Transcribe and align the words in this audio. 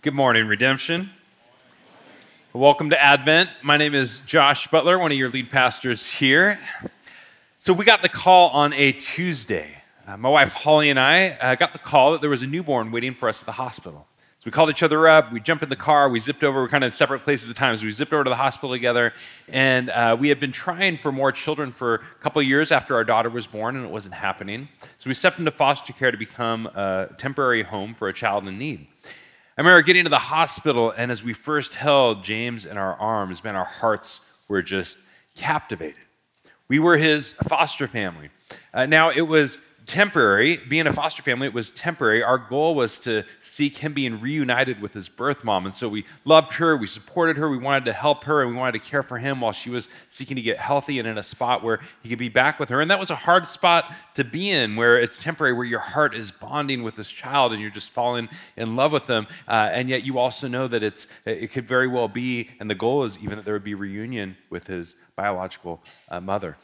Good 0.00 0.14
morning, 0.14 0.46
Redemption. 0.46 1.10
Welcome 2.52 2.90
to 2.90 3.02
Advent. 3.02 3.50
My 3.62 3.76
name 3.76 3.94
is 3.94 4.20
Josh 4.20 4.68
Butler, 4.68 4.96
one 4.96 5.10
of 5.10 5.18
your 5.18 5.28
lead 5.28 5.50
pastors 5.50 6.06
here. 6.06 6.60
So, 7.58 7.72
we 7.72 7.84
got 7.84 8.02
the 8.02 8.08
call 8.08 8.50
on 8.50 8.72
a 8.74 8.92
Tuesday. 8.92 9.82
Uh, 10.06 10.16
my 10.16 10.28
wife 10.28 10.52
Holly 10.52 10.90
and 10.90 11.00
I 11.00 11.30
uh, 11.30 11.56
got 11.56 11.72
the 11.72 11.80
call 11.80 12.12
that 12.12 12.20
there 12.20 12.30
was 12.30 12.44
a 12.44 12.46
newborn 12.46 12.92
waiting 12.92 13.12
for 13.12 13.28
us 13.28 13.42
at 13.42 13.46
the 13.46 13.52
hospital. 13.52 14.06
So, 14.38 14.42
we 14.44 14.52
called 14.52 14.70
each 14.70 14.84
other 14.84 15.08
up, 15.08 15.32
we 15.32 15.40
jumped 15.40 15.64
in 15.64 15.68
the 15.68 15.74
car, 15.74 16.08
we 16.08 16.20
zipped 16.20 16.44
over, 16.44 16.62
we're 16.62 16.68
kind 16.68 16.84
of 16.84 16.88
in 16.88 16.92
separate 16.92 17.22
places 17.22 17.50
at 17.50 17.56
times. 17.56 17.82
We 17.82 17.90
zipped 17.90 18.12
over 18.12 18.22
to 18.22 18.30
the 18.30 18.36
hospital 18.36 18.70
together, 18.70 19.14
and 19.48 19.90
uh, 19.90 20.16
we 20.20 20.28
had 20.28 20.38
been 20.38 20.52
trying 20.52 20.98
for 20.98 21.10
more 21.10 21.32
children 21.32 21.72
for 21.72 21.94
a 21.94 22.22
couple 22.22 22.40
years 22.42 22.70
after 22.70 22.94
our 22.94 23.04
daughter 23.04 23.30
was 23.30 23.48
born, 23.48 23.74
and 23.74 23.84
it 23.84 23.90
wasn't 23.90 24.14
happening. 24.14 24.68
So, 24.98 25.10
we 25.10 25.14
stepped 25.14 25.40
into 25.40 25.50
foster 25.50 25.92
care 25.92 26.12
to 26.12 26.18
become 26.18 26.66
a 26.66 27.08
temporary 27.18 27.64
home 27.64 27.94
for 27.94 28.06
a 28.06 28.12
child 28.12 28.46
in 28.46 28.58
need. 28.58 28.86
I 29.58 29.60
remember 29.60 29.82
getting 29.82 30.04
to 30.04 30.10
the 30.10 30.20
hospital, 30.20 30.94
and 30.96 31.10
as 31.10 31.24
we 31.24 31.32
first 31.32 31.74
held 31.74 32.22
James 32.22 32.64
in 32.64 32.78
our 32.78 32.94
arms, 32.94 33.42
man, 33.42 33.56
our 33.56 33.64
hearts 33.64 34.20
were 34.46 34.62
just 34.62 34.98
captivated. 35.34 35.98
We 36.68 36.78
were 36.78 36.96
his 36.96 37.32
foster 37.32 37.88
family. 37.88 38.28
Uh, 38.72 38.86
now, 38.86 39.10
it 39.10 39.22
was 39.22 39.58
temporary. 39.88 40.58
Being 40.58 40.86
a 40.86 40.92
foster 40.92 41.22
family, 41.22 41.46
it 41.46 41.54
was 41.54 41.72
temporary. 41.72 42.22
Our 42.22 42.38
goal 42.38 42.74
was 42.74 43.00
to 43.00 43.24
seek 43.40 43.78
him 43.78 43.94
being 43.94 44.20
reunited 44.20 44.80
with 44.80 44.92
his 44.92 45.08
birth 45.08 45.42
mom. 45.42 45.66
And 45.66 45.74
so 45.74 45.88
we 45.88 46.04
loved 46.24 46.54
her, 46.54 46.76
we 46.76 46.86
supported 46.86 47.36
her, 47.38 47.48
we 47.48 47.58
wanted 47.58 47.86
to 47.86 47.92
help 47.92 48.24
her, 48.24 48.42
and 48.42 48.50
we 48.50 48.56
wanted 48.56 48.72
to 48.72 48.78
care 48.90 49.02
for 49.02 49.18
him 49.18 49.40
while 49.40 49.52
she 49.52 49.70
was 49.70 49.88
seeking 50.08 50.36
to 50.36 50.42
get 50.42 50.58
healthy 50.58 50.98
and 50.98 51.08
in 51.08 51.18
a 51.18 51.22
spot 51.22 51.64
where 51.64 51.80
he 52.02 52.08
could 52.08 52.18
be 52.18 52.28
back 52.28 52.60
with 52.60 52.68
her. 52.68 52.80
And 52.80 52.90
that 52.90 52.98
was 52.98 53.10
a 53.10 53.16
hard 53.16 53.48
spot 53.48 53.92
to 54.14 54.24
be 54.24 54.50
in, 54.50 54.76
where 54.76 55.00
it's 55.00 55.22
temporary, 55.22 55.54
where 55.54 55.64
your 55.64 55.80
heart 55.80 56.14
is 56.14 56.30
bonding 56.30 56.82
with 56.82 56.94
this 56.94 57.10
child 57.10 57.52
and 57.52 57.60
you're 57.60 57.70
just 57.70 57.90
falling 57.90 58.28
in 58.56 58.76
love 58.76 58.92
with 58.92 59.06
them. 59.06 59.26
Uh, 59.48 59.70
and 59.72 59.88
yet 59.88 60.04
you 60.04 60.18
also 60.18 60.46
know 60.46 60.68
that 60.68 60.82
it's, 60.82 61.06
it 61.24 61.50
could 61.50 61.66
very 61.66 61.88
well 61.88 62.08
be, 62.08 62.50
and 62.60 62.68
the 62.68 62.74
goal 62.74 63.04
is 63.04 63.18
even 63.18 63.36
that 63.36 63.44
there 63.44 63.54
would 63.54 63.64
be 63.64 63.74
reunion 63.74 64.36
with 64.50 64.66
his 64.66 64.96
biological 65.16 65.82
uh, 66.10 66.20
mother. 66.20 66.56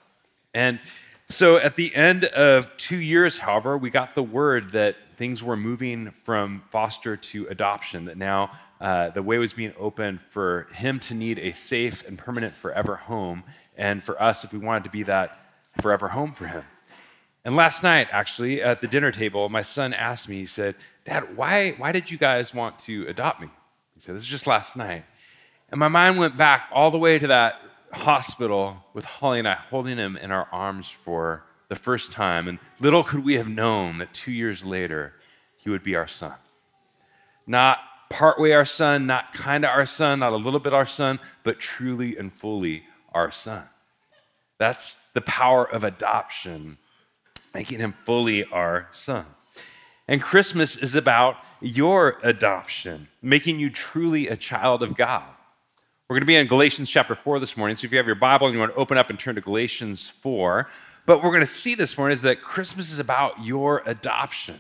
And 0.53 0.79
so 1.29 1.57
at 1.57 1.77
the 1.77 1.95
end 1.95 2.25
of 2.27 2.77
two 2.77 2.99
years, 2.99 3.39
however, 3.39 3.79
we 3.79 3.91
got 3.91 4.15
the 4.15 4.23
word 4.23 4.73
that 4.73 4.97
things 5.17 5.43
were 5.43 5.57
moving 5.57 6.13
from 6.23 6.63
foster 6.71 7.17
to 7.17 7.47
adoption, 7.49 8.05
that 8.07 8.19
now 8.19 8.51
uh, 8.81 9.11
the 9.11 9.23
way 9.23 9.39
was 9.39 9.53
being 9.53 9.73
opened 9.79 10.21
for 10.21 10.69
him 10.75 11.01
to 11.01 11.15
need 11.15 11.39
a 11.39 11.53
safe 11.53 12.07
and 12.07 12.19
permanent 12.19 12.55
forever 12.55 12.97
home, 12.97 13.43
and 13.77 14.03
for 14.03 14.21
us, 14.21 14.45
if 14.45 14.53
we 14.53 14.59
wanted 14.59 14.85
to 14.85 14.91
be 14.91 15.03
that 15.05 15.39
forever 15.81 16.09
home 16.09 16.33
for 16.33 16.47
him. 16.47 16.65
And 17.45 17.57
last 17.57 17.83
night, 17.83 18.09
actually, 18.11 18.63
at 18.63 18.81
the 18.81 18.87
dinner 18.87 19.11
table, 19.11 19.49
my 19.49 19.63
son 19.63 19.93
asked 19.93 20.29
me, 20.29 20.37
he 20.37 20.47
said, 20.47 20.75
Dad, 21.05 21.37
why, 21.37 21.71
why 21.73 21.93
did 21.93 22.11
you 22.11 22.17
guys 22.17 22.55
want 22.55 22.79
to 22.81 23.07
adopt 23.07 23.41
me? 23.41 23.49
He 23.95 24.01
said, 24.01 24.15
This 24.15 24.23
was 24.23 24.29
just 24.29 24.47
last 24.47 24.77
night. 24.77 25.05
And 25.71 25.79
my 25.79 25.89
mind 25.89 26.19
went 26.19 26.37
back 26.37 26.69
all 26.73 26.91
the 26.91 26.99
way 26.99 27.19
to 27.19 27.27
that 27.29 27.61
hospital 27.95 28.85
with 28.93 29.05
Holly 29.05 29.39
and 29.39 29.49
I 29.49 29.55
holding 29.55 29.99
him 29.99 30.17
in 30.17 30.31
our 30.31 30.49
arms 30.53 30.91
for 30.91 31.45
the 31.69 31.75
first 31.77 32.13
time. 32.13 32.49
And 32.49 32.59
little 32.81 33.03
could 33.03 33.25
we 33.25 33.35
have 33.35 33.49
known 33.49 33.99
that 33.99 34.15
two 34.15 34.33
years 34.33 34.65
later, 34.65 35.15
he 35.57 35.71
would 35.71 35.83
be 35.83 35.97
our 35.97 36.09
son. 36.09 36.35
Not 37.47 37.79
partway 38.11 38.53
our 38.53 38.65
son, 38.65 39.07
not 39.07 39.33
kind 39.33 39.65
of 39.65 39.71
our 39.71 39.87
son, 39.87 40.21
not 40.21 40.33
a 40.33 40.37
little 40.37 40.61
bit 40.61 40.73
our 40.73 40.87
son, 40.87 41.19
but 41.43 41.59
truly 41.59 42.17
and 42.17 42.33
fully 42.33 42.85
our 43.13 43.31
son. 43.31 43.65
That's 44.59 44.95
the 45.15 45.21
power 45.21 45.65
of 45.65 45.85
adoption, 45.85 46.79
making 47.55 47.81
him 47.81 47.93
fully 48.05 48.45
our 48.45 48.89
son. 48.93 49.27
And 50.07 50.21
Christmas 50.21 50.77
is 50.77 50.95
about 50.95 51.37
your 51.61 52.19
adoption, 52.23 53.09
making 53.23 53.59
you 53.59 53.71
truly 53.71 54.29
a 54.29 54.37
child 54.37 54.83
of 54.83 54.97
God. 54.97 55.25
We're 56.07 56.17
going 56.17 56.23
to 56.23 56.27
be 56.27 56.37
in 56.37 56.47
Galatians 56.47 56.91
chapter 56.91 57.15
4 57.15 57.39
this 57.39 57.57
morning. 57.57 57.77
So 57.77 57.87
if 57.87 57.93
you 57.93 57.97
have 57.97 58.05
your 58.05 58.15
Bible 58.15 58.47
and 58.47 58.53
you 58.53 58.61
want 58.61 58.73
to 58.75 58.79
open 58.79 58.99
up 58.99 59.09
and 59.09 59.19
turn 59.19 59.37
to 59.37 59.41
Galatians 59.41 60.07
4, 60.07 60.69
but 61.07 61.23
we're 61.23 61.31
going 61.31 61.41
to 61.41 61.47
see 61.47 61.75
this 61.75 61.97
morning 61.97 62.13
is 62.13 62.21
that 62.23 62.43
Christmas 62.43 62.93
is 62.93 62.99
about 62.99 63.43
your 63.43 63.83
adoption. 63.87 64.57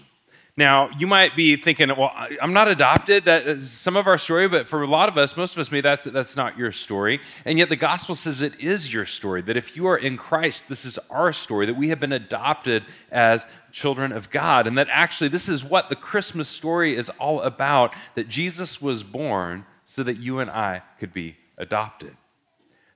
Now, 0.56 0.88
you 0.98 1.06
might 1.06 1.36
be 1.36 1.56
thinking, 1.56 1.90
well, 1.90 2.12
I'm 2.40 2.54
not 2.54 2.68
adopted. 2.68 3.26
That 3.26 3.46
is 3.46 3.70
some 3.70 3.94
of 3.94 4.06
our 4.06 4.16
story, 4.16 4.48
but 4.48 4.66
for 4.66 4.84
a 4.84 4.86
lot 4.86 5.10
of 5.10 5.18
us, 5.18 5.36
most 5.36 5.52
of 5.52 5.58
us, 5.58 5.70
maybe 5.70 5.82
that's, 5.82 6.06
that's 6.06 6.34
not 6.34 6.56
your 6.56 6.72
story. 6.72 7.20
And 7.44 7.58
yet 7.58 7.68
the 7.68 7.76
gospel 7.76 8.14
says 8.14 8.40
it 8.40 8.58
is 8.62 8.90
your 8.90 9.04
story, 9.04 9.42
that 9.42 9.54
if 9.54 9.76
you 9.76 9.86
are 9.86 9.98
in 9.98 10.16
Christ, 10.16 10.70
this 10.70 10.86
is 10.86 10.98
our 11.10 11.30
story, 11.34 11.66
that 11.66 11.76
we 11.76 11.90
have 11.90 12.00
been 12.00 12.12
adopted 12.12 12.84
as 13.12 13.44
children 13.70 14.12
of 14.12 14.30
God. 14.30 14.66
And 14.66 14.78
that 14.78 14.88
actually, 14.90 15.28
this 15.28 15.50
is 15.50 15.62
what 15.62 15.90
the 15.90 15.96
Christmas 15.96 16.48
story 16.48 16.96
is 16.96 17.10
all 17.10 17.42
about 17.42 17.94
that 18.14 18.30
Jesus 18.30 18.80
was 18.80 19.02
born 19.02 19.66
so 19.84 20.02
that 20.02 20.16
you 20.16 20.38
and 20.38 20.50
I 20.50 20.82
could 20.98 21.12
be 21.12 21.36
adopted. 21.58 22.16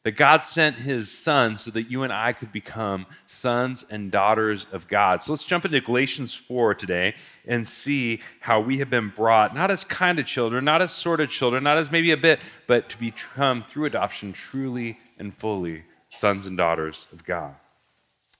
That 0.05 0.13
God 0.13 0.45
sent 0.45 0.79
his 0.79 1.11
son 1.11 1.57
so 1.57 1.71
that 1.73 1.91
you 1.91 2.03
and 2.03 2.13
I 2.13 2.33
could 2.33 2.53
become 2.53 3.07
sons 3.27 3.85
and 3.91 4.11
daughters 4.11 4.67
of 4.73 4.89
God. 4.89 5.23
So 5.23 5.33
let's 5.33 5.45
jump 5.45 5.65
into 5.65 5.81
Galatians 5.81 6.35
4 6.35 6.75
today 6.75 7.15
and 7.47 7.67
see 7.67 8.21
how 8.41 8.61
we 8.61 8.79
have 8.79 8.89
been 8.89 9.11
brought, 9.11 9.55
not 9.55 9.71
as 9.71 9.85
kind 9.85 10.19
of 10.19 10.27
children, 10.27 10.65
not 10.65 10.81
as 10.81 10.93
sort 10.93 11.21
of 11.21 11.29
children, 11.29 11.65
not 11.65 11.77
as 11.77 11.91
maybe 11.91 12.13
a 12.13 12.17
bit, 12.17 12.41
but 12.67 12.89
to 12.91 12.99
become 12.99 13.65
through 13.69 13.87
adoption 13.87 14.33
truly 14.33 14.99
and 15.19 15.37
fully 15.37 15.85
sons 16.11 16.47
and 16.47 16.57
daughters 16.57 17.07
of 17.13 17.25
God. 17.25 17.55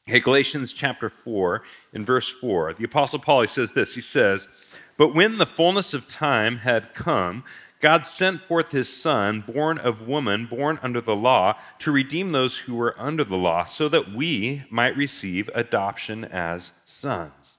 Okay, 0.09 0.21
Galatians 0.21 0.73
chapter 0.73 1.11
4, 1.11 1.63
in 1.93 2.03
verse 2.03 2.31
4, 2.31 2.73
the 2.75 2.85
Apostle 2.85 3.19
Paul 3.19 3.43
he 3.43 3.47
says 3.47 3.73
this 3.73 3.95
He 3.95 4.01
says, 4.01 4.49
But 4.97 5.15
when 5.15 5.37
the 5.37 5.45
fullness 5.45 5.93
of 5.93 6.09
time 6.09 6.59
had 6.59 6.95
come, 6.95 7.45
God 7.81 8.07
sent 8.07 8.43
forth 8.43 8.73
his 8.73 8.95
Son, 8.95 9.41
born 9.41 9.79
of 9.79 10.07
woman, 10.07 10.47
born 10.47 10.79
under 10.83 11.01
the 11.01 11.15
law, 11.15 11.57
to 11.79 11.93
redeem 11.93 12.33
those 12.33 12.59
who 12.59 12.75
were 12.75 12.95
under 12.99 13.25
the 13.25 13.37
law, 13.37 13.65
so 13.65 13.89
that 13.89 14.13
we 14.13 14.65
might 14.69 14.97
receive 14.97 15.49
adoption 15.55 16.25
as 16.25 16.73
sons. 16.85 17.59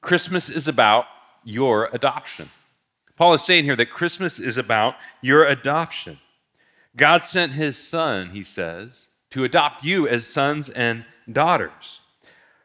Christmas 0.00 0.50
is 0.50 0.66
about 0.66 1.06
your 1.44 1.88
adoption. 1.92 2.50
Paul 3.16 3.34
is 3.34 3.42
saying 3.42 3.64
here 3.64 3.76
that 3.76 3.90
Christmas 3.90 4.40
is 4.40 4.58
about 4.58 4.96
your 5.20 5.44
adoption. 5.44 6.18
God 6.96 7.22
sent 7.22 7.52
his 7.52 7.78
Son, 7.78 8.30
he 8.30 8.42
says, 8.42 9.08
to 9.30 9.44
adopt 9.44 9.84
you 9.84 10.06
as 10.06 10.26
sons 10.26 10.68
and 10.68 11.04
daughters. 11.30 12.01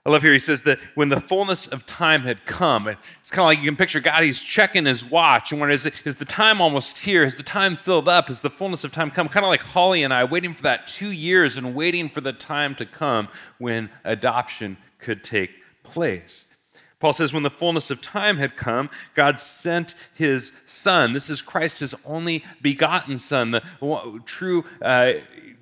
I 0.07 0.09
love 0.09 0.21
here 0.21 0.31
he 0.31 0.39
says 0.39 0.61
that 0.61 0.79
when 0.95 1.09
the 1.09 1.19
fullness 1.19 1.67
of 1.67 1.85
time 1.85 2.21
had 2.21 2.45
come, 2.45 2.87
it's 2.87 3.29
kind 3.29 3.41
of 3.41 3.47
like 3.47 3.57
you 3.57 3.65
can 3.65 3.75
picture 3.75 3.99
God, 3.99 4.23
he's 4.23 4.39
checking 4.39 4.85
his 4.85 5.03
watch 5.03 5.51
and 5.51 5.59
wondering, 5.59 5.75
is, 5.75 5.91
is 6.05 6.15
the 6.15 6.23
time 6.23 6.61
almost 6.61 6.99
here? 6.99 7.25
Has 7.25 7.35
the 7.35 7.43
time 7.43 7.75
filled 7.75 8.07
up? 8.07 8.29
Has 8.29 8.39
the 8.39 8.49
fullness 8.49 8.85
of 8.85 8.93
time 8.93 9.11
come? 9.11 9.27
Kind 9.27 9.45
of 9.45 9.49
like 9.49 9.61
Holly 9.61 10.03
and 10.03 10.13
I 10.13 10.23
waiting 10.23 10.53
for 10.53 10.63
that 10.63 10.87
two 10.87 11.11
years 11.11 11.57
and 11.57 11.75
waiting 11.75 12.07
for 12.07 12.21
the 12.21 12.31
time 12.31 12.73
to 12.75 12.85
come 12.85 13.27
when 13.57 13.89
adoption 14.05 14.77
could 14.97 15.25
take 15.25 15.51
place. 15.83 16.45
Paul 16.99 17.13
says, 17.13 17.33
when 17.33 17.43
the 17.43 17.49
fullness 17.49 17.91
of 17.91 18.01
time 18.01 18.37
had 18.37 18.55
come, 18.55 18.89
God 19.13 19.41
sent 19.41 19.93
his 20.15 20.53
son. 20.65 21.11
This 21.11 21.29
is 21.29 21.41
Christ, 21.41 21.79
his 21.79 21.93
only 22.05 22.43
begotten 22.61 23.17
son, 23.17 23.51
the 23.51 23.61
true 24.25 24.63
uh, 24.81 25.13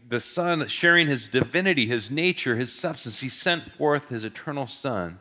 the 0.08 0.20
Son 0.20 0.68
sharing 0.68 1.08
his 1.08 1.28
divinity, 1.28 1.86
his 1.86 2.12
nature, 2.12 2.56
his 2.56 2.72
substance. 2.72 3.20
He 3.20 3.30
sent 3.30 3.72
forth 3.74 4.10
his 4.10 4.24
eternal 4.24 4.68
Son 4.68 5.20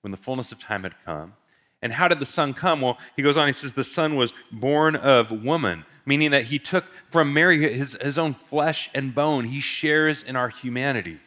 when 0.00 0.10
the 0.10 0.16
fullness 0.16 0.52
of 0.52 0.58
time 0.58 0.82
had 0.82 0.94
come. 1.04 1.34
And 1.82 1.92
how 1.92 2.08
did 2.08 2.20
the 2.20 2.26
Son 2.26 2.52
come? 2.52 2.80
Well, 2.80 2.98
he 3.16 3.22
goes 3.22 3.36
on, 3.36 3.46
he 3.46 3.52
says, 3.52 3.72
the 3.72 3.84
Son 3.84 4.16
was 4.16 4.32
born 4.50 4.96
of 4.96 5.44
woman, 5.44 5.84
meaning 6.04 6.30
that 6.32 6.44
he 6.44 6.58
took 6.58 6.84
from 7.10 7.32
Mary 7.32 7.58
his, 7.72 7.96
his 8.00 8.18
own 8.18 8.34
flesh 8.34 8.90
and 8.94 9.14
bone. 9.14 9.44
He 9.46 9.60
shares 9.60 10.22
in 10.22 10.36
our 10.36 10.48
humanity. 10.48 11.20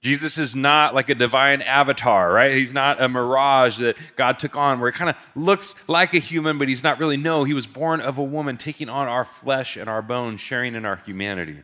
Jesus 0.00 0.38
is 0.38 0.54
not 0.54 0.94
like 0.94 1.08
a 1.08 1.14
divine 1.14 1.60
avatar, 1.60 2.32
right? 2.32 2.54
He's 2.54 2.72
not 2.72 3.02
a 3.02 3.08
mirage 3.08 3.78
that 3.78 3.96
God 4.14 4.38
took 4.38 4.54
on 4.54 4.78
where 4.78 4.88
it 4.88 4.94
kind 4.94 5.10
of 5.10 5.16
looks 5.34 5.74
like 5.88 6.14
a 6.14 6.20
human, 6.20 6.56
but 6.56 6.68
he's 6.68 6.84
not 6.84 7.00
really. 7.00 7.16
No, 7.16 7.42
he 7.42 7.52
was 7.52 7.66
born 7.66 8.00
of 8.00 8.16
a 8.16 8.22
woman, 8.22 8.56
taking 8.56 8.88
on 8.88 9.08
our 9.08 9.24
flesh 9.24 9.76
and 9.76 9.90
our 9.90 10.02
bones, 10.02 10.40
sharing 10.40 10.76
in 10.76 10.84
our 10.84 10.96
humanity. 10.96 11.62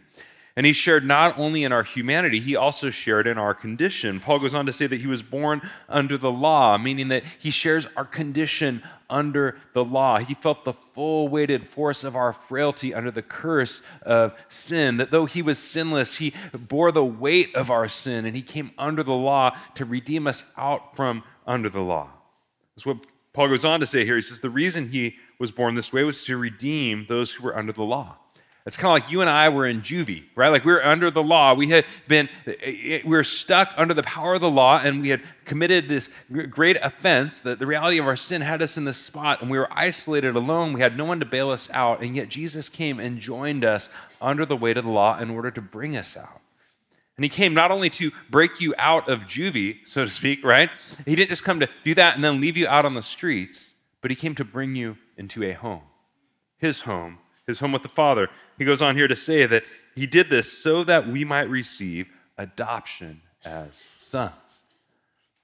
And 0.56 0.64
he 0.64 0.72
shared 0.72 1.04
not 1.04 1.36
only 1.36 1.64
in 1.64 1.72
our 1.72 1.82
humanity, 1.82 2.38
he 2.38 2.54
also 2.54 2.90
shared 2.90 3.26
in 3.26 3.38
our 3.38 3.54
condition. 3.54 4.20
Paul 4.20 4.38
goes 4.38 4.54
on 4.54 4.66
to 4.66 4.72
say 4.72 4.86
that 4.86 5.00
he 5.00 5.08
was 5.08 5.20
born 5.20 5.68
under 5.88 6.16
the 6.16 6.30
law, 6.30 6.78
meaning 6.78 7.08
that 7.08 7.24
he 7.40 7.50
shares 7.50 7.88
our 7.96 8.04
condition 8.04 8.80
under 9.10 9.56
the 9.72 9.84
law. 9.84 10.18
He 10.18 10.34
felt 10.34 10.64
the 10.64 10.72
full 10.72 11.26
weighted 11.26 11.66
force 11.66 12.04
of 12.04 12.14
our 12.14 12.32
frailty 12.32 12.94
under 12.94 13.10
the 13.10 13.22
curse 13.22 13.82
of 14.02 14.32
sin. 14.48 14.98
That 14.98 15.10
though 15.10 15.26
he 15.26 15.42
was 15.42 15.58
sinless, 15.58 16.16
he 16.16 16.32
bore 16.52 16.92
the 16.92 17.04
weight 17.04 17.52
of 17.56 17.68
our 17.68 17.88
sin 17.88 18.24
and 18.24 18.36
he 18.36 18.42
came 18.42 18.70
under 18.78 19.02
the 19.02 19.12
law 19.12 19.56
to 19.74 19.84
redeem 19.84 20.28
us 20.28 20.44
out 20.56 20.94
from 20.94 21.24
under 21.48 21.68
the 21.68 21.82
law. 21.82 22.10
That's 22.76 22.86
what 22.86 22.98
Paul 23.32 23.48
goes 23.48 23.64
on 23.64 23.80
to 23.80 23.86
say 23.86 24.04
here. 24.04 24.14
He 24.14 24.22
says 24.22 24.38
the 24.38 24.50
reason 24.50 24.90
he 24.90 25.16
was 25.40 25.50
born 25.50 25.74
this 25.74 25.92
way 25.92 26.04
was 26.04 26.22
to 26.26 26.36
redeem 26.36 27.06
those 27.08 27.32
who 27.32 27.42
were 27.42 27.58
under 27.58 27.72
the 27.72 27.82
law 27.82 28.18
It's 28.66 28.78
kind 28.78 28.96
of 28.96 29.04
like 29.04 29.12
you 29.12 29.20
and 29.20 29.28
I 29.28 29.50
were 29.50 29.66
in 29.66 29.82
juvie, 29.82 30.24
right? 30.34 30.48
Like 30.48 30.64
we 30.64 30.72
were 30.72 30.84
under 30.84 31.10
the 31.10 31.22
law. 31.22 31.52
We 31.52 31.68
had 31.68 31.84
been, 32.08 32.30
eh, 32.46 32.52
eh, 32.62 33.00
we 33.04 33.10
were 33.10 33.24
stuck 33.24 33.74
under 33.76 33.92
the 33.92 34.02
power 34.02 34.34
of 34.34 34.40
the 34.40 34.48
law, 34.48 34.80
and 34.82 35.02
we 35.02 35.10
had 35.10 35.20
committed 35.44 35.86
this 35.86 36.08
great 36.48 36.78
offense 36.82 37.40
that 37.40 37.58
the 37.58 37.66
reality 37.66 37.98
of 37.98 38.06
our 38.06 38.16
sin 38.16 38.40
had 38.40 38.62
us 38.62 38.78
in 38.78 38.86
this 38.86 38.96
spot, 38.96 39.42
and 39.42 39.50
we 39.50 39.58
were 39.58 39.68
isolated 39.70 40.34
alone. 40.34 40.72
We 40.72 40.80
had 40.80 40.96
no 40.96 41.04
one 41.04 41.20
to 41.20 41.26
bail 41.26 41.50
us 41.50 41.68
out, 41.72 42.02
and 42.02 42.16
yet 42.16 42.30
Jesus 42.30 42.70
came 42.70 42.98
and 42.98 43.20
joined 43.20 43.66
us 43.66 43.90
under 44.22 44.46
the 44.46 44.56
weight 44.56 44.78
of 44.78 44.84
the 44.84 44.90
law 44.90 45.18
in 45.18 45.28
order 45.28 45.50
to 45.50 45.60
bring 45.60 45.94
us 45.94 46.16
out. 46.16 46.40
And 47.18 47.24
he 47.24 47.28
came 47.28 47.52
not 47.52 47.70
only 47.70 47.90
to 47.90 48.12
break 48.30 48.62
you 48.62 48.74
out 48.78 49.08
of 49.10 49.24
juvie, 49.24 49.86
so 49.86 50.06
to 50.06 50.10
speak, 50.10 50.42
right? 50.42 50.70
He 51.04 51.14
didn't 51.14 51.28
just 51.28 51.44
come 51.44 51.60
to 51.60 51.68
do 51.84 51.94
that 51.96 52.14
and 52.14 52.24
then 52.24 52.40
leave 52.40 52.56
you 52.56 52.66
out 52.66 52.86
on 52.86 52.94
the 52.94 53.02
streets, 53.02 53.74
but 54.00 54.10
he 54.10 54.14
came 54.14 54.34
to 54.36 54.44
bring 54.44 54.74
you 54.74 54.96
into 55.18 55.44
a 55.44 55.52
home, 55.52 55.82
his 56.56 56.80
home 56.80 57.18
his 57.46 57.60
home 57.60 57.72
with 57.72 57.82
the 57.82 57.88
Father. 57.88 58.28
He 58.58 58.64
goes 58.64 58.82
on 58.82 58.96
here 58.96 59.08
to 59.08 59.16
say 59.16 59.46
that 59.46 59.64
he 59.94 60.06
did 60.06 60.30
this 60.30 60.52
so 60.52 60.84
that 60.84 61.08
we 61.08 61.24
might 61.24 61.48
receive 61.48 62.08
adoption 62.38 63.20
as 63.44 63.88
sons. 63.98 64.62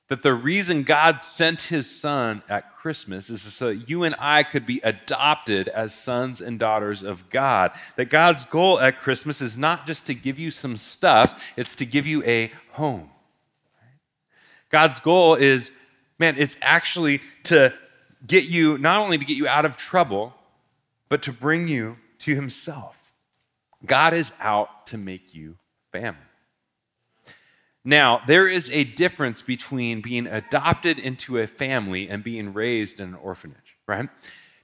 That 0.09 0.23
the 0.25 0.35
reason 0.35 0.83
God 0.83 1.23
sent 1.23 1.63
his 1.63 1.89
son 1.89 2.43
at 2.49 2.75
Christmas 2.77 3.31
is 3.31 3.43
so 3.43 3.69
that 3.69 3.89
you 3.89 4.03
and 4.03 4.17
I 4.19 4.43
could 4.43 4.67
be 4.67 4.81
adopted 4.83 5.69
as 5.69 5.95
sons 5.95 6.41
and 6.41 6.59
daughters 6.59 7.05
of 7.05 7.31
God. 7.31 7.71
That 7.95 8.07
God's 8.07 8.45
goal 8.45 8.81
at 8.81 8.99
Christmas 8.99 9.41
is 9.41 9.57
not 9.57 9.87
just 9.87 10.07
to 10.07 10.15
give 10.15 10.37
you 10.37 10.51
some 10.51 10.77
stuff, 10.77 11.41
it's 11.57 11.77
to 11.77 11.87
give 11.87 12.09
you 12.09 12.25
a 12.25 12.51
home. 12.73 13.11
God's 14.71 14.99
goal 14.99 15.37
is, 15.37 15.73
man, 16.19 16.35
it's 16.39 16.57
actually 16.61 17.21
to 17.45 17.73
get 18.27 18.49
you, 18.49 18.79
not 18.79 19.01
only 19.01 19.19
to 19.19 19.25
get 19.25 19.37
you 19.37 19.47
out 19.47 19.65
of 19.65 19.77
trouble, 19.77 20.35
but 21.11 21.23
to 21.25 21.33
bring 21.33 21.69
you 21.69 21.99
to 22.21 22.35
himself. 22.35 22.97
God 23.85 24.15
is 24.15 24.33
out 24.41 24.87
to 24.87 24.97
make 24.97 25.35
you 25.35 25.57
family. 25.93 26.21
Now, 27.85 28.23
there 28.27 28.47
is 28.47 28.71
a 28.73 28.85
difference 28.85 29.43
between 29.43 30.03
being 30.03 30.27
adopted 30.27 30.99
into 30.99 31.39
a 31.39 31.47
family 31.47 32.09
and 32.09 32.23
being 32.23 32.53
raised 32.53 33.01
in 33.01 33.09
an 33.11 33.15
orphanage, 33.15 33.77
right? 33.87 34.09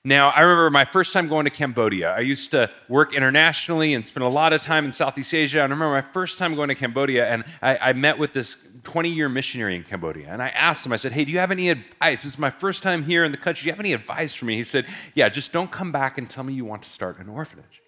Now, 0.06 0.28
I 0.28 0.42
remember 0.42 0.70
my 0.70 0.84
first 0.84 1.12
time 1.12 1.26
going 1.26 1.46
to 1.46 1.50
Cambodia. 1.50 2.12
I 2.12 2.20
used 2.20 2.52
to 2.52 2.70
work 2.88 3.12
internationally 3.12 3.92
and 3.92 4.06
spend 4.06 4.22
a 4.22 4.28
lot 4.28 4.52
of 4.52 4.62
time 4.62 4.84
in 4.84 4.92
Southeast 4.92 5.34
Asia. 5.34 5.58
I 5.58 5.62
remember 5.62 5.90
my 5.90 6.00
first 6.00 6.38
time 6.38 6.54
going 6.54 6.68
to 6.68 6.76
Cambodia, 6.76 7.26
and 7.26 7.42
I, 7.60 7.76
I 7.76 7.92
met 7.92 8.16
with 8.16 8.32
this 8.32 8.56
20 8.84 9.08
year 9.08 9.28
missionary 9.28 9.74
in 9.74 9.82
Cambodia. 9.82 10.28
And 10.28 10.40
I 10.40 10.50
asked 10.50 10.86
him, 10.86 10.92
I 10.92 10.96
said, 10.96 11.10
Hey, 11.10 11.24
do 11.24 11.32
you 11.32 11.40
have 11.40 11.50
any 11.50 11.70
advice? 11.70 12.22
This 12.22 12.34
is 12.34 12.38
my 12.38 12.50
first 12.50 12.84
time 12.84 13.02
here 13.02 13.24
in 13.24 13.32
the 13.32 13.36
country. 13.36 13.64
Do 13.64 13.66
you 13.66 13.72
have 13.72 13.80
any 13.80 13.94
advice 13.94 14.32
for 14.32 14.44
me? 14.44 14.54
He 14.54 14.62
said, 14.62 14.86
Yeah, 15.16 15.28
just 15.28 15.50
don't 15.50 15.72
come 15.72 15.90
back 15.90 16.18
and 16.18 16.30
tell 16.30 16.44
me 16.44 16.54
you 16.54 16.64
want 16.64 16.84
to 16.84 16.88
start 16.88 17.18
an 17.18 17.28
orphanage. 17.28 17.82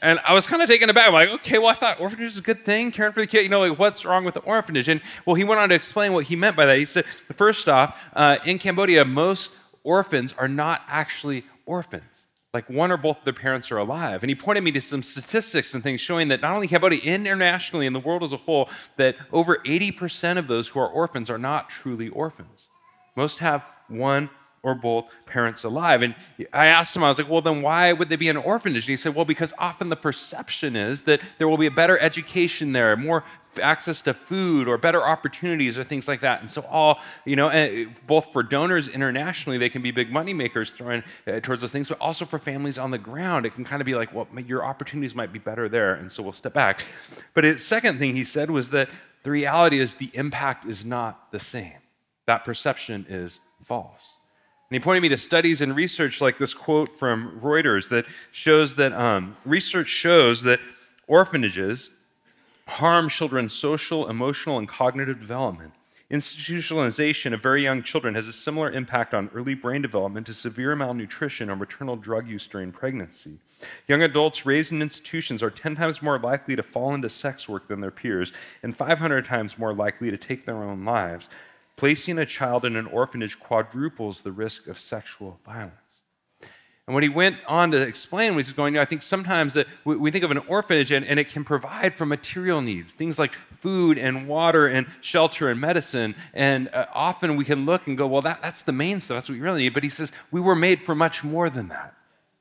And 0.00 0.18
I 0.26 0.32
was 0.32 0.46
kind 0.46 0.62
of 0.62 0.70
taken 0.70 0.88
aback. 0.88 1.08
I'm 1.08 1.14
like, 1.14 1.30
okay, 1.30 1.58
well, 1.58 1.68
I 1.68 1.72
thought 1.72 2.00
orphanage 2.00 2.26
is 2.28 2.38
a 2.38 2.42
good 2.42 2.64
thing, 2.64 2.92
caring 2.92 3.12
for 3.12 3.20
the 3.20 3.26
kid. 3.26 3.42
You 3.42 3.48
know, 3.48 3.60
like, 3.60 3.78
what's 3.78 4.04
wrong 4.04 4.24
with 4.24 4.34
the 4.34 4.40
orphanage? 4.40 4.88
And 4.88 5.00
well, 5.24 5.34
he 5.34 5.44
went 5.44 5.60
on 5.60 5.70
to 5.70 5.74
explain 5.74 6.12
what 6.12 6.24
he 6.24 6.36
meant 6.36 6.54
by 6.54 6.66
that. 6.66 6.78
He 6.78 6.84
said, 6.84 7.04
first 7.34 7.68
off, 7.68 7.98
uh, 8.14 8.36
in 8.44 8.58
Cambodia, 8.58 9.04
most 9.04 9.50
orphans 9.86 10.34
are 10.36 10.48
not 10.48 10.82
actually 10.88 11.44
orphans. 11.64 12.26
Like 12.52 12.68
one 12.68 12.90
or 12.90 12.96
both 12.96 13.18
of 13.18 13.24
their 13.24 13.32
parents 13.32 13.70
are 13.70 13.78
alive. 13.78 14.22
And 14.22 14.30
he 14.30 14.34
pointed 14.34 14.64
me 14.64 14.72
to 14.72 14.80
some 14.80 15.02
statistics 15.02 15.74
and 15.74 15.82
things 15.82 16.00
showing 16.00 16.28
that 16.28 16.40
not 16.40 16.54
only 16.54 16.66
Cambodia, 16.66 17.00
internationally, 17.02 17.86
in 17.86 17.92
the 17.92 18.00
world 18.00 18.22
as 18.22 18.32
a 18.32 18.38
whole, 18.38 18.68
that 18.96 19.16
over 19.32 19.56
80% 19.58 20.38
of 20.38 20.48
those 20.48 20.68
who 20.68 20.80
are 20.80 20.88
orphans 20.88 21.28
are 21.28 21.38
not 21.38 21.68
truly 21.68 22.08
orphans. 22.08 22.68
Most 23.14 23.38
have 23.40 23.64
one 23.88 24.30
or 24.66 24.74
both 24.74 25.06
parents 25.26 25.62
alive. 25.62 26.02
And 26.02 26.16
I 26.52 26.66
asked 26.66 26.96
him, 26.96 27.04
I 27.04 27.08
was 27.08 27.18
like, 27.18 27.30
well, 27.30 27.40
then 27.40 27.62
why 27.62 27.92
would 27.92 28.08
they 28.08 28.16
be 28.16 28.28
an 28.28 28.36
orphanage? 28.36 28.82
And 28.82 28.90
he 28.90 28.96
said, 28.96 29.14
well, 29.14 29.24
because 29.24 29.52
often 29.58 29.90
the 29.90 29.96
perception 29.96 30.74
is 30.74 31.02
that 31.02 31.20
there 31.38 31.48
will 31.48 31.56
be 31.56 31.66
a 31.66 31.70
better 31.70 31.96
education 32.00 32.72
there, 32.72 32.96
more 32.96 33.22
access 33.62 34.02
to 34.02 34.12
food 34.12 34.66
or 34.66 34.76
better 34.76 35.06
opportunities 35.06 35.78
or 35.78 35.84
things 35.84 36.08
like 36.08 36.20
that. 36.20 36.40
And 36.40 36.50
so, 36.50 36.62
all, 36.62 36.98
you 37.24 37.36
know, 37.36 37.86
both 38.08 38.32
for 38.32 38.42
donors 38.42 38.88
internationally, 38.88 39.56
they 39.56 39.68
can 39.68 39.82
be 39.82 39.92
big 39.92 40.10
money 40.10 40.34
makers 40.34 40.72
throwing 40.72 41.04
uh, 41.28 41.38
towards 41.38 41.60
those 41.60 41.70
things, 41.70 41.88
but 41.88 42.00
also 42.00 42.24
for 42.24 42.40
families 42.40 42.76
on 42.76 42.90
the 42.90 42.98
ground, 42.98 43.46
it 43.46 43.54
can 43.54 43.64
kind 43.64 43.80
of 43.80 43.86
be 43.86 43.94
like, 43.94 44.12
well, 44.12 44.26
your 44.46 44.64
opportunities 44.64 45.14
might 45.14 45.32
be 45.32 45.38
better 45.38 45.68
there. 45.68 45.94
And 45.94 46.10
so 46.10 46.24
we'll 46.24 46.32
step 46.32 46.54
back. 46.54 46.84
But 47.34 47.44
his 47.44 47.64
second 47.64 48.00
thing 48.00 48.16
he 48.16 48.24
said 48.24 48.50
was 48.50 48.70
that 48.70 48.90
the 49.22 49.30
reality 49.30 49.78
is 49.78 49.94
the 49.94 50.10
impact 50.12 50.64
is 50.66 50.84
not 50.84 51.30
the 51.30 51.40
same. 51.40 51.78
That 52.26 52.44
perception 52.44 53.06
is 53.08 53.38
false. 53.64 54.16
And 54.68 54.74
he 54.74 54.80
pointed 54.80 55.02
me 55.02 55.08
to 55.10 55.16
studies 55.16 55.60
and 55.60 55.76
research 55.76 56.20
like 56.20 56.38
this 56.38 56.52
quote 56.52 56.98
from 56.98 57.40
Reuters 57.40 57.88
that 57.90 58.04
shows 58.32 58.74
that 58.76 58.92
um, 58.92 59.36
research 59.44 59.88
shows 59.88 60.42
that 60.42 60.58
orphanages 61.06 61.90
harm 62.66 63.08
children's 63.08 63.52
social, 63.52 64.08
emotional, 64.08 64.58
and 64.58 64.68
cognitive 64.68 65.20
development. 65.20 65.72
Institutionalization 66.10 67.32
of 67.32 67.42
very 67.42 67.64
young 67.64 67.82
children 67.82 68.14
has 68.14 68.28
a 68.28 68.32
similar 68.32 68.70
impact 68.70 69.12
on 69.12 69.28
early 69.34 69.54
brain 69.54 69.82
development 69.82 70.26
to 70.26 70.34
severe 70.34 70.76
malnutrition 70.76 71.50
or 71.50 71.56
maternal 71.56 71.96
drug 71.96 72.28
use 72.28 72.46
during 72.46 72.70
pregnancy. 72.70 73.38
Young 73.88 74.02
adults 74.02 74.46
raised 74.46 74.70
in 74.70 74.82
institutions 74.82 75.42
are 75.42 75.50
10 75.50 75.74
times 75.74 76.02
more 76.02 76.18
likely 76.18 76.54
to 76.54 76.62
fall 76.62 76.94
into 76.94 77.10
sex 77.10 77.48
work 77.48 77.66
than 77.66 77.80
their 77.80 77.90
peers 77.90 78.32
and 78.62 78.76
500 78.76 79.24
times 79.24 79.58
more 79.58 79.74
likely 79.74 80.12
to 80.12 80.16
take 80.16 80.44
their 80.44 80.62
own 80.62 80.84
lives. 80.84 81.28
Placing 81.76 82.18
a 82.18 82.26
child 82.26 82.64
in 82.64 82.74
an 82.76 82.86
orphanage 82.86 83.38
quadruples 83.38 84.22
the 84.22 84.32
risk 84.32 84.66
of 84.66 84.78
sexual 84.78 85.38
violence. 85.44 85.72
And 86.86 86.94
what 86.94 87.02
he 87.02 87.08
went 87.08 87.38
on 87.48 87.72
to 87.72 87.82
explain 87.82 88.36
was 88.36 88.52
going, 88.52 88.74
you 88.74 88.78
know, 88.78 88.82
I 88.82 88.84
think 88.84 89.02
sometimes 89.02 89.54
that 89.54 89.66
we, 89.84 89.96
we 89.96 90.12
think 90.12 90.22
of 90.22 90.30
an 90.30 90.38
orphanage 90.38 90.92
and, 90.92 91.04
and, 91.04 91.18
it 91.18 91.28
can 91.28 91.42
provide 91.42 91.94
for 91.94 92.06
material 92.06 92.62
needs, 92.62 92.92
things 92.92 93.18
like 93.18 93.32
food 93.58 93.98
and 93.98 94.28
water 94.28 94.68
and 94.68 94.86
shelter 95.00 95.48
and 95.48 95.60
medicine. 95.60 96.14
And 96.32 96.68
uh, 96.68 96.86
often 96.94 97.34
we 97.34 97.44
can 97.44 97.66
look 97.66 97.88
and 97.88 97.98
go, 97.98 98.06
well, 98.06 98.22
that, 98.22 98.40
that's 98.40 98.62
the 98.62 98.72
main 98.72 99.00
stuff. 99.00 99.16
That's 99.16 99.28
what 99.28 99.34
we 99.34 99.40
really 99.40 99.62
need. 99.62 99.74
But 99.74 99.82
he 99.82 99.88
says, 99.88 100.12
we 100.30 100.40
were 100.40 100.54
made 100.54 100.86
for 100.86 100.94
much 100.94 101.24
more 101.24 101.50
than 101.50 101.68
that. 101.68 101.92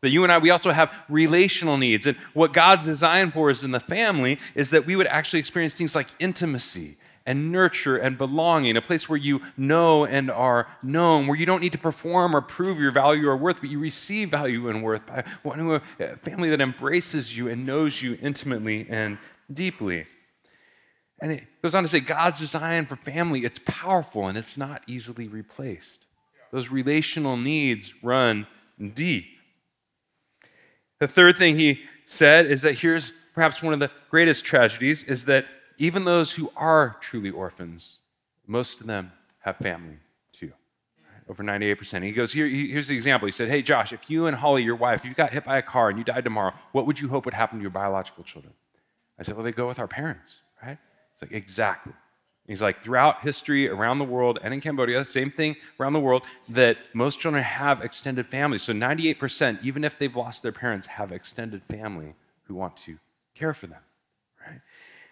That 0.02 0.12
you 0.12 0.22
and 0.22 0.32
I, 0.32 0.38
we 0.38 0.52
also 0.52 0.70
have 0.70 0.94
relational 1.10 1.78
needs. 1.78 2.06
And 2.06 2.16
what 2.36 2.54
God's 2.54 2.86
designed 2.86 3.34
for 3.34 3.50
us 3.50 3.64
in 3.64 3.72
the 3.72 3.80
family 3.80 4.38
is 4.54 4.70
that 4.70 4.86
we 4.86 4.96
would 4.96 5.08
actually 5.08 5.40
experience 5.40 5.74
things 5.74 5.96
like 5.96 6.08
intimacy 6.20 6.98
and 7.26 7.52
nurture 7.52 7.98
and 7.98 8.18
belonging, 8.18 8.78
a 8.78 8.82
place 8.82 9.10
where 9.10 9.18
you 9.18 9.42
know 9.58 10.06
and 10.06 10.30
are 10.30 10.68
known, 10.84 11.26
where 11.28 11.38
you 11.38 11.46
don't 11.46 11.62
need 11.62 11.72
to 11.72 11.78
perform 11.78 12.36
or 12.36 12.42
prove 12.42 12.80
your 12.80 12.92
value 12.92 13.28
or 13.28 13.36
worth, 13.36 13.58
but 13.60 13.70
you 13.70 13.80
receive 13.80 14.30
value 14.30 14.70
and 14.70 14.84
worth 14.84 15.06
by 15.08 15.24
one 15.42 15.58
who, 15.58 15.82
a 16.00 16.16
family 16.18 16.50
that 16.50 16.62
embraces 16.62 17.36
you 17.36 17.48
and 17.50 17.66
knows 17.66 18.02
you 18.02 18.18
intimately 18.22 18.86
and 18.90 19.18
deeply. 19.52 20.06
And 21.20 21.32
it 21.32 21.46
goes 21.62 21.74
on 21.74 21.84
to 21.84 21.90
say 21.90 22.00
God's 22.00 22.40
design 22.40 22.86
for 22.86 22.96
family, 22.96 23.44
it's 23.44 23.60
powerful 23.60 24.28
and 24.28 24.38
it's 24.38 24.58
not 24.58 24.84
easily 24.86 25.28
replaced. 25.28 26.06
Those 26.52 26.70
relational 26.70 27.38
needs 27.38 27.94
run 28.04 28.46
deep. 28.94 29.26
The 31.00 31.08
third 31.08 31.38
thing 31.38 31.58
he 31.58 31.82
said 32.06 32.46
is 32.46 32.62
that 32.62 32.80
here's 32.80 33.14
perhaps 33.34 33.64
one 33.64 33.74
of 33.74 33.80
the 33.80 33.92
greatest 34.10 34.46
tragedies 34.46 35.04
is 35.04 35.26
that 35.26 35.46
even 35.78 36.06
those 36.06 36.34
who 36.34 36.52
are 36.56 36.98
truly 37.02 37.30
orphans, 37.30 37.98
most 38.48 38.82
of 38.82 38.88
them 38.88 39.12
have 39.40 39.58
family 39.58 39.98
too. 40.32 40.52
Over 41.30 41.44
98%. 41.44 42.04
He 42.04 42.12
goes, 42.12 42.34
Here, 42.34 42.48
here's 42.48 42.88
the 42.88 42.96
example. 42.96 43.26
He 43.26 43.32
said, 43.32 43.50
Hey, 43.50 43.62
Josh, 43.62 43.94
if 43.94 44.10
you 44.10 44.28
and 44.28 44.38
Holly, 44.38 44.64
your 44.64 44.76
wife, 44.76 45.04
you 45.04 45.14
got 45.14 45.32
hit 45.32 45.46
by 45.46 45.58
a 45.58 45.62
car 45.62 45.90
and 45.90 45.98
you 45.98 46.04
died 46.04 46.24
tomorrow, 46.24 46.54
what 46.72 46.86
would 46.86 47.00
you 47.00 47.08
hope 47.08 47.26
would 47.26 47.34
happen 47.34 47.60
to 47.60 47.62
your 47.62 47.72
biological 47.72 48.24
children? 48.24 48.54
I 49.20 49.24
said, 49.24 49.36
Well, 49.36 49.44
they 49.44 49.52
go 49.52 49.68
with 49.68 49.80
our 49.80 49.88
parents, 49.88 50.40
right? 50.62 50.78
It's 51.14 51.22
like, 51.22 51.32
Exactly. 51.32 51.94
He's 52.48 52.62
like, 52.62 52.80
throughout 52.82 53.22
history, 53.22 53.68
around 53.68 53.98
the 53.98 54.06
world, 54.06 54.38
and 54.44 54.54
in 54.54 54.62
Cambodia, 54.62 55.04
same 55.04 55.32
thing 55.32 55.56
around 55.80 55.94
the 55.94 56.00
world, 56.00 56.22
that 56.50 56.78
most 56.94 57.20
children 57.20 57.44
have 57.44 57.84
extended 57.84 58.28
families. 58.28 58.62
So 58.62 58.72
98%, 58.72 59.64
even 59.64 59.84
if 59.84 59.98
they've 59.98 60.16
lost 60.16 60.44
their 60.44 60.52
parents, 60.52 60.86
have 60.86 61.12
extended 61.12 61.64
family 61.64 62.14
who 62.44 62.54
want 62.54 62.78
to 62.78 63.00
care 63.34 63.56
for 63.56 63.66
them. 63.66 63.82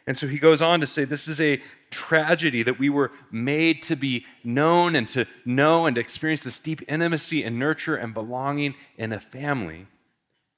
And 0.06 0.18
so 0.18 0.28
he 0.28 0.38
goes 0.38 0.62
on 0.62 0.82
to 0.82 0.88
say 0.88 1.06
this 1.06 1.28
is 1.28 1.40
a 1.40 1.62
tragedy 1.90 2.64
that 2.64 2.78
we 2.78 2.90
were 2.90 3.12
made 3.32 3.82
to 3.84 3.96
be 3.96 4.26
known 4.44 4.96
and 4.96 5.08
to 5.10 5.26
know 5.46 5.86
and 5.86 5.96
to 5.96 6.02
experience 6.02 6.42
this 6.42 6.60
deep 6.60 6.82
intimacy 6.90 7.44
and 7.44 7.58
nurture 7.58 7.96
and 7.96 8.14
belonging 8.14 8.76
in 8.98 9.14
a 9.14 9.20
family. 9.20 9.88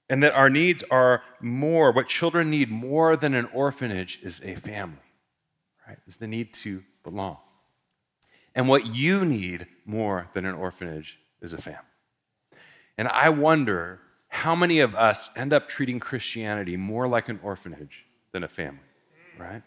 And 0.09 0.23
that 0.23 0.33
our 0.33 0.49
needs 0.49 0.83
are 0.89 1.23
more, 1.41 1.91
what 1.91 2.07
children 2.07 2.49
need 2.49 2.69
more 2.69 3.15
than 3.15 3.33
an 3.33 3.47
orphanage 3.53 4.19
is 4.23 4.41
a 4.43 4.55
family, 4.55 4.97
right? 5.87 5.97
Is 6.07 6.17
the 6.17 6.27
need 6.27 6.53
to 6.55 6.83
belong. 7.03 7.37
And 8.55 8.67
what 8.67 8.95
you 8.95 9.25
need 9.25 9.67
more 9.85 10.29
than 10.33 10.45
an 10.45 10.55
orphanage 10.55 11.19
is 11.41 11.53
a 11.53 11.57
family. 11.57 11.81
And 12.97 13.07
I 13.09 13.29
wonder 13.29 13.99
how 14.29 14.55
many 14.55 14.79
of 14.79 14.95
us 14.95 15.29
end 15.35 15.53
up 15.53 15.67
treating 15.67 15.99
Christianity 15.99 16.77
more 16.77 17.07
like 17.07 17.29
an 17.29 17.39
orphanage 17.43 18.05
than 18.31 18.43
a 18.43 18.47
family 18.47 18.84
right? 19.37 19.61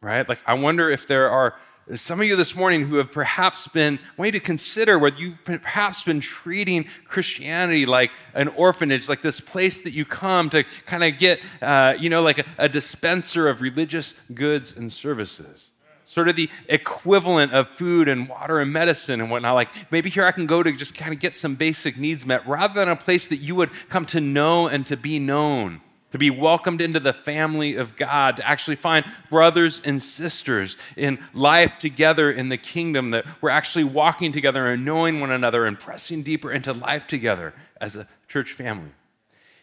Right? 0.00 0.28
Like, 0.28 0.40
I 0.46 0.54
wonder 0.54 0.90
if 0.90 1.06
there 1.06 1.30
are 1.30 1.56
some 1.94 2.20
of 2.20 2.26
you 2.26 2.36
this 2.36 2.54
morning 2.54 2.86
who 2.86 2.96
have 2.96 3.10
perhaps 3.10 3.66
been 3.66 3.98
wanting 4.16 4.32
to 4.32 4.40
consider 4.40 4.98
whether 4.98 5.18
you've 5.18 5.42
perhaps 5.44 6.02
been 6.02 6.20
treating 6.20 6.86
Christianity 7.06 7.86
like 7.86 8.10
an 8.34 8.48
orphanage, 8.48 9.08
like 9.08 9.22
this 9.22 9.40
place 9.40 9.80
that 9.82 9.92
you 9.92 10.04
come 10.04 10.50
to 10.50 10.64
kind 10.84 11.02
of 11.02 11.18
get, 11.18 11.42
uh, 11.62 11.94
you 11.98 12.10
know, 12.10 12.22
like 12.22 12.38
a, 12.38 12.44
a 12.58 12.68
dispenser 12.68 13.48
of 13.48 13.62
religious 13.62 14.14
goods 14.34 14.76
and 14.76 14.92
services 14.92 15.70
sort 16.04 16.26
of 16.26 16.36
the 16.36 16.48
equivalent 16.70 17.52
of 17.52 17.68
food 17.68 18.08
and 18.08 18.30
water 18.30 18.60
and 18.60 18.72
medicine 18.72 19.20
and 19.20 19.30
whatnot. 19.30 19.54
Like 19.54 19.68
maybe 19.90 20.08
here 20.08 20.24
I 20.24 20.32
can 20.32 20.46
go 20.46 20.62
to 20.62 20.72
just 20.72 20.94
kind 20.94 21.12
of 21.12 21.20
get 21.20 21.34
some 21.34 21.54
basic 21.54 21.98
needs 21.98 22.24
met 22.24 22.48
rather 22.48 22.72
than 22.80 22.88
a 22.88 22.96
place 22.96 23.26
that 23.26 23.36
you 23.36 23.54
would 23.56 23.70
come 23.90 24.06
to 24.06 24.20
know 24.20 24.68
and 24.68 24.86
to 24.86 24.96
be 24.96 25.18
known 25.18 25.82
to 26.10 26.18
be 26.18 26.30
welcomed 26.30 26.80
into 26.80 27.00
the 27.00 27.12
family 27.12 27.74
of 27.74 27.96
God, 27.96 28.38
to 28.38 28.46
actually 28.46 28.76
find 28.76 29.04
brothers 29.28 29.82
and 29.84 30.00
sisters 30.00 30.76
in 30.96 31.18
life 31.34 31.78
together 31.78 32.30
in 32.30 32.48
the 32.48 32.56
kingdom, 32.56 33.10
that 33.10 33.26
we're 33.42 33.50
actually 33.50 33.84
walking 33.84 34.32
together 34.32 34.66
and 34.66 34.84
knowing 34.84 35.20
one 35.20 35.30
another 35.30 35.66
and 35.66 35.78
pressing 35.78 36.22
deeper 36.22 36.50
into 36.50 36.72
life 36.72 37.06
together 37.06 37.52
as 37.80 37.96
a 37.96 38.08
church 38.26 38.52
family. 38.52 38.90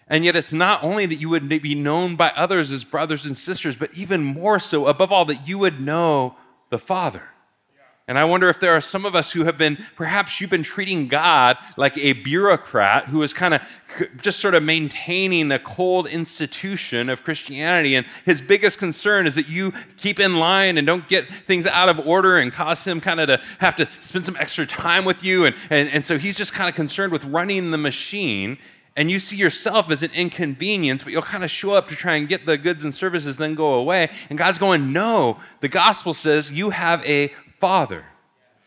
And 0.07 0.23
yet, 0.23 0.35
it's 0.35 0.53
not 0.53 0.83
only 0.83 1.07
that 1.07 1.15
you 1.15 1.29
would 1.29 1.49
be 1.49 1.73
known 1.73 2.15
by 2.15 2.31
others 2.35 2.71
as 2.71 2.83
brothers 2.83 3.25
and 3.25 3.35
sisters, 3.35 3.75
but 3.75 3.97
even 3.97 4.23
more 4.23 4.59
so, 4.59 4.85
above 4.85 5.11
all, 5.11 5.25
that 5.25 5.47
you 5.47 5.57
would 5.57 5.81
know 5.81 6.35
the 6.69 6.77
Father. 6.77 7.23
And 8.07 8.19
I 8.19 8.23
wonder 8.23 8.49
if 8.49 8.59
there 8.59 8.73
are 8.73 8.81
some 8.81 9.03
of 9.03 9.15
us 9.15 9.31
who 9.31 9.45
have 9.45 9.57
been, 9.57 9.83
perhaps 9.95 10.39
you've 10.39 10.51
been 10.51 10.61
treating 10.61 11.07
God 11.07 11.57
like 11.75 11.97
a 11.97 12.13
bureaucrat 12.13 13.05
who 13.05 13.23
is 13.23 13.33
kind 13.33 13.55
of 13.55 13.81
just 14.21 14.39
sort 14.39 14.53
of 14.53 14.61
maintaining 14.61 15.47
the 15.47 15.57
cold 15.57 16.07
institution 16.07 17.09
of 17.09 17.23
Christianity. 17.23 17.95
And 17.95 18.05
his 18.23 18.41
biggest 18.41 18.77
concern 18.77 19.25
is 19.25 19.33
that 19.33 19.49
you 19.49 19.73
keep 19.97 20.19
in 20.19 20.37
line 20.37 20.77
and 20.77 20.85
don't 20.85 21.07
get 21.07 21.27
things 21.27 21.65
out 21.65 21.89
of 21.89 21.97
order 22.05 22.37
and 22.37 22.53
cause 22.53 22.85
him 22.85 23.01
kind 23.01 23.19
of 23.19 23.25
to 23.27 23.41
have 23.57 23.75
to 23.77 23.89
spend 23.99 24.23
some 24.23 24.37
extra 24.39 24.67
time 24.67 25.03
with 25.03 25.23
you. 25.23 25.45
And, 25.45 25.55
and, 25.71 25.89
and 25.89 26.05
so 26.05 26.19
he's 26.19 26.37
just 26.37 26.53
kind 26.53 26.69
of 26.69 26.75
concerned 26.75 27.11
with 27.11 27.25
running 27.25 27.71
the 27.71 27.79
machine. 27.79 28.59
And 28.95 29.09
you 29.09 29.19
see 29.19 29.35
yourself 29.35 29.89
as 29.89 30.03
an 30.03 30.11
inconvenience, 30.13 31.03
but 31.03 31.11
you'll 31.11 31.23
kind 31.23 31.43
of 31.43 31.49
show 31.49 31.71
up 31.71 31.89
to 31.89 31.95
try 31.95 32.15
and 32.15 32.29
get 32.29 32.45
the 32.45 32.57
goods 32.57 32.85
and 32.85 32.93
services, 32.93 33.37
then 33.37 33.55
go 33.55 33.73
away. 33.73 34.09
And 34.29 34.37
God's 34.37 34.59
going, 34.59 34.93
No, 34.93 35.39
the 35.59 35.67
gospel 35.67 36.13
says 36.13 36.51
you 36.51 36.69
have 36.69 37.03
a 37.03 37.33
Father 37.59 38.05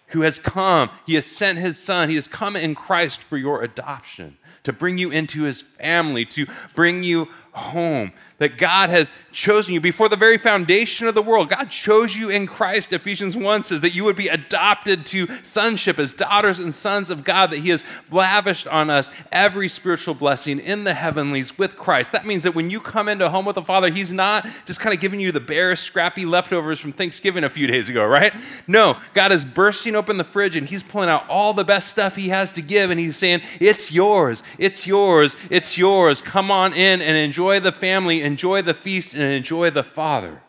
who 0.09 0.23
has 0.23 0.39
come. 0.39 0.91
He 1.07 1.15
has 1.15 1.27
sent 1.27 1.59
his 1.59 1.79
Son. 1.79 2.09
He 2.09 2.15
has 2.15 2.29
come 2.29 2.57
in 2.57 2.75
Christ 2.75 3.23
for 3.23 3.37
your 3.37 3.63
adoption, 3.63 4.39
to 4.63 4.73
bring 4.73 4.99
you 4.99 5.11
into 5.11 5.43
his 5.43 5.61
family, 5.61 6.25
to 6.27 6.47
bring 6.75 7.03
you 7.03 7.29
home 7.59 8.13
that 8.39 8.57
God 8.57 8.91
has 8.91 9.13
chosen 9.33 9.75
you 9.75 9.81
before 9.81 10.09
the 10.09 10.17
very 10.17 10.39
foundation 10.39 11.09
of 11.09 11.15
the 11.15 11.23
world. 11.23 11.51
God 11.51 11.71
chose 11.71 12.17
you 12.17 12.31
in 12.31 12.47
Christ. 12.47 12.93
Ephesians 12.93 13.37
1 13.37 13.65
says 13.65 13.81
that 13.81 13.95
you 13.95 14.05
would 14.05 14.17
be 14.17 14.29
adopted 14.29 15.05
to 15.07 15.27
sonship 15.43 15.99
as 15.99 16.13
daughters 16.13 16.61
and 16.61 16.73
sons 16.73 17.11
of 17.11 17.25
God, 17.25 17.51
that 17.51 17.59
He 17.59 17.71
has 17.71 17.85
lavished 18.11 18.69
on 18.69 18.91
us 18.91 19.11
every 19.33 19.67
spiritual 19.67 20.15
blessing 20.15 20.61
in 20.61 20.85
the 20.85 20.95
heavenlies 20.95 21.59
with 21.59 21.77
Christ. 21.77 22.13
That 22.13 22.27
means 22.27 22.45
that 22.45 22.55
when 22.55 22.71
you 22.71 22.81
come 22.81 23.09
into 23.09 23.29
home 23.29 23.45
with 23.45 23.57
the 23.57 23.63
Father, 23.63 23.91
He's 23.91 24.13
not 24.13 24.47
just 24.67 24.81
kind 24.81 24.95
of 24.95 25.01
giving 25.01 25.21
you 25.21 25.33
the 25.33 25.41
bare, 25.41 25.75
scrappy 25.75 26.25
leftovers 26.25 26.79
from 26.79 26.93
Thanksgiving 26.93 27.43
a 27.43 27.51
few 27.51 27.67
days 27.67 27.89
ago, 27.89 28.07
right? 28.07 28.33
No, 28.69 28.97
God 29.15 29.33
is 29.33 29.45
bursting 29.45 29.97
open 29.97 30.17
the 30.17 30.25
fridge 30.25 30.55
and 30.55 30.67
He's 30.67 30.85
pulling 30.85 31.09
out 31.09 31.29
all 31.29 31.55
the 31.55 31.65
best 31.65 31.89
stuff 31.89 32.15
He 32.15 32.29
has 32.29 32.53
to 32.53 32.63
give, 32.63 32.91
and 32.91 33.01
He's 33.01 33.17
saying, 33.17 33.41
It's 33.59 33.91
yours, 33.91 34.45
it's 34.59 34.87
yours, 34.87 35.35
it's 35.51 35.77
yours. 35.77 36.23
Come 36.23 36.53
on 36.53 36.73
in 36.73 37.03
and 37.03 37.17
enjoy 37.17 37.48
the 37.57 37.73
family 37.73 38.23
enjoy 38.23 38.63
the 38.63 38.75
feast 38.75 39.15
and 39.15 39.23
enjoy 39.23 39.71
the 39.71 39.83
Father. 39.83 40.43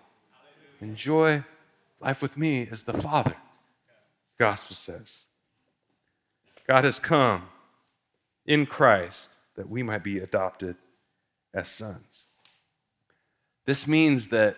Enjoy 0.81 1.43
life 2.01 2.21
with 2.21 2.37
me 2.37 2.67
as 2.69 2.83
the 2.83 2.93
Father. 2.93 3.35
The 4.37 4.43
gospel 4.43 4.75
says. 4.75 5.23
God 6.67 6.83
has 6.83 6.99
come 6.99 7.43
in 8.45 8.65
Christ 8.65 9.31
that 9.55 9.69
we 9.69 9.81
might 9.83 10.03
be 10.03 10.19
adopted 10.19 10.75
as 11.53 11.67
sons. 11.69 12.25
This 13.65 13.87
means 13.87 14.27
that 14.29 14.55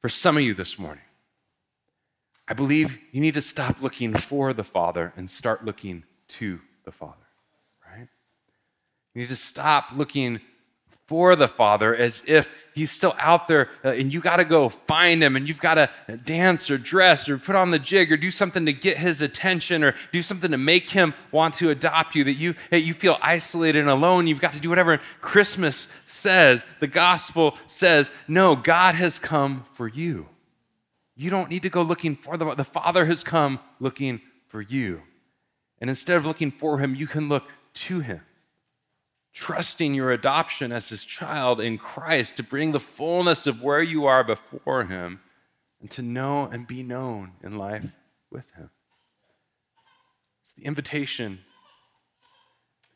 for 0.00 0.08
some 0.08 0.36
of 0.36 0.42
you 0.42 0.54
this 0.54 0.78
morning, 0.78 1.04
I 2.46 2.54
believe 2.54 2.98
you 3.12 3.20
need 3.20 3.34
to 3.34 3.42
stop 3.42 3.82
looking 3.82 4.14
for 4.14 4.52
the 4.52 4.64
Father 4.64 5.12
and 5.16 5.28
start 5.28 5.64
looking 5.64 6.04
to 6.28 6.60
the 6.84 6.92
Father, 6.92 7.26
right? 7.90 8.08
You 9.14 9.22
need 9.22 9.28
to 9.28 9.36
stop 9.36 9.90
looking 9.94 10.40
for 11.08 11.34
the 11.34 11.48
Father 11.48 11.96
as 11.96 12.22
if 12.26 12.64
He's 12.74 12.92
still 12.92 13.14
out 13.18 13.48
there 13.48 13.70
uh, 13.82 13.88
and 13.88 14.14
you 14.14 14.20
got 14.20 14.36
to 14.36 14.44
go 14.44 14.68
find 14.68 15.20
Him 15.22 15.34
and 15.34 15.48
you've 15.48 15.58
got 15.58 15.74
to 15.74 16.16
dance 16.18 16.70
or 16.70 16.78
dress 16.78 17.28
or 17.28 17.38
put 17.38 17.56
on 17.56 17.70
the 17.72 17.78
jig 17.78 18.12
or 18.12 18.16
do 18.16 18.30
something 18.30 18.66
to 18.66 18.74
get 18.74 18.98
His 18.98 19.22
attention 19.22 19.82
or 19.82 19.94
do 20.12 20.22
something 20.22 20.50
to 20.50 20.58
make 20.58 20.90
Him 20.90 21.14
want 21.32 21.54
to 21.54 21.70
adopt 21.70 22.14
you, 22.14 22.24
that 22.24 22.34
you, 22.34 22.54
you 22.70 22.92
feel 22.92 23.18
isolated 23.22 23.80
and 23.80 23.88
alone. 23.88 24.26
You've 24.26 24.40
got 24.40 24.52
to 24.52 24.60
do 24.60 24.68
whatever 24.68 25.00
Christmas 25.22 25.88
says, 26.06 26.64
the 26.78 26.86
gospel 26.86 27.56
says. 27.66 28.10
No, 28.28 28.54
God 28.54 28.94
has 28.94 29.18
come 29.18 29.64
for 29.74 29.88
you. 29.88 30.28
You 31.16 31.30
don't 31.30 31.50
need 31.50 31.62
to 31.62 31.70
go 31.70 31.82
looking 31.82 32.16
for 32.16 32.36
the 32.36 32.54
The 32.54 32.64
Father 32.64 33.06
has 33.06 33.24
come 33.24 33.60
looking 33.80 34.20
for 34.46 34.60
you. 34.60 35.02
And 35.80 35.88
instead 35.88 36.18
of 36.18 36.26
looking 36.26 36.50
for 36.50 36.78
Him, 36.78 36.94
you 36.94 37.06
can 37.06 37.30
look 37.30 37.48
to 37.74 38.00
Him 38.00 38.20
trusting 39.32 39.94
your 39.94 40.10
adoption 40.10 40.72
as 40.72 40.88
his 40.88 41.04
child 41.04 41.60
in 41.60 41.78
Christ 41.78 42.36
to 42.36 42.42
bring 42.42 42.72
the 42.72 42.80
fullness 42.80 43.46
of 43.46 43.62
where 43.62 43.82
you 43.82 44.06
are 44.06 44.24
before 44.24 44.84
him 44.84 45.20
and 45.80 45.90
to 45.92 46.02
know 46.02 46.46
and 46.46 46.66
be 46.66 46.82
known 46.82 47.32
in 47.42 47.56
life 47.56 47.84
with 48.30 48.50
him. 48.52 48.70
It's 50.42 50.54
the 50.54 50.64
invitation, 50.64 51.40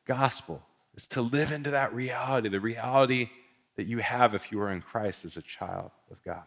the 0.07 0.15
gospel 0.15 0.63
is 0.95 1.07
to 1.09 1.23
live 1.23 1.53
into 1.53 1.71
that 1.71 1.95
reality, 1.95 2.49
the 2.49 2.61
reality 2.61 3.31
that 3.77 3.87
you 3.87 3.99
have 3.99 4.35
if 4.35 4.51
you 4.53 4.61
are 4.61 4.71
in 4.71 4.81
Christ 4.81 5.25
as 5.25 5.37
a 5.37 5.43
child 5.43 5.91
of 6.11 6.23
God. 6.25 6.43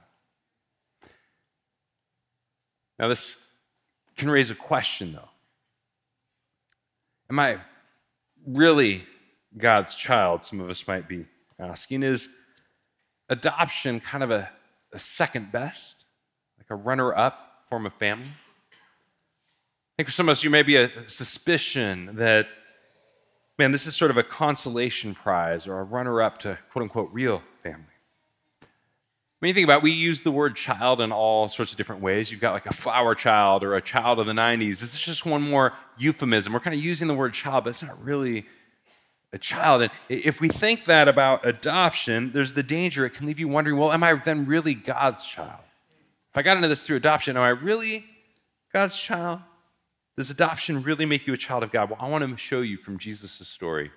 Now, 2.99 3.07
this 3.07 3.37
can 4.15 4.29
raise 4.29 4.51
a 4.51 4.55
question, 4.55 5.13
though. 5.13 5.29
Am 7.29 7.39
I 7.39 7.57
really 8.45 9.05
God's 9.57 9.95
child, 9.95 10.43
some 10.43 10.59
of 10.59 10.69
us 10.69 10.87
might 10.87 11.07
be 11.07 11.25
asking, 11.59 12.03
is 12.03 12.29
adoption 13.29 13.99
kind 13.99 14.23
of 14.23 14.31
a, 14.31 14.49
a 14.91 14.99
second 14.99 15.51
best, 15.51 16.05
like 16.57 16.67
a 16.69 16.75
runner 16.75 17.15
up 17.15 17.63
form 17.69 17.85
of 17.85 17.93
family? 17.93 18.27
I 18.27 19.95
think 19.97 20.09
for 20.09 20.13
some 20.13 20.27
of 20.27 20.33
us, 20.33 20.43
you 20.43 20.49
may 20.49 20.63
be 20.63 20.75
a 20.75 21.07
suspicion 21.07 22.11
that, 22.15 22.47
man, 23.57 23.71
this 23.71 23.87
is 23.87 23.95
sort 23.95 24.11
of 24.11 24.17
a 24.17 24.23
consolation 24.23 25.15
prize 25.15 25.67
or 25.67 25.79
a 25.79 25.83
runner 25.83 26.21
up 26.21 26.39
to 26.39 26.57
quote 26.71 26.83
unquote 26.83 27.09
real 27.13 27.41
family. 27.63 27.85
When 29.39 29.47
you 29.49 29.53
think 29.53 29.65
about 29.65 29.77
it, 29.77 29.83
we 29.83 29.91
use 29.91 30.21
the 30.21 30.31
word 30.31 30.55
child 30.55 30.99
in 30.99 31.11
all 31.11 31.47
sorts 31.47 31.71
of 31.71 31.77
different 31.77 32.01
ways. 32.01 32.31
You've 32.31 32.41
got 32.41 32.53
like 32.53 32.65
a 32.65 32.73
flower 32.73 33.15
child 33.15 33.63
or 33.63 33.75
a 33.75 33.81
child 33.81 34.19
of 34.19 34.25
the 34.25 34.33
90s. 34.33 34.79
This 34.79 34.93
is 34.93 34.99
just 34.99 35.25
one 35.25 35.41
more 35.41 35.73
euphemism. 35.97 36.51
We're 36.51 36.61
kind 36.61 36.73
of 36.73 36.83
using 36.83 37.07
the 37.07 37.13
word 37.13 37.33
child, 37.33 37.63
but 37.63 37.69
it's 37.69 37.83
not 37.83 38.03
really 38.03 38.45
a 39.35 39.37
child. 39.37 39.83
And 39.83 39.91
if 40.09 40.39
we 40.39 40.47
think 40.47 40.85
that 40.85 41.07
about 41.07 41.45
adoption, 41.45 42.31
there's 42.31 42.53
the 42.53 42.63
danger 42.63 43.05
it 43.05 43.11
can 43.11 43.27
leave 43.27 43.37
you 43.37 43.47
wondering, 43.47 43.77
well, 43.77 43.91
am 43.91 44.01
I 44.01 44.13
then 44.13 44.45
really 44.45 44.73
God's 44.73 45.25
child? 45.25 45.59
If 46.31 46.37
I 46.37 46.41
got 46.41 46.55
into 46.55 46.69
this 46.69 46.87
through 46.87 46.97
adoption, 46.97 47.37
am 47.37 47.43
I 47.43 47.49
really 47.49 48.05
God's 48.73 48.97
child? 48.97 49.41
Does 50.17 50.29
adoption 50.29 50.81
really 50.81 51.05
make 51.05 51.27
you 51.27 51.33
a 51.33 51.37
child 51.37 51.63
of 51.63 51.71
God? 51.71 51.89
Well, 51.89 51.99
I 52.01 52.09
want 52.09 52.27
to 52.27 52.37
show 52.37 52.61
you 52.61 52.77
from 52.77 52.97
Jesus' 52.97 53.45
story, 53.47 53.91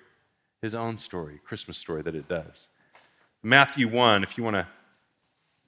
his 0.61 0.75
own 0.75 0.97
story, 0.97 1.39
Christmas 1.45 1.77
story, 1.77 2.01
that 2.01 2.15
it 2.15 2.27
does. 2.27 2.67
Matthew 3.41 3.87
1, 3.87 4.23
if 4.23 4.37
you 4.37 4.43
want 4.43 4.57
to 4.57 4.67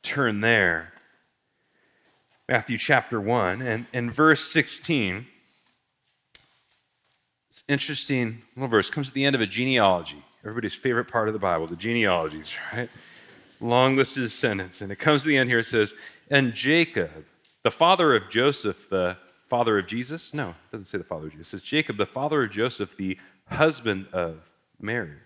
turn 0.04 0.42
there. 0.42 0.92
Matthew 2.50 2.78
chapter 2.78 3.22
1, 3.22 3.62
and 3.62 3.86
in 3.94 4.12
verse 4.12 4.44
16, 4.52 5.26
it's 7.52 7.66
interesting 7.68 8.44
little 8.56 8.70
verse. 8.70 8.90
Comes 8.90 9.10
at 9.10 9.14
the 9.14 9.26
end 9.26 9.36
of 9.36 9.42
a 9.42 9.46
genealogy. 9.46 10.24
Everybody's 10.40 10.74
favorite 10.74 11.10
part 11.10 11.28
of 11.28 11.34
the 11.34 11.40
Bible, 11.40 11.68
the 11.68 11.76
genealogies, 11.76 12.56
right? 12.74 12.90
Long 13.60 13.98
list 13.98 14.16
of 14.16 14.24
descendants. 14.24 14.80
And 14.80 14.90
it 14.90 14.96
comes 14.96 15.24
to 15.24 15.28
the 15.28 15.38
end 15.38 15.50
here, 15.50 15.60
it 15.60 15.66
says, 15.66 15.94
And 16.30 16.54
Jacob, 16.54 17.26
the 17.64 17.70
father 17.70 18.16
of 18.16 18.30
Joseph, 18.30 18.88
the 18.90 19.18
father 19.50 19.78
of 19.78 19.86
Jesus? 19.86 20.34
No, 20.34 20.52
it 20.52 20.72
doesn't 20.72 20.86
say 20.86 20.98
the 20.98 21.04
father 21.04 21.26
of 21.26 21.32
Jesus. 21.34 21.48
It 21.48 21.50
says 21.50 21.62
Jacob, 21.62 21.98
the 21.98 22.06
father 22.06 22.42
of 22.42 22.52
Joseph, 22.52 22.96
the 22.96 23.18
husband 23.48 24.08
of 24.14 24.50
Mary, 24.80 25.18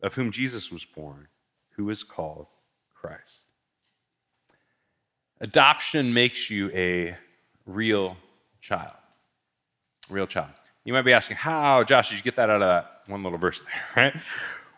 of 0.00 0.14
whom 0.14 0.30
Jesus 0.30 0.70
was 0.70 0.84
born, 0.84 1.26
who 1.70 1.90
is 1.90 2.04
called 2.04 2.46
Christ. 2.94 3.46
Adoption 5.40 6.14
makes 6.14 6.50
you 6.50 6.70
a 6.72 7.16
real 7.66 8.16
child. 8.60 8.94
Real 10.08 10.28
child. 10.28 10.52
You 10.84 10.92
might 10.92 11.02
be 11.02 11.12
asking, 11.12 11.38
how, 11.38 11.82
Josh, 11.84 12.10
did 12.10 12.16
you 12.16 12.22
get 12.22 12.36
that 12.36 12.50
out 12.50 12.62
of 12.62 12.68
that 12.68 13.02
one 13.06 13.22
little 13.22 13.38
verse 13.38 13.60
there, 13.60 13.82
right? 14.12 14.16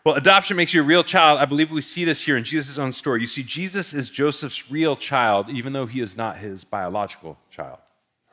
Well, 0.05 0.15
adoption 0.15 0.55
makes 0.55 0.73
you 0.73 0.81
a 0.81 0.85
real 0.85 1.03
child. 1.03 1.37
I 1.39 1.45
believe 1.45 1.69
we 1.69 1.81
see 1.81 2.05
this 2.05 2.23
here 2.23 2.37
in 2.37 2.45
Jesus' 2.45 2.77
own 2.77 2.93
story. 2.93 3.19
You 3.19 3.27
see, 3.27 3.43
Jesus 3.43 3.93
is 3.93 4.09
Joseph's 4.09 4.71
real 4.71 4.95
child, 4.95 5.49
even 5.49 5.73
though 5.73 5.85
he 5.85 5.99
is 5.99 6.15
not 6.15 6.37
his 6.37 6.63
biological 6.63 7.37
child. 7.51 7.79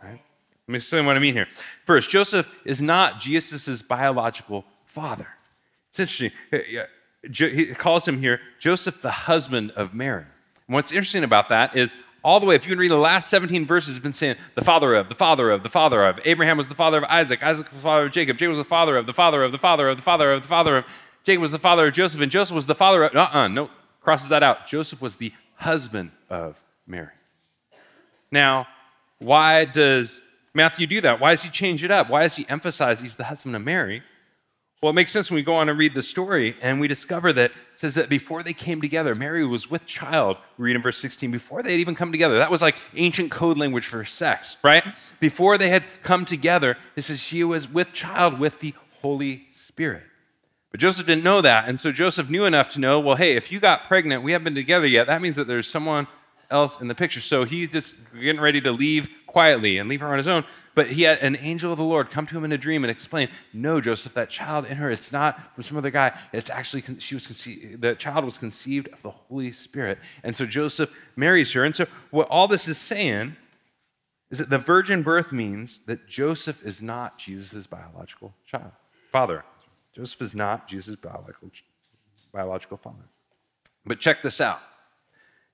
Right? 0.01 0.21
Let 0.67 0.73
me 0.73 0.77
explain 0.77 1.05
what 1.05 1.17
I 1.17 1.19
mean 1.19 1.35
here. 1.35 1.49
First, 1.85 2.11
Joseph 2.11 2.49
is 2.65 2.81
not 2.81 3.19
Jesus' 3.19 3.83
biological 3.83 4.65
father. 4.87 5.27
It's 5.89 5.99
interesting. 5.99 6.31
Uh, 6.53 6.85
he 7.29 7.75
calls 7.75 8.07
him 8.07 8.21
here 8.21 8.41
Joseph, 8.61 9.03
the 9.03 9.11
husband 9.11 9.73
of 9.73 9.95
Mary. 9.95 10.27
And 10.69 10.75
what's 10.75 10.93
interesting 10.93 11.25
about 11.25 11.49
that 11.49 11.77
is 11.77 11.93
all 12.25 12.41
the 12.41 12.47
way, 12.47 12.55
if 12.55 12.65
you 12.65 12.71
can 12.71 12.79
read 12.79 12.91
the 12.91 12.97
last 12.97 13.29
17 13.29 13.67
verses, 13.67 13.97
it's 13.97 14.03
been 14.03 14.15
saying 14.15 14.37
the 14.55 14.65
father 14.65 14.95
of, 14.95 15.11
the 15.11 15.15
father 15.15 15.51
of, 15.51 15.63
the 15.63 15.69
father 15.69 16.03
of. 16.03 16.19
Abraham 16.25 16.57
was 16.57 16.69
the 16.69 16.75
father 16.75 16.97
of 16.99 17.05
Isaac, 17.05 17.43
Isaac 17.43 17.71
was 17.71 17.77
the 17.77 17.83
father 17.83 18.07
of 18.07 18.13
Jacob, 18.13 18.39
Jacob 18.39 18.51
was 18.51 18.59
the 18.59 18.65
father 18.65 18.97
of, 18.97 19.05
the 19.05 19.13
father 19.13 19.45
of, 19.45 19.53
the 19.53 19.59
father 19.59 19.91
of, 19.91 19.97
the 19.97 20.03
father 20.03 20.33
of, 20.33 20.43
the 20.43 20.49
father 20.49 20.79
of. 20.79 20.85
Jacob 21.23 21.43
was 21.43 21.53
the 21.53 21.59
father 21.59 21.87
of 21.87 21.93
Joseph, 21.93 22.23
and 22.23 22.33
Joseph 22.33 22.55
was 22.55 22.67
the 22.67 22.75
father 22.75 23.05
of. 23.05 23.15
Uh 23.15 23.29
uh 23.31 23.49
no, 23.49 23.69
crosses 24.01 24.31
that 24.31 24.43
out. 24.43 24.67
Joseph 24.67 25.03
was 25.03 25.17
the 25.17 25.33
husband 25.57 26.13
of 26.31 26.59
Mary. 26.87 27.13
Now, 28.31 28.67
why 29.19 29.67
does 29.67 30.23
Matthew 30.55 30.87
do 30.87 31.03
that? 31.03 31.21
Why 31.21 31.33
does 31.33 31.43
he 31.43 31.51
change 31.51 31.85
it 31.85 31.91
up? 31.91 32.09
Why 32.09 32.23
does 32.23 32.37
he 32.37 32.47
emphasize 32.49 33.01
he's 33.01 33.17
the 33.17 33.25
husband 33.25 33.55
of 33.55 33.63
Mary? 33.63 34.03
Well, 34.85 34.91
it 34.91 34.97
makes 34.97 35.13
sense 35.13 35.31
when 35.31 35.37
we 35.37 35.43
go 35.43 35.55
on 35.55 35.71
and 35.71 35.79
read 35.79 35.95
the 35.95 36.03
story 36.03 36.57
and 36.61 36.79
we 36.79 36.89
discover 36.89 37.33
that 37.33 37.53
it 37.53 37.57
says 37.73 37.95
that 37.95 38.11
before 38.11 38.43
they 38.43 38.53
came 38.53 38.83
together, 38.83 39.15
Mary 39.15 39.43
was 39.47 39.71
with 39.71 39.87
child. 39.87 40.37
We 40.59 40.67
read 40.67 40.77
in 40.77 40.83
verse 40.83 40.99
16, 40.99 41.31
before 41.31 41.63
they 41.63 41.71
had 41.71 41.81
even 41.81 41.95
come 41.95 42.13
together. 42.13 42.37
That 42.37 42.51
was 42.51 42.61
like 42.61 42.77
ancient 42.95 43.31
code 43.31 43.57
language 43.57 43.87
for 43.87 44.05
sex, 44.05 44.59
right? 44.63 44.85
Before 45.21 45.57
they 45.57 45.71
had 45.71 45.85
come 46.03 46.27
together, 46.27 46.77
it 46.97 47.01
says 47.01 47.23
she 47.23 47.43
was 47.45 47.67
with 47.67 47.95
child 47.95 48.39
with 48.39 48.61
the 48.61 48.75
Holy 49.01 49.47
Spirit. 49.53 50.03
But 50.71 50.81
Joseph 50.81 51.07
didn't 51.07 51.25
know 51.25 51.41
that. 51.41 51.67
And 51.67 51.81
so 51.81 51.91
Joseph 51.91 52.29
knew 52.29 52.45
enough 52.45 52.71
to 52.75 52.79
know, 52.79 53.01
well, 53.01 53.17
hey, 53.17 53.37
if 53.37 53.51
you 53.51 53.61
got 53.61 53.85
pregnant, 53.85 54.23
we 54.23 54.33
haven't 54.33 54.45
been 54.45 54.55
together 54.55 54.87
yet, 54.87 55.07
that 55.07 55.23
means 55.23 55.37
that 55.37 55.47
there's 55.47 55.67
someone 55.67 56.09
else 56.51 56.79
in 56.79 56.89
the 56.89 56.95
picture. 56.95 57.23
So 57.23 57.45
he's 57.45 57.71
just 57.71 57.95
getting 58.13 58.39
ready 58.39 58.61
to 58.61 58.71
leave 58.71 59.09
quietly 59.35 59.79
and 59.79 59.89
leave 59.89 60.01
her 60.01 60.13
on 60.13 60.19
his 60.19 60.29
own. 60.29 60.45
But 60.77 60.87
he 60.87 61.03
had 61.03 61.19
an 61.19 61.37
angel 61.41 61.73
of 61.73 61.79
the 61.79 61.85
Lord 61.85 62.09
come 62.09 62.25
to 62.29 62.37
him 62.37 62.45
in 62.45 62.53
a 62.53 62.59
dream 62.59 62.85
and 62.85 62.91
explain, 62.91 63.29
"No, 63.53 63.81
Joseph, 63.81 64.15
that 64.15 64.31
child 64.31 64.65
in 64.65 64.77
her, 64.77 64.91
it's 64.91 65.11
not 65.11 65.53
from 65.55 65.65
some 65.65 65.77
other 65.77 65.91
guy. 65.91 66.17
It's 66.33 66.49
actually 66.49 66.85
she 67.01 67.17
was 67.17 67.27
conceived, 67.27 67.81
the 67.81 67.97
child 67.97 68.25
was 68.25 68.39
conceived 68.39 68.89
of 68.93 69.03
the 69.03 69.11
Holy 69.11 69.51
Spirit." 69.51 69.99
And 70.23 70.37
so 70.37 70.47
Joseph 70.47 70.97
marries 71.17 71.53
her. 71.53 71.65
And 71.65 71.75
so 71.75 71.87
what 72.11 72.29
all 72.29 72.47
this 72.47 72.69
is 72.69 72.79
saying 72.79 73.37
is 74.31 74.39
that 74.39 74.51
the 74.51 74.59
virgin 74.59 75.03
birth 75.03 75.33
means 75.33 75.79
that 75.87 76.09
Joseph 76.09 76.65
is 76.65 76.81
not 76.81 77.19
Jesus' 77.19 77.67
biological 77.67 78.35
child, 78.47 78.73
father. 79.11 79.45
Joseph 79.97 80.23
is 80.23 80.35
not 80.35 80.69
Jesus' 80.69 80.95
biological 80.95 81.51
biological 82.33 82.77
father. 82.77 83.09
But 83.85 83.99
check 83.99 84.23
this 84.23 84.41
out. 84.41 84.63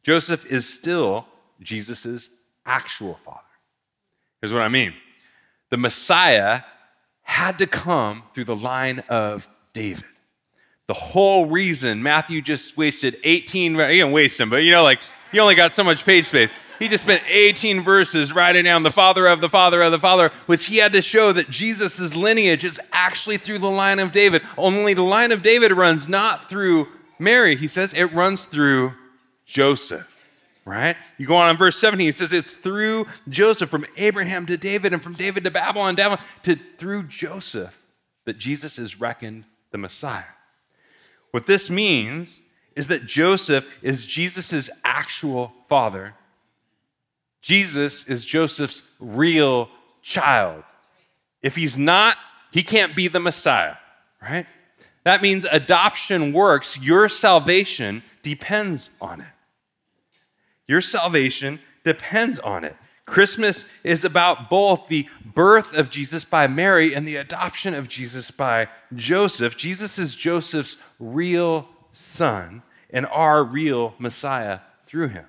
Joseph 0.03 0.45
is 0.47 0.69
still 0.69 1.27
Jesus' 1.61 2.31
actual 2.65 3.17
father. 3.25 3.50
Here's 4.41 4.53
what 4.53 4.63
I 4.63 4.69
mean 4.69 4.95
the 5.71 5.77
Messiah 5.77 6.63
had 7.23 7.59
to 7.59 7.67
come 7.67 8.25
through 8.35 8.45
the 8.45 8.57
line 8.57 9.01
of 9.09 9.49
David. 9.73 10.05
The 10.89 10.95
whole 10.95 11.47
reason 11.47 12.03
Matthew 12.03 12.43
just 12.43 12.77
wasted 12.77 13.17
18, 13.23 13.75
he 13.75 13.79
didn't 13.79 14.11
waste 14.11 14.37
them, 14.39 14.51
but 14.51 14.65
you 14.65 14.73
know, 14.73 14.83
like, 14.83 15.01
he 15.31 15.39
only 15.39 15.55
got 15.55 15.71
so 15.71 15.85
much 15.85 16.05
page 16.05 16.27
space. 16.27 16.51
He 16.81 16.89
just 16.89 17.05
spent 17.05 17.23
18 17.29 17.83
verses 17.83 18.33
writing 18.33 18.65
down 18.65 18.83
the 18.83 18.91
father 18.91 19.29
of 19.29 19.41
the 19.41 19.49
father 19.49 19.81
of 19.83 19.93
the 19.93 20.01
father, 20.01 20.33
was 20.49 20.65
he 20.65 20.79
had 20.79 20.93
to 20.95 21.03
show 21.03 21.31
that 21.31 21.49
Jesus' 21.49 22.17
lineage 22.17 22.65
is 22.65 22.81
actually 22.93 23.37
through 23.37 23.59
the 23.59 23.71
line 23.71 24.01
of 24.01 24.11
David. 24.11 24.43
Only 24.59 24.95
the 24.95 25.03
line 25.03 25.31
of 25.31 25.43
David 25.43 25.71
runs 25.71 26.09
not 26.09 26.51
through 26.51 26.89
Mary, 27.21 27.55
he 27.55 27.69
says, 27.69 27.95
it 27.95 28.07
runs 28.07 28.47
through 28.47 28.95
Joseph 29.47 30.10
right? 30.65 30.97
You 31.19 31.27
go 31.27 31.37
on 31.37 31.51
in 31.51 31.57
verse 31.57 31.79
17, 31.79 32.07
he 32.07 32.13
says 32.13 32.33
it's 32.33 32.57
through 32.57 33.07
Joseph, 33.29 33.71
from 33.71 33.87
Abraham 33.97 34.47
to 34.47 34.57
David, 34.57 34.93
and 34.93 35.03
from 35.03 35.15
David 35.15 35.45
to 35.45 35.51
Babylon, 35.51 35.95
down 35.95 36.19
to 36.43 36.57
through 36.79 37.05
Joseph, 37.05 37.77
that 38.25 38.39
Jesus 38.39 38.79
is 38.79 39.01
reckoned 39.01 39.45
the 39.71 39.79
Messiah. 39.79 40.25
What 41.31 41.47
this 41.47 41.71
means 41.71 42.43
is 42.77 42.89
that 42.89 43.07
Joseph 43.07 43.67
is 43.83 44.05
Jesus' 44.05 44.71
actual 44.85 45.53
father. 45.69 46.15
Jesus 47.41 48.05
is 48.05 48.25
Joseph's 48.25 48.95
real 49.01 49.69
child. 50.03 50.63
If 51.43 51.57
he's 51.57 51.79
not, 51.79 52.17
he 52.53 52.63
can't 52.63 52.95
be 52.95 53.09
the 53.09 53.21
Messiah, 53.21 53.77
right? 54.21 54.47
That 55.05 55.23
means 55.23 55.47
adoption 55.47 56.33
works. 56.33 56.79
Your 56.79 57.09
salvation 57.09 58.03
depends 58.23 58.91
on 59.01 59.21
it. 59.21 59.27
Your 60.71 60.81
salvation 60.81 61.59
depends 61.83 62.39
on 62.39 62.63
it. 62.63 62.77
Christmas 63.05 63.67
is 63.83 64.05
about 64.05 64.49
both 64.49 64.87
the 64.87 65.09
birth 65.25 65.77
of 65.77 65.91
Jesus 65.91 66.25
by 66.25 66.47
Mary 66.47 66.95
and 66.95 67.09
the 67.09 67.17
adoption 67.17 67.75
of 67.75 67.89
Jesus 67.89 68.31
by 68.31 68.69
Joseph. 68.95 69.57
Jesus 69.57 69.99
is 69.99 70.15
Joseph's 70.15 70.77
real 71.01 71.69
son 71.91 72.63
and 72.91 73.05
our 73.07 73.43
real 73.43 73.97
Messiah 73.99 74.61
through 74.87 75.09
him. 75.09 75.25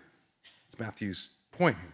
It's 0.67 0.77
Matthew's 0.77 1.29
point 1.51 1.77
here. 1.81 1.93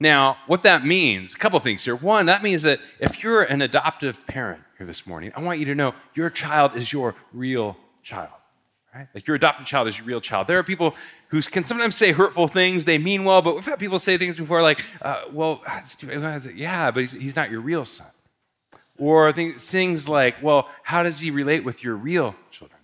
Now, 0.00 0.38
what 0.48 0.64
that 0.64 0.84
means, 0.84 1.36
a 1.36 1.38
couple 1.38 1.60
things 1.60 1.84
here. 1.84 1.94
One, 1.94 2.26
that 2.26 2.42
means 2.42 2.62
that 2.62 2.80
if 2.98 3.22
you're 3.22 3.44
an 3.44 3.62
adoptive 3.62 4.26
parent 4.26 4.62
here 4.76 4.88
this 4.88 5.06
morning, 5.06 5.30
I 5.36 5.40
want 5.40 5.60
you 5.60 5.66
to 5.66 5.74
know 5.76 5.94
your 6.16 6.30
child 6.30 6.74
is 6.74 6.92
your 6.92 7.14
real 7.32 7.76
child. 8.02 8.37
Right? 8.94 9.06
Like 9.14 9.26
your 9.26 9.36
adopted 9.36 9.66
child 9.66 9.86
is 9.86 9.98
your 9.98 10.06
real 10.06 10.20
child. 10.20 10.46
There 10.46 10.58
are 10.58 10.62
people 10.62 10.94
who 11.28 11.42
can 11.42 11.64
sometimes 11.64 11.94
say 11.94 12.12
hurtful 12.12 12.48
things. 12.48 12.84
They 12.84 12.98
mean 12.98 13.24
well, 13.24 13.42
but 13.42 13.54
we've 13.54 13.64
had 13.64 13.78
people 13.78 13.98
say 13.98 14.16
things 14.16 14.38
before 14.38 14.62
like, 14.62 14.82
uh, 15.02 15.24
well, 15.30 15.62
yeah, 16.54 16.90
but 16.90 17.00
he's, 17.00 17.12
he's 17.12 17.36
not 17.36 17.50
your 17.50 17.60
real 17.60 17.84
son. 17.84 18.06
Or 18.98 19.30
things 19.32 20.08
like, 20.08 20.42
well, 20.42 20.68
how 20.82 21.02
does 21.02 21.20
he 21.20 21.30
relate 21.30 21.64
with 21.64 21.84
your 21.84 21.94
real 21.94 22.34
children? 22.50 22.80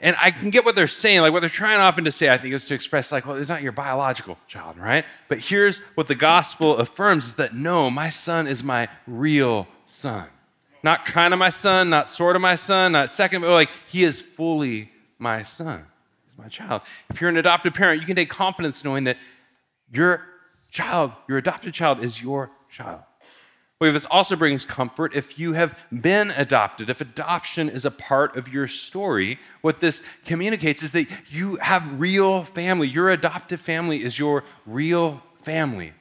And 0.00 0.16
I 0.18 0.30
can 0.30 0.50
get 0.50 0.64
what 0.64 0.74
they're 0.74 0.86
saying. 0.86 1.20
Like 1.20 1.32
what 1.32 1.40
they're 1.40 1.50
trying 1.50 1.80
often 1.80 2.04
to 2.04 2.12
say, 2.12 2.30
I 2.30 2.38
think, 2.38 2.54
is 2.54 2.64
to 2.66 2.74
express, 2.74 3.12
like, 3.12 3.26
well, 3.26 3.36
it's 3.36 3.48
not 3.48 3.62
your 3.62 3.72
biological 3.72 4.38
child, 4.48 4.78
right? 4.78 5.04
But 5.28 5.40
here's 5.40 5.80
what 5.94 6.08
the 6.08 6.14
gospel 6.14 6.76
affirms 6.78 7.26
is 7.26 7.34
that 7.36 7.54
no, 7.54 7.90
my 7.90 8.08
son 8.08 8.46
is 8.46 8.64
my 8.64 8.88
real 9.06 9.68
son. 9.84 10.26
Not 10.82 11.04
kind 11.04 11.32
of 11.32 11.38
my 11.38 11.50
son, 11.50 11.90
not 11.90 12.08
sort 12.08 12.34
of 12.34 12.42
my 12.42 12.56
son, 12.56 12.92
not 12.92 13.10
second, 13.10 13.42
but 13.42 13.50
like 13.50 13.70
he 13.86 14.02
is 14.02 14.20
fully 14.20 14.91
my 15.22 15.42
son. 15.42 15.86
He's 16.26 16.36
my 16.36 16.48
child. 16.48 16.82
If 17.08 17.20
you're 17.20 17.30
an 17.30 17.36
adopted 17.36 17.74
parent, 17.74 18.00
you 18.00 18.06
can 18.06 18.16
take 18.16 18.28
confidence 18.28 18.84
knowing 18.84 19.04
that 19.04 19.16
your 19.92 20.22
child, 20.70 21.12
your 21.28 21.38
adopted 21.38 21.72
child, 21.72 22.04
is 22.04 22.20
your 22.20 22.50
child. 22.68 23.00
Well, 23.80 23.92
this 23.92 24.06
also 24.06 24.36
brings 24.36 24.64
comfort 24.64 25.14
if 25.14 25.38
you 25.38 25.54
have 25.54 25.78
been 25.90 26.30
adopted, 26.30 26.88
if 26.88 27.00
adoption 27.00 27.68
is 27.68 27.84
a 27.84 27.90
part 27.90 28.36
of 28.36 28.48
your 28.48 28.68
story. 28.68 29.38
What 29.60 29.80
this 29.80 30.02
communicates 30.24 30.82
is 30.82 30.92
that 30.92 31.08
you 31.30 31.56
have 31.56 32.00
real 32.00 32.44
family. 32.44 32.86
Your 32.86 33.10
adoptive 33.10 33.60
family 33.60 34.04
is 34.04 34.18
your 34.18 34.44
real 34.66 35.22
family, 35.42 35.92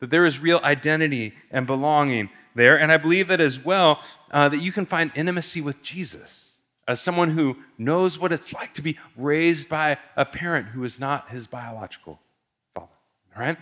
that 0.00 0.10
there 0.10 0.24
is 0.24 0.38
real 0.38 0.60
identity 0.64 1.34
and 1.50 1.66
belonging 1.66 2.30
there. 2.54 2.78
And 2.78 2.90
I 2.90 2.96
believe 2.96 3.28
that 3.28 3.40
as 3.40 3.62
well, 3.62 4.02
uh, 4.30 4.48
that 4.48 4.58
you 4.58 4.72
can 4.72 4.86
find 4.86 5.10
intimacy 5.14 5.60
with 5.60 5.82
Jesus 5.82 6.45
as 6.88 7.00
someone 7.00 7.30
who 7.30 7.56
knows 7.78 8.18
what 8.18 8.32
it's 8.32 8.52
like 8.52 8.74
to 8.74 8.82
be 8.82 8.98
raised 9.16 9.68
by 9.68 9.98
a 10.16 10.24
parent 10.24 10.68
who 10.68 10.84
is 10.84 11.00
not 11.00 11.30
his 11.30 11.46
biological 11.46 12.20
father, 12.74 12.88
right? 13.36 13.58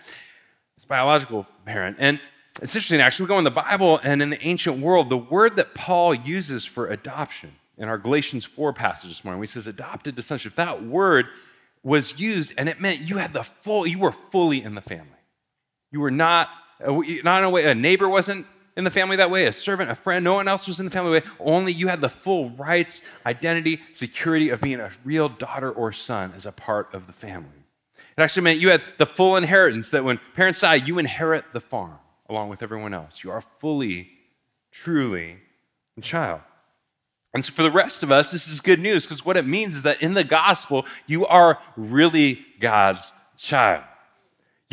His 0.75 0.85
biological 0.85 1.47
parent. 1.65 1.97
And 1.99 2.21
it's 2.61 2.75
interesting, 2.75 3.01
actually, 3.01 3.25
we 3.25 3.29
go 3.29 3.39
in 3.39 3.45
the 3.45 3.51
Bible 3.51 3.99
and 4.05 4.23
in 4.23 4.31
the 4.31 4.47
ancient 4.47 4.79
world, 4.79 5.11
the 5.11 5.17
word 5.17 5.57
that 5.57 5.75
Paul 5.75 6.15
uses 6.15 6.65
for 6.65 6.87
adoption 6.87 7.53
in 7.77 7.89
our 7.89 7.99
Galatians 7.99 8.45
4 8.45 8.73
passage 8.73 9.11
this 9.11 9.25
morning, 9.25 9.43
he 9.43 9.47
says 9.47 9.67
adopted 9.67 10.17
to 10.17 10.23
sonship, 10.23 10.55
that 10.55 10.85
word 10.85 11.27
was 11.83 12.19
used 12.19 12.55
and 12.57 12.69
it 12.69 12.81
meant 12.81 13.01
you 13.01 13.17
had 13.17 13.33
the 13.33 13.43
full, 13.43 13.87
you 13.87 13.99
were 13.99 14.13
fully 14.13 14.63
in 14.63 14.75
the 14.75 14.81
family. 14.81 15.09
You 15.91 16.01
were 16.01 16.11
not, 16.11 16.49
uh, 16.85 16.93
not 17.23 17.39
in 17.39 17.45
a 17.45 17.51
way, 17.51 17.65
a 17.65 17.75
neighbor 17.75 18.09
wasn't 18.09 18.47
in 18.77 18.85
the 18.85 18.91
family 18.91 19.17
that 19.17 19.31
way, 19.31 19.47
a 19.47 19.53
servant, 19.53 19.91
a 19.91 19.95
friend. 19.95 20.25
No 20.25 20.35
one 20.35 20.49
else 20.49 20.67
was 20.67 20.81
in 20.81 20.87
the 20.87 20.91
family 20.91 21.13
way. 21.13 21.23
Only 21.39 21.73
you 21.73 21.89
had 21.89 22.01
the 22.01 22.09
full 22.09 22.51
rights, 22.51 23.03
identity, 23.25 23.81
security 23.93 24.51
of 24.51 24.61
being 24.61 24.81
a 24.81 24.91
real 25.05 25.29
daughter 25.29 25.71
or 25.71 25.93
son 25.93 26.33
as 26.37 26.45
a 26.47 26.53
part 26.53 26.93
of 26.93 27.07
the 27.07 27.13
family. 27.13 27.65
It 28.17 28.23
actually 28.23 28.43
meant 28.43 28.61
you 28.61 28.71
had 28.71 28.83
the 28.99 29.07
full 29.07 29.37
inheritance 29.37 29.91
that 29.91 30.05
when 30.05 30.19
parents 30.35 30.61
die, 30.61 30.75
you 30.75 30.99
inherit 30.99 31.45
the 31.53 31.61
farm 31.61 31.99
along 32.29 32.49
with 32.49 32.63
everyone 32.63 32.95
else. 32.95 33.23
You 33.23 33.31
are 33.31 33.43
fully, 33.59 34.11
truly 34.73 35.39
a 35.97 36.01
child. 36.01 36.41
And 37.33 37.45
so 37.45 37.53
for 37.53 37.63
the 37.63 37.71
rest 37.71 38.03
of 38.03 38.13
us, 38.13 38.31
this 38.31 38.47
is 38.49 38.61
good 38.61 38.79
news 38.79 39.05
because 39.05 39.25
what 39.25 39.37
it 39.37 39.47
means 39.47 39.75
is 39.75 39.83
that 39.83 40.01
in 40.01 40.15
the 40.15 40.25
gospel, 40.25 40.87
you 41.07 41.27
are 41.27 41.59
really 41.77 42.45
God's 42.61 43.13
child. 43.37 43.83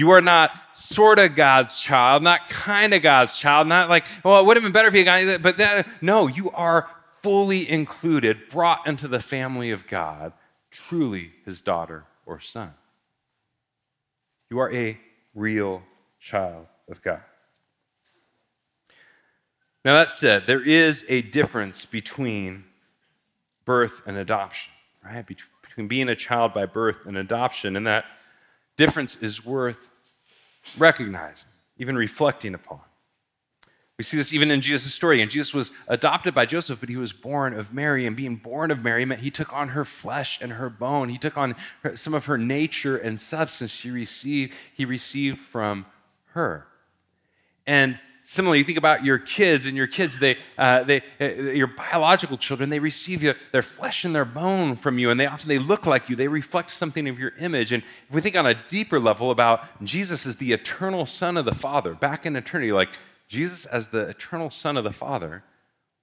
You 0.01 0.09
are 0.09 0.21
not 0.21 0.57
sort 0.75 1.19
of 1.19 1.35
God's 1.35 1.79
child, 1.79 2.23
not 2.23 2.49
kind 2.49 2.91
of 2.95 3.03
God's 3.03 3.37
child, 3.37 3.67
not 3.67 3.87
like, 3.87 4.07
well, 4.23 4.39
it 4.39 4.47
would 4.47 4.57
have 4.57 4.63
been 4.63 4.71
better 4.71 4.87
if 4.87 4.95
you 4.95 5.05
got 5.05 5.43
but 5.43 5.57
that, 5.57 5.87
no, 6.01 6.25
you 6.25 6.49
are 6.49 6.89
fully 7.19 7.69
included, 7.69 8.49
brought 8.49 8.87
into 8.87 9.07
the 9.07 9.19
family 9.19 9.69
of 9.69 9.85
God, 9.85 10.33
truly 10.71 11.33
his 11.45 11.61
daughter 11.61 12.05
or 12.25 12.39
son. 12.39 12.73
You 14.49 14.57
are 14.57 14.73
a 14.73 14.99
real 15.35 15.83
child 16.19 16.65
of 16.89 17.03
God. 17.03 17.21
Now, 19.85 19.93
that 19.93 20.09
said, 20.09 20.47
there 20.47 20.63
is 20.63 21.05
a 21.09 21.21
difference 21.21 21.85
between 21.85 22.63
birth 23.65 24.01
and 24.07 24.17
adoption, 24.17 24.73
right? 25.05 25.23
Between 25.61 25.87
being 25.87 26.09
a 26.09 26.15
child 26.15 26.55
by 26.55 26.65
birth 26.65 27.05
and 27.05 27.19
adoption, 27.19 27.75
and 27.75 27.85
that 27.85 28.05
difference 28.77 29.17
is 29.17 29.45
worth 29.45 29.89
recognizing, 30.77 31.49
even 31.77 31.95
reflecting 31.95 32.53
upon. 32.53 32.81
We 33.97 34.03
see 34.03 34.17
this 34.17 34.33
even 34.33 34.49
in 34.49 34.61
Jesus' 34.61 34.93
story. 34.93 35.21
And 35.21 35.29
Jesus 35.29 35.53
was 35.53 35.71
adopted 35.87 36.33
by 36.33 36.47
Joseph, 36.47 36.79
but 36.79 36.89
he 36.89 36.97
was 36.97 37.13
born 37.13 37.53
of 37.53 37.71
Mary. 37.71 38.07
And 38.07 38.15
being 38.15 38.35
born 38.35 38.71
of 38.71 38.83
Mary 38.83 39.05
meant 39.05 39.21
he 39.21 39.29
took 39.29 39.53
on 39.53 39.69
her 39.69 39.85
flesh 39.85 40.41
and 40.41 40.53
her 40.53 40.71
bone. 40.71 41.09
He 41.09 41.19
took 41.19 41.37
on 41.37 41.55
her, 41.83 41.95
some 41.95 42.15
of 42.15 42.25
her 42.25 42.37
nature 42.37 42.97
and 42.97 43.19
substance 43.19 43.69
she 43.69 43.91
received, 43.91 44.53
he 44.73 44.85
received 44.85 45.39
from 45.39 45.85
her. 46.31 46.65
And 47.67 47.99
similarly, 48.23 48.59
you 48.59 48.63
think 48.63 48.77
about 48.77 49.03
your 49.03 49.17
kids 49.17 49.65
and 49.65 49.75
your 49.75 49.87
kids, 49.87 50.19
they, 50.19 50.37
uh, 50.57 50.83
they, 50.83 51.01
uh, 51.19 51.25
your 51.25 51.67
biological 51.67 52.37
children, 52.37 52.69
they 52.69 52.79
receive 52.79 53.23
you, 53.23 53.33
their 53.51 53.61
flesh 53.61 54.05
and 54.05 54.15
their 54.15 54.25
bone 54.25 54.75
from 54.75 54.97
you, 54.97 55.09
and 55.09 55.19
they 55.19 55.25
often 55.25 55.49
they 55.49 55.59
look 55.59 55.85
like 55.85 56.09
you. 56.09 56.15
They 56.15 56.27
reflect 56.27 56.71
something 56.71 57.07
of 57.07 57.19
your 57.19 57.33
image. 57.39 57.71
And 57.71 57.83
if 58.07 58.15
we 58.15 58.21
think 58.21 58.35
on 58.35 58.45
a 58.45 58.55
deeper 58.67 58.99
level 58.99 59.31
about 59.31 59.83
Jesus 59.83 60.25
as 60.25 60.37
the 60.37 60.53
eternal 60.53 61.05
Son 61.05 61.37
of 61.37 61.45
the 61.45 61.55
Father, 61.55 61.93
back 61.93 62.25
in 62.25 62.35
eternity, 62.35 62.71
like 62.71 62.89
Jesus 63.27 63.65
as 63.65 63.89
the 63.89 64.07
eternal 64.07 64.51
Son 64.51 64.77
of 64.77 64.83
the 64.83 64.93
Father, 64.93 65.43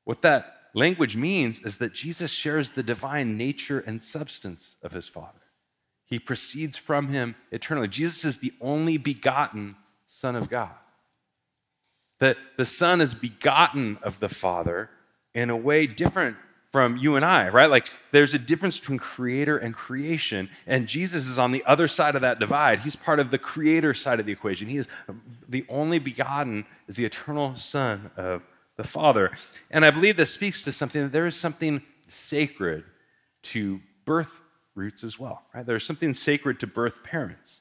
what 0.04 0.22
that 0.22 0.54
language 0.74 1.16
means 1.16 1.60
is 1.60 1.78
that 1.78 1.92
Jesus 1.92 2.30
shares 2.30 2.70
the 2.70 2.82
divine 2.82 3.36
nature 3.36 3.80
and 3.80 4.02
substance 4.02 4.76
of 4.82 4.92
his 4.92 5.08
Father. 5.08 5.40
He 6.06 6.18
proceeds 6.18 6.78
from 6.78 7.08
him 7.08 7.34
eternally. 7.50 7.88
Jesus 7.88 8.24
is 8.24 8.38
the 8.38 8.54
only 8.60 8.96
begotten 8.96 9.76
Son 10.06 10.36
of 10.36 10.48
God. 10.48 10.70
That 12.20 12.36
the 12.56 12.64
Son 12.64 13.00
is 13.00 13.14
begotten 13.14 13.98
of 14.02 14.20
the 14.20 14.28
Father 14.28 14.90
in 15.34 15.50
a 15.50 15.56
way 15.56 15.86
different 15.86 16.36
from 16.70 16.96
you 16.96 17.16
and 17.16 17.24
I, 17.24 17.48
right? 17.48 17.70
Like 17.70 17.88
there's 18.10 18.34
a 18.34 18.38
difference 18.38 18.78
between 18.78 18.98
creator 18.98 19.56
and 19.56 19.72
creation, 19.72 20.50
and 20.66 20.86
Jesus 20.86 21.26
is 21.26 21.38
on 21.38 21.52
the 21.52 21.64
other 21.64 21.88
side 21.88 22.14
of 22.14 22.20
that 22.22 22.38
divide. 22.38 22.80
He's 22.80 22.96
part 22.96 23.20
of 23.20 23.30
the 23.30 23.38
creator 23.38 23.94
side 23.94 24.20
of 24.20 24.26
the 24.26 24.32
equation. 24.32 24.68
He 24.68 24.76
is 24.76 24.88
the 25.48 25.64
only 25.68 25.98
begotten, 25.98 26.66
is 26.86 26.96
the 26.96 27.04
eternal 27.04 27.56
Son 27.56 28.10
of 28.16 28.42
the 28.76 28.84
Father. 28.84 29.30
And 29.70 29.84
I 29.84 29.90
believe 29.90 30.16
this 30.16 30.32
speaks 30.32 30.62
to 30.64 30.72
something 30.72 31.02
that 31.02 31.12
there 31.12 31.26
is 31.26 31.36
something 31.36 31.82
sacred 32.06 32.84
to 33.44 33.80
birth 34.04 34.40
roots 34.74 35.04
as 35.04 35.18
well, 35.18 35.42
right? 35.54 35.64
There's 35.64 35.86
something 35.86 36.14
sacred 36.14 36.60
to 36.60 36.66
birth 36.66 37.02
parents. 37.02 37.60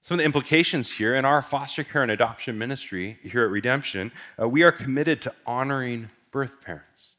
Some 0.00 0.14
of 0.14 0.18
the 0.18 0.24
implications 0.24 0.92
here 0.92 1.14
in 1.14 1.24
our 1.24 1.42
foster 1.42 1.84
care 1.84 2.02
and 2.02 2.10
adoption 2.10 2.56
ministry 2.56 3.18
here 3.22 3.44
at 3.44 3.50
Redemption, 3.50 4.12
uh, 4.40 4.48
we 4.48 4.62
are 4.62 4.72
committed 4.72 5.20
to 5.22 5.34
honoring 5.46 6.08
birth 6.30 6.62
parents. 6.62 7.16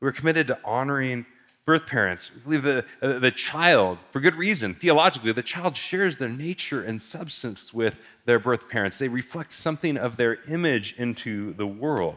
We're 0.00 0.12
committed 0.12 0.46
to 0.48 0.58
honoring 0.64 1.24
birth 1.64 1.86
parents. 1.86 2.30
We 2.46 2.58
believe 2.58 2.84
the, 3.00 3.16
uh, 3.16 3.18
the 3.18 3.30
child, 3.30 3.98
for 4.10 4.20
good 4.20 4.34
reason, 4.34 4.74
theologically, 4.74 5.32
the 5.32 5.42
child 5.42 5.76
shares 5.76 6.18
their 6.18 6.28
nature 6.28 6.82
and 6.82 7.00
substance 7.00 7.72
with 7.72 7.98
their 8.26 8.38
birth 8.38 8.68
parents. 8.68 8.98
They 8.98 9.08
reflect 9.08 9.54
something 9.54 9.96
of 9.96 10.16
their 10.16 10.38
image 10.48 10.94
into 10.98 11.54
the 11.54 11.66
world. 11.66 12.16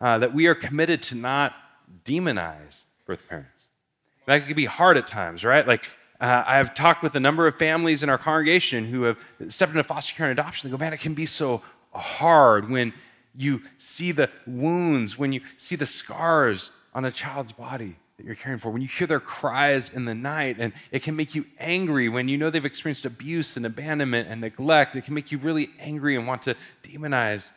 Uh, 0.00 0.18
that 0.18 0.34
we 0.34 0.48
are 0.48 0.54
committed 0.54 1.00
to 1.02 1.14
not 1.14 1.54
demonize 2.04 2.84
birth 3.06 3.28
parents. 3.28 3.68
That 4.26 4.44
can 4.44 4.54
be 4.54 4.64
hard 4.64 4.96
at 4.96 5.06
times, 5.06 5.44
right? 5.44 5.66
Like, 5.66 5.88
uh, 6.20 6.44
I 6.46 6.56
have 6.58 6.74
talked 6.74 7.02
with 7.02 7.14
a 7.16 7.20
number 7.20 7.46
of 7.46 7.56
families 7.56 8.02
in 8.02 8.08
our 8.08 8.18
congregation 8.18 8.86
who 8.86 9.02
have 9.02 9.18
stepped 9.48 9.72
into 9.72 9.84
foster 9.84 10.14
care 10.14 10.30
and 10.30 10.38
adoption. 10.38 10.70
They 10.70 10.76
go, 10.76 10.78
man, 10.78 10.92
it 10.92 11.00
can 11.00 11.14
be 11.14 11.26
so 11.26 11.62
hard 11.92 12.70
when 12.70 12.92
you 13.34 13.62
see 13.78 14.12
the 14.12 14.30
wounds, 14.46 15.18
when 15.18 15.32
you 15.32 15.40
see 15.56 15.76
the 15.76 15.86
scars 15.86 16.70
on 16.94 17.04
a 17.04 17.10
child's 17.10 17.52
body 17.52 17.96
that 18.16 18.24
you're 18.24 18.36
caring 18.36 18.58
for, 18.58 18.70
when 18.70 18.80
you 18.80 18.86
hear 18.86 19.08
their 19.08 19.18
cries 19.18 19.92
in 19.92 20.04
the 20.04 20.14
night, 20.14 20.56
and 20.60 20.72
it 20.92 21.02
can 21.02 21.16
make 21.16 21.34
you 21.34 21.44
angry 21.58 22.08
when 22.08 22.28
you 22.28 22.38
know 22.38 22.48
they've 22.48 22.64
experienced 22.64 23.04
abuse 23.04 23.56
and 23.56 23.66
abandonment 23.66 24.28
and 24.28 24.40
neglect. 24.40 24.94
It 24.94 25.04
can 25.04 25.14
make 25.14 25.32
you 25.32 25.38
really 25.38 25.70
angry 25.80 26.14
and 26.14 26.28
want 26.28 26.42
to 26.42 26.54
demonize 26.84 27.50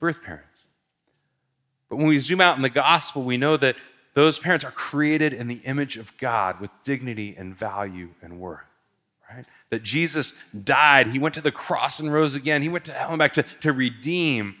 birth 0.00 0.22
parents. 0.22 0.46
But 1.88 1.96
when 1.96 2.06
we 2.06 2.18
zoom 2.18 2.40
out 2.40 2.56
in 2.56 2.62
the 2.62 2.70
gospel, 2.70 3.22
we 3.22 3.36
know 3.36 3.56
that 3.56 3.76
those 4.14 4.38
parents 4.38 4.64
are 4.64 4.70
created 4.70 5.32
in 5.32 5.48
the 5.48 5.60
image 5.64 5.96
of 5.96 6.16
God 6.16 6.60
with 6.60 6.70
dignity 6.82 7.34
and 7.38 7.56
value 7.56 8.10
and 8.22 8.40
worth. 8.40 8.60
Right? 9.32 9.44
That 9.70 9.84
Jesus 9.84 10.34
died, 10.64 11.08
he 11.08 11.18
went 11.18 11.34
to 11.36 11.40
the 11.40 11.52
cross 11.52 12.00
and 12.00 12.12
rose 12.12 12.34
again. 12.34 12.62
He 12.62 12.68
went 12.68 12.84
to 12.86 12.92
hell 12.92 13.10
and 13.10 13.18
back 13.18 13.32
to, 13.34 13.44
to 13.60 13.72
redeem 13.72 14.56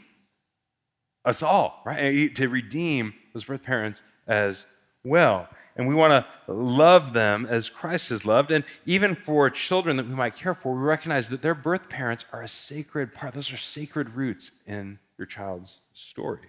us 1.24 1.42
all, 1.42 1.82
right? 1.84 2.34
To 2.36 2.48
redeem 2.48 3.14
those 3.34 3.44
birth 3.44 3.62
parents 3.62 4.02
as 4.26 4.66
well. 5.04 5.48
And 5.76 5.88
we 5.88 5.94
want 5.94 6.12
to 6.12 6.52
love 6.52 7.12
them 7.12 7.46
as 7.48 7.68
Christ 7.68 8.10
has 8.10 8.26
loved. 8.26 8.50
And 8.50 8.64
even 8.86 9.14
for 9.14 9.48
children 9.50 9.96
that 9.96 10.06
we 10.06 10.14
might 10.14 10.36
care 10.36 10.54
for, 10.54 10.74
we 10.74 10.80
recognize 10.80 11.30
that 11.30 11.42
their 11.42 11.54
birth 11.54 11.88
parents 11.88 12.24
are 12.32 12.42
a 12.42 12.48
sacred 12.48 13.14
part. 13.14 13.34
Those 13.34 13.52
are 13.52 13.56
sacred 13.56 14.14
roots 14.14 14.52
in 14.66 14.98
your 15.16 15.26
child's 15.26 15.78
story. 15.92 16.48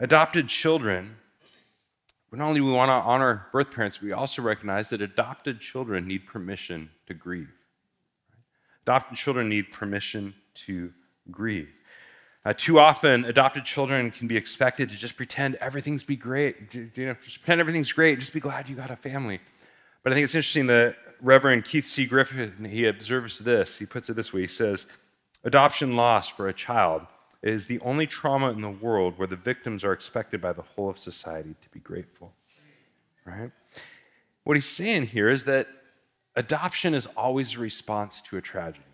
Adopted 0.00 0.48
children, 0.48 1.16
not 2.30 2.46
only 2.46 2.60
we 2.60 2.70
want 2.70 2.88
to 2.88 2.94
honor 2.94 3.46
birth 3.52 3.72
parents, 3.72 4.00
we 4.00 4.12
also 4.12 4.42
recognize 4.42 4.90
that 4.90 5.00
adopted 5.00 5.60
children 5.60 6.06
need 6.06 6.26
permission 6.26 6.90
to 7.06 7.14
grieve. 7.14 7.50
Adopted 8.82 9.18
children 9.18 9.48
need 9.48 9.72
permission 9.72 10.34
to 10.54 10.92
grieve. 11.30 11.68
Uh, 12.44 12.52
too 12.56 12.78
often, 12.78 13.24
adopted 13.24 13.64
children 13.64 14.10
can 14.10 14.28
be 14.28 14.36
expected 14.36 14.88
to 14.88 14.96
just 14.96 15.16
pretend 15.16 15.56
everything's 15.56 16.04
be 16.04 16.16
great. 16.16 16.72
You 16.72 17.06
know, 17.06 17.16
just 17.20 17.40
pretend 17.40 17.60
everything's 17.60 17.92
great. 17.92 18.20
Just 18.20 18.32
be 18.32 18.40
glad 18.40 18.68
you 18.68 18.76
got 18.76 18.90
a 18.92 18.96
family. 18.96 19.40
But 20.02 20.12
I 20.12 20.14
think 20.14 20.24
it's 20.24 20.34
interesting 20.34 20.68
that 20.68 20.96
Reverend 21.20 21.64
Keith 21.64 21.84
C. 21.84 22.06
Griffith 22.06 22.52
he 22.64 22.86
observes 22.86 23.40
this. 23.40 23.78
He 23.78 23.86
puts 23.86 24.08
it 24.08 24.14
this 24.14 24.32
way. 24.32 24.42
He 24.42 24.46
says, 24.46 24.86
"Adoption 25.42 25.96
loss 25.96 26.28
for 26.28 26.46
a 26.46 26.52
child 26.52 27.02
is 27.42 27.66
the 27.66 27.78
only 27.80 28.06
trauma 28.06 28.50
in 28.50 28.60
the 28.60 28.70
world 28.70 29.18
where 29.18 29.28
the 29.28 29.36
victims 29.36 29.84
are 29.84 29.92
expected 29.92 30.40
by 30.40 30.52
the 30.52 30.62
whole 30.62 30.88
of 30.88 30.98
society 30.98 31.54
to 31.62 31.68
be 31.70 31.80
grateful." 31.80 32.34
Right? 33.24 33.50
What 34.44 34.56
he's 34.56 34.68
saying 34.68 35.08
here 35.08 35.28
is 35.28 35.44
that 35.44 35.68
adoption 36.34 36.94
is 36.94 37.06
always 37.16 37.54
a 37.54 37.58
response 37.58 38.20
to 38.22 38.38
a 38.38 38.40
tragedy. 38.40 38.84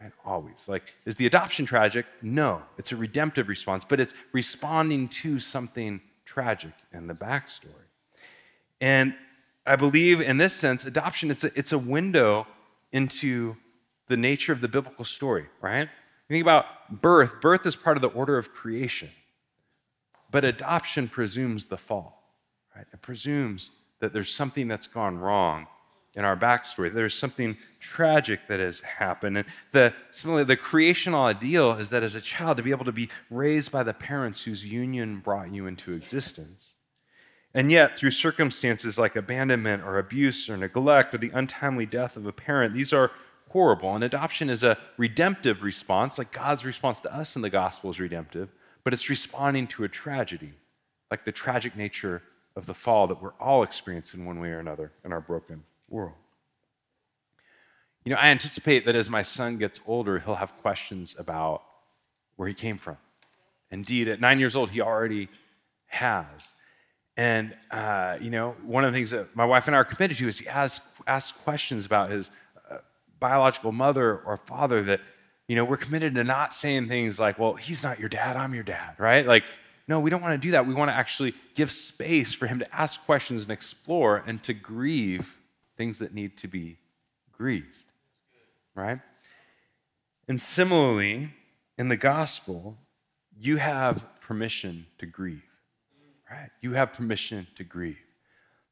Right? 0.00 0.12
Always. 0.24 0.68
Like, 0.68 0.94
is 1.04 1.16
the 1.16 1.26
adoption 1.26 1.66
tragic? 1.66 2.06
No. 2.22 2.62
It's 2.78 2.92
a 2.92 2.96
redemptive 2.96 3.48
response, 3.48 3.84
but 3.84 3.98
it's 3.98 4.14
responding 4.32 5.08
to 5.08 5.40
something 5.40 6.00
tragic 6.24 6.72
in 6.92 7.06
the 7.06 7.14
backstory. 7.14 7.88
And 8.80 9.14
I 9.66 9.76
believe 9.76 10.20
in 10.20 10.36
this 10.36 10.52
sense, 10.52 10.84
adoption, 10.84 11.30
it's 11.30 11.44
a, 11.44 11.50
it's 11.56 11.72
a 11.72 11.78
window 11.78 12.46
into 12.92 13.56
the 14.08 14.16
nature 14.16 14.52
of 14.52 14.60
the 14.60 14.68
biblical 14.68 15.04
story, 15.04 15.46
right? 15.60 15.88
Think 16.28 16.42
about 16.42 16.66
birth, 17.02 17.40
birth 17.40 17.66
is 17.66 17.76
part 17.76 17.96
of 17.96 18.02
the 18.02 18.08
order 18.08 18.38
of 18.38 18.50
creation. 18.50 19.10
But 20.30 20.44
adoption 20.44 21.08
presumes 21.08 21.66
the 21.66 21.78
fall, 21.78 22.22
right? 22.74 22.86
It 22.92 23.00
presumes 23.00 23.70
that 24.00 24.12
there's 24.12 24.32
something 24.32 24.68
that's 24.68 24.86
gone 24.86 25.18
wrong 25.18 25.66
in 26.14 26.24
our 26.24 26.36
backstory. 26.36 26.92
There's 26.92 27.14
something 27.14 27.56
tragic 27.78 28.48
that 28.48 28.58
has 28.58 28.80
happened. 28.80 29.38
And 29.38 29.46
the, 29.72 29.94
similarly, 30.10 30.44
the 30.44 30.56
creational 30.56 31.22
ideal 31.22 31.72
is 31.72 31.90
that 31.90 32.02
as 32.02 32.14
a 32.14 32.20
child, 32.20 32.56
to 32.56 32.62
be 32.62 32.70
able 32.70 32.86
to 32.86 32.92
be 32.92 33.10
raised 33.30 33.70
by 33.70 33.82
the 33.82 33.94
parents 33.94 34.42
whose 34.42 34.64
union 34.64 35.20
brought 35.20 35.52
you 35.52 35.66
into 35.66 35.92
existence. 35.92 36.74
And 37.54 37.70
yet, 37.70 37.98
through 37.98 38.10
circumstances 38.10 38.98
like 38.98 39.14
abandonment 39.14 39.82
or 39.82 39.98
abuse 39.98 40.50
or 40.50 40.56
neglect 40.56 41.14
or 41.14 41.18
the 41.18 41.30
untimely 41.30 41.86
death 41.86 42.16
of 42.16 42.26
a 42.26 42.32
parent, 42.32 42.74
these 42.74 42.92
are 42.92 43.10
horrible. 43.56 43.94
And 43.94 44.04
adoption 44.04 44.50
is 44.50 44.62
a 44.62 44.76
redemptive 44.98 45.62
response, 45.62 46.18
like 46.18 46.30
God's 46.30 46.62
response 46.62 47.00
to 47.00 47.14
us 47.14 47.36
in 47.36 47.40
the 47.40 47.48
gospel 47.48 47.88
is 47.88 47.98
redemptive, 47.98 48.50
but 48.84 48.92
it's 48.92 49.08
responding 49.08 49.66
to 49.68 49.84
a 49.84 49.88
tragedy, 49.88 50.52
like 51.10 51.24
the 51.24 51.32
tragic 51.32 51.74
nature 51.74 52.22
of 52.54 52.66
the 52.66 52.74
fall 52.74 53.06
that 53.06 53.22
we're 53.22 53.32
all 53.40 53.62
experiencing 53.62 54.26
one 54.26 54.40
way 54.40 54.50
or 54.50 54.58
another 54.58 54.92
in 55.06 55.10
our 55.10 55.22
broken 55.22 55.62
world. 55.88 56.12
You 58.04 58.12
know, 58.12 58.18
I 58.18 58.28
anticipate 58.28 58.84
that 58.84 58.94
as 58.94 59.08
my 59.08 59.22
son 59.22 59.56
gets 59.56 59.80
older, 59.86 60.18
he'll 60.18 60.34
have 60.34 60.52
questions 60.60 61.16
about 61.18 61.62
where 62.36 62.48
he 62.48 62.54
came 62.54 62.76
from. 62.76 62.98
Indeed, 63.70 64.06
at 64.08 64.20
nine 64.20 64.38
years 64.38 64.54
old, 64.54 64.68
he 64.68 64.82
already 64.82 65.30
has. 65.86 66.52
And, 67.16 67.56
uh, 67.70 68.18
you 68.20 68.28
know, 68.28 68.54
one 68.66 68.84
of 68.84 68.92
the 68.92 68.98
things 68.98 69.12
that 69.12 69.34
my 69.34 69.46
wife 69.46 69.66
and 69.66 69.74
I 69.74 69.78
are 69.78 69.84
committed 69.84 70.18
to 70.18 70.28
is 70.28 70.40
he 70.40 70.46
asks, 70.46 70.86
asks 71.06 71.38
questions 71.38 71.86
about 71.86 72.10
his 72.10 72.30
biological 73.20 73.72
mother 73.72 74.18
or 74.18 74.36
father 74.36 74.82
that, 74.82 75.00
you 75.48 75.56
know, 75.56 75.64
we're 75.64 75.76
committed 75.76 76.14
to 76.16 76.24
not 76.24 76.52
saying 76.52 76.88
things 76.88 77.18
like, 77.20 77.38
well, 77.38 77.54
he's 77.54 77.82
not 77.82 77.98
your 77.98 78.08
dad, 78.08 78.36
I'm 78.36 78.54
your 78.54 78.64
dad, 78.64 78.94
right? 78.98 79.26
Like, 79.26 79.44
No, 79.88 80.00
we 80.00 80.10
don't 80.10 80.20
want 80.20 80.40
to 80.40 80.46
do 80.46 80.52
that. 80.52 80.66
We 80.66 80.74
want 80.74 80.90
to 80.90 80.94
actually 80.94 81.34
give 81.54 81.70
space 81.70 82.32
for 82.32 82.46
him 82.46 82.58
to 82.58 82.74
ask 82.74 83.04
questions 83.04 83.42
and 83.44 83.52
explore 83.52 84.22
and 84.26 84.42
to 84.42 84.52
grieve 84.52 85.38
things 85.76 86.00
that 86.00 86.12
need 86.12 86.36
to 86.38 86.48
be 86.48 86.76
grieved. 87.32 87.84
Right? 88.74 88.98
And 90.28 90.40
similarly, 90.40 91.30
in 91.78 91.88
the 91.88 91.96
gospel, 91.96 92.76
you 93.38 93.58
have 93.58 94.04
permission 94.20 94.86
to 94.98 95.06
grieve. 95.06 95.42
Right? 96.28 96.50
You 96.60 96.72
have 96.72 96.92
permission 96.92 97.46
to 97.54 97.62
grieve. 97.62 97.98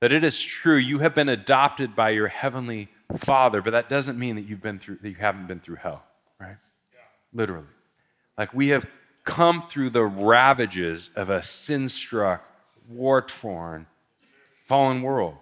That 0.00 0.10
it 0.10 0.24
is 0.24 0.40
true, 0.40 0.76
you 0.76 0.98
have 0.98 1.14
been 1.14 1.28
adopted 1.28 1.94
by 1.94 2.10
your 2.10 2.26
heavenly 2.26 2.88
Father, 3.16 3.62
but 3.62 3.70
that 3.70 3.88
doesn't 3.88 4.18
mean 4.18 4.36
that 4.36 4.42
you've 4.42 4.62
been 4.62 4.78
through 4.78 4.98
that 5.02 5.08
you 5.08 5.14
haven't 5.16 5.46
been 5.46 5.60
through 5.60 5.76
hell, 5.76 6.02
right? 6.40 6.56
Yeah. 6.92 7.00
Literally. 7.32 7.66
Like 8.36 8.52
we 8.54 8.68
have 8.68 8.86
come 9.24 9.60
through 9.60 9.90
the 9.90 10.04
ravages 10.04 11.10
of 11.16 11.30
a 11.30 11.42
sin-struck, 11.42 12.46
war-torn, 12.88 13.86
fallen 14.66 15.02
world, 15.02 15.36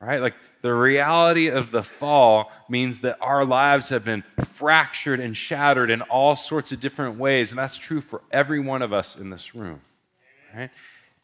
right? 0.00 0.20
Like 0.20 0.34
the 0.62 0.74
reality 0.74 1.48
of 1.48 1.70
the 1.70 1.82
fall 1.82 2.52
means 2.68 3.00
that 3.00 3.18
our 3.20 3.44
lives 3.44 3.88
have 3.88 4.04
been 4.04 4.24
fractured 4.52 5.20
and 5.20 5.36
shattered 5.36 5.90
in 5.90 6.02
all 6.02 6.36
sorts 6.36 6.72
of 6.72 6.80
different 6.80 7.18
ways, 7.18 7.52
and 7.52 7.58
that's 7.58 7.76
true 7.76 8.00
for 8.00 8.22
every 8.30 8.60
one 8.60 8.82
of 8.82 8.92
us 8.92 9.16
in 9.16 9.30
this 9.30 9.54
room, 9.54 9.80
right? 10.54 10.70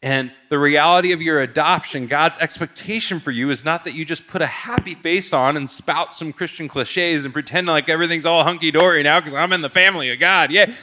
And 0.03 0.31
the 0.49 0.57
reality 0.57 1.11
of 1.11 1.21
your 1.21 1.41
adoption, 1.41 2.07
God's 2.07 2.39
expectation 2.39 3.19
for 3.19 3.29
you 3.29 3.51
is 3.51 3.63
not 3.63 3.83
that 3.83 3.93
you 3.93 4.03
just 4.03 4.27
put 4.27 4.41
a 4.41 4.47
happy 4.47 4.95
face 4.95 5.31
on 5.31 5.55
and 5.55 5.69
spout 5.69 6.15
some 6.15 6.33
Christian 6.33 6.67
cliches 6.67 7.23
and 7.23 7.33
pretend 7.33 7.67
like 7.67 7.87
everything's 7.87 8.25
all 8.25 8.43
hunky 8.43 8.71
dory 8.71 9.03
now 9.03 9.19
because 9.19 9.35
I'm 9.35 9.53
in 9.53 9.61
the 9.61 9.69
family 9.69 10.11
of 10.11 10.19
God. 10.19 10.51
Yeah. 10.51 10.73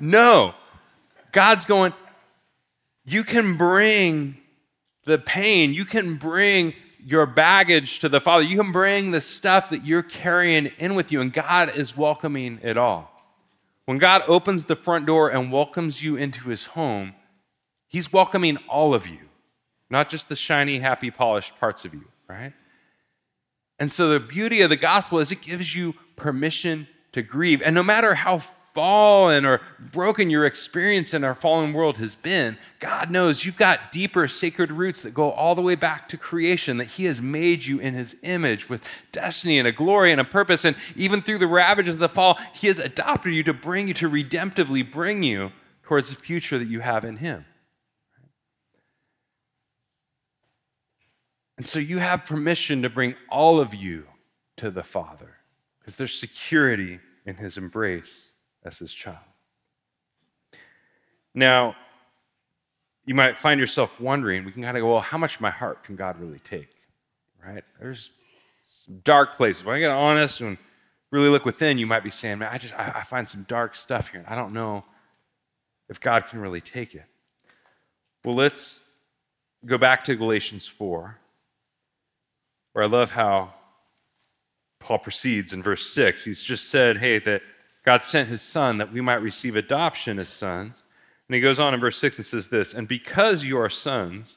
No. 0.00 0.54
God's 1.30 1.64
going, 1.64 1.92
you 3.04 3.22
can 3.22 3.56
bring 3.56 4.36
the 5.04 5.18
pain, 5.18 5.72
you 5.72 5.84
can 5.84 6.16
bring 6.16 6.74
your 7.04 7.26
baggage 7.26 8.00
to 8.00 8.08
the 8.08 8.20
Father, 8.20 8.42
you 8.42 8.60
can 8.60 8.72
bring 8.72 9.12
the 9.12 9.20
stuff 9.20 9.70
that 9.70 9.84
you're 9.84 10.02
carrying 10.02 10.66
in 10.78 10.94
with 10.94 11.12
you, 11.12 11.20
and 11.20 11.32
God 11.32 11.74
is 11.76 11.96
welcoming 11.96 12.58
it 12.62 12.76
all. 12.76 13.10
When 13.86 13.98
God 13.98 14.22
opens 14.28 14.66
the 14.66 14.76
front 14.76 15.06
door 15.06 15.30
and 15.30 15.50
welcomes 15.50 16.02
you 16.02 16.16
into 16.16 16.48
his 16.48 16.66
home, 16.66 17.14
He's 17.90 18.12
welcoming 18.12 18.56
all 18.68 18.94
of 18.94 19.08
you, 19.08 19.18
not 19.90 20.08
just 20.08 20.28
the 20.28 20.36
shiny, 20.36 20.78
happy, 20.78 21.10
polished 21.10 21.58
parts 21.58 21.84
of 21.84 21.92
you, 21.92 22.04
right? 22.28 22.52
And 23.80 23.90
so 23.90 24.10
the 24.10 24.20
beauty 24.20 24.62
of 24.62 24.70
the 24.70 24.76
gospel 24.76 25.18
is 25.18 25.32
it 25.32 25.42
gives 25.42 25.74
you 25.74 25.96
permission 26.14 26.86
to 27.10 27.22
grieve. 27.22 27.60
And 27.64 27.74
no 27.74 27.82
matter 27.82 28.14
how 28.14 28.38
fallen 28.38 29.44
or 29.44 29.60
broken 29.80 30.30
your 30.30 30.46
experience 30.46 31.12
in 31.12 31.24
our 31.24 31.34
fallen 31.34 31.72
world 31.72 31.98
has 31.98 32.14
been, 32.14 32.56
God 32.78 33.10
knows 33.10 33.44
you've 33.44 33.56
got 33.56 33.90
deeper 33.90 34.28
sacred 34.28 34.70
roots 34.70 35.02
that 35.02 35.12
go 35.12 35.32
all 35.32 35.56
the 35.56 35.60
way 35.60 35.74
back 35.74 36.08
to 36.10 36.16
creation, 36.16 36.76
that 36.76 36.84
He 36.84 37.06
has 37.06 37.20
made 37.20 37.66
you 37.66 37.80
in 37.80 37.94
His 37.94 38.14
image 38.22 38.68
with 38.68 38.88
destiny 39.10 39.58
and 39.58 39.66
a 39.66 39.72
glory 39.72 40.12
and 40.12 40.20
a 40.20 40.24
purpose. 40.24 40.64
And 40.64 40.76
even 40.94 41.22
through 41.22 41.38
the 41.38 41.48
ravages 41.48 41.96
of 41.96 42.00
the 42.00 42.08
fall, 42.08 42.38
He 42.54 42.68
has 42.68 42.78
adopted 42.78 43.34
you 43.34 43.42
to 43.42 43.52
bring 43.52 43.88
you, 43.88 43.94
to 43.94 44.08
redemptively 44.08 44.88
bring 44.88 45.24
you 45.24 45.50
towards 45.82 46.10
the 46.10 46.14
future 46.14 46.56
that 46.56 46.68
you 46.68 46.78
have 46.78 47.04
in 47.04 47.16
Him. 47.16 47.46
And 51.60 51.66
so 51.66 51.78
you 51.78 51.98
have 51.98 52.24
permission 52.24 52.80
to 52.80 52.88
bring 52.88 53.14
all 53.28 53.60
of 53.60 53.74
you 53.74 54.06
to 54.56 54.70
the 54.70 54.82
Father 54.82 55.36
because 55.78 55.94
there's 55.94 56.14
security 56.14 57.00
in 57.26 57.36
his 57.36 57.58
embrace 57.58 58.32
as 58.64 58.78
his 58.78 58.94
child. 58.94 59.18
Now, 61.34 61.76
you 63.04 63.14
might 63.14 63.38
find 63.38 63.60
yourself 63.60 64.00
wondering, 64.00 64.46
we 64.46 64.52
can 64.52 64.62
kind 64.62 64.74
of 64.74 64.80
go, 64.80 64.90
well, 64.90 65.00
how 65.00 65.18
much 65.18 65.34
of 65.34 65.42
my 65.42 65.50
heart 65.50 65.82
can 65.82 65.96
God 65.96 66.18
really 66.18 66.38
take? 66.38 66.70
Right? 67.46 67.62
There's 67.78 68.08
some 68.62 69.02
dark 69.04 69.34
places. 69.34 69.62
When 69.62 69.76
I 69.76 69.80
get 69.80 69.90
honest 69.90 70.40
and 70.40 70.56
really 71.10 71.28
look 71.28 71.44
within, 71.44 71.76
you 71.76 71.86
might 71.86 72.02
be 72.02 72.10
saying, 72.10 72.38
man, 72.38 72.48
I 72.50 72.56
just 72.56 72.74
I, 72.74 72.90
I 72.94 73.02
find 73.02 73.28
some 73.28 73.42
dark 73.42 73.74
stuff 73.74 74.08
here, 74.08 74.20
and 74.20 74.28
I 74.30 74.34
don't 74.34 74.54
know 74.54 74.82
if 75.90 76.00
God 76.00 76.26
can 76.26 76.40
really 76.40 76.62
take 76.62 76.94
it. 76.94 77.04
Well, 78.24 78.34
let's 78.34 78.88
go 79.66 79.76
back 79.76 80.04
to 80.04 80.16
Galatians 80.16 80.66
4 80.66 81.18
where 82.72 82.84
I 82.84 82.88
love 82.88 83.12
how 83.12 83.54
Paul 84.78 84.98
proceeds 84.98 85.52
in 85.52 85.62
verse 85.62 85.86
6. 85.92 86.24
He's 86.24 86.42
just 86.42 86.70
said, 86.70 86.98
hey, 86.98 87.18
that 87.20 87.42
God 87.84 88.04
sent 88.04 88.28
his 88.28 88.42
son 88.42 88.78
that 88.78 88.92
we 88.92 89.00
might 89.00 89.22
receive 89.22 89.56
adoption 89.56 90.18
as 90.18 90.28
sons. 90.28 90.84
And 91.28 91.34
he 91.34 91.40
goes 91.40 91.58
on 91.58 91.74
in 91.74 91.80
verse 91.80 91.98
6 91.98 92.18
and 92.18 92.26
says 92.26 92.48
this 92.48 92.74
And 92.74 92.88
because 92.88 93.44
you 93.44 93.58
are 93.58 93.70
sons, 93.70 94.36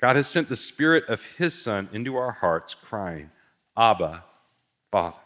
God 0.00 0.16
has 0.16 0.26
sent 0.26 0.48
the 0.48 0.56
Spirit 0.56 1.04
of 1.08 1.24
his 1.24 1.54
Son 1.54 1.88
into 1.92 2.16
our 2.16 2.30
hearts, 2.30 2.74
crying, 2.74 3.30
Abba, 3.76 4.24
Father. 4.92 5.18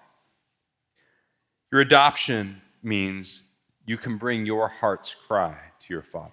Your 1.71 1.81
adoption 1.81 2.63
means 2.83 3.43
you 3.85 3.97
can 3.97 4.17
bring 4.17 4.47
your 4.47 4.69
heart's 4.69 5.15
cry 5.27 5.57
to 5.81 5.93
your 5.93 6.03
Father. 6.03 6.31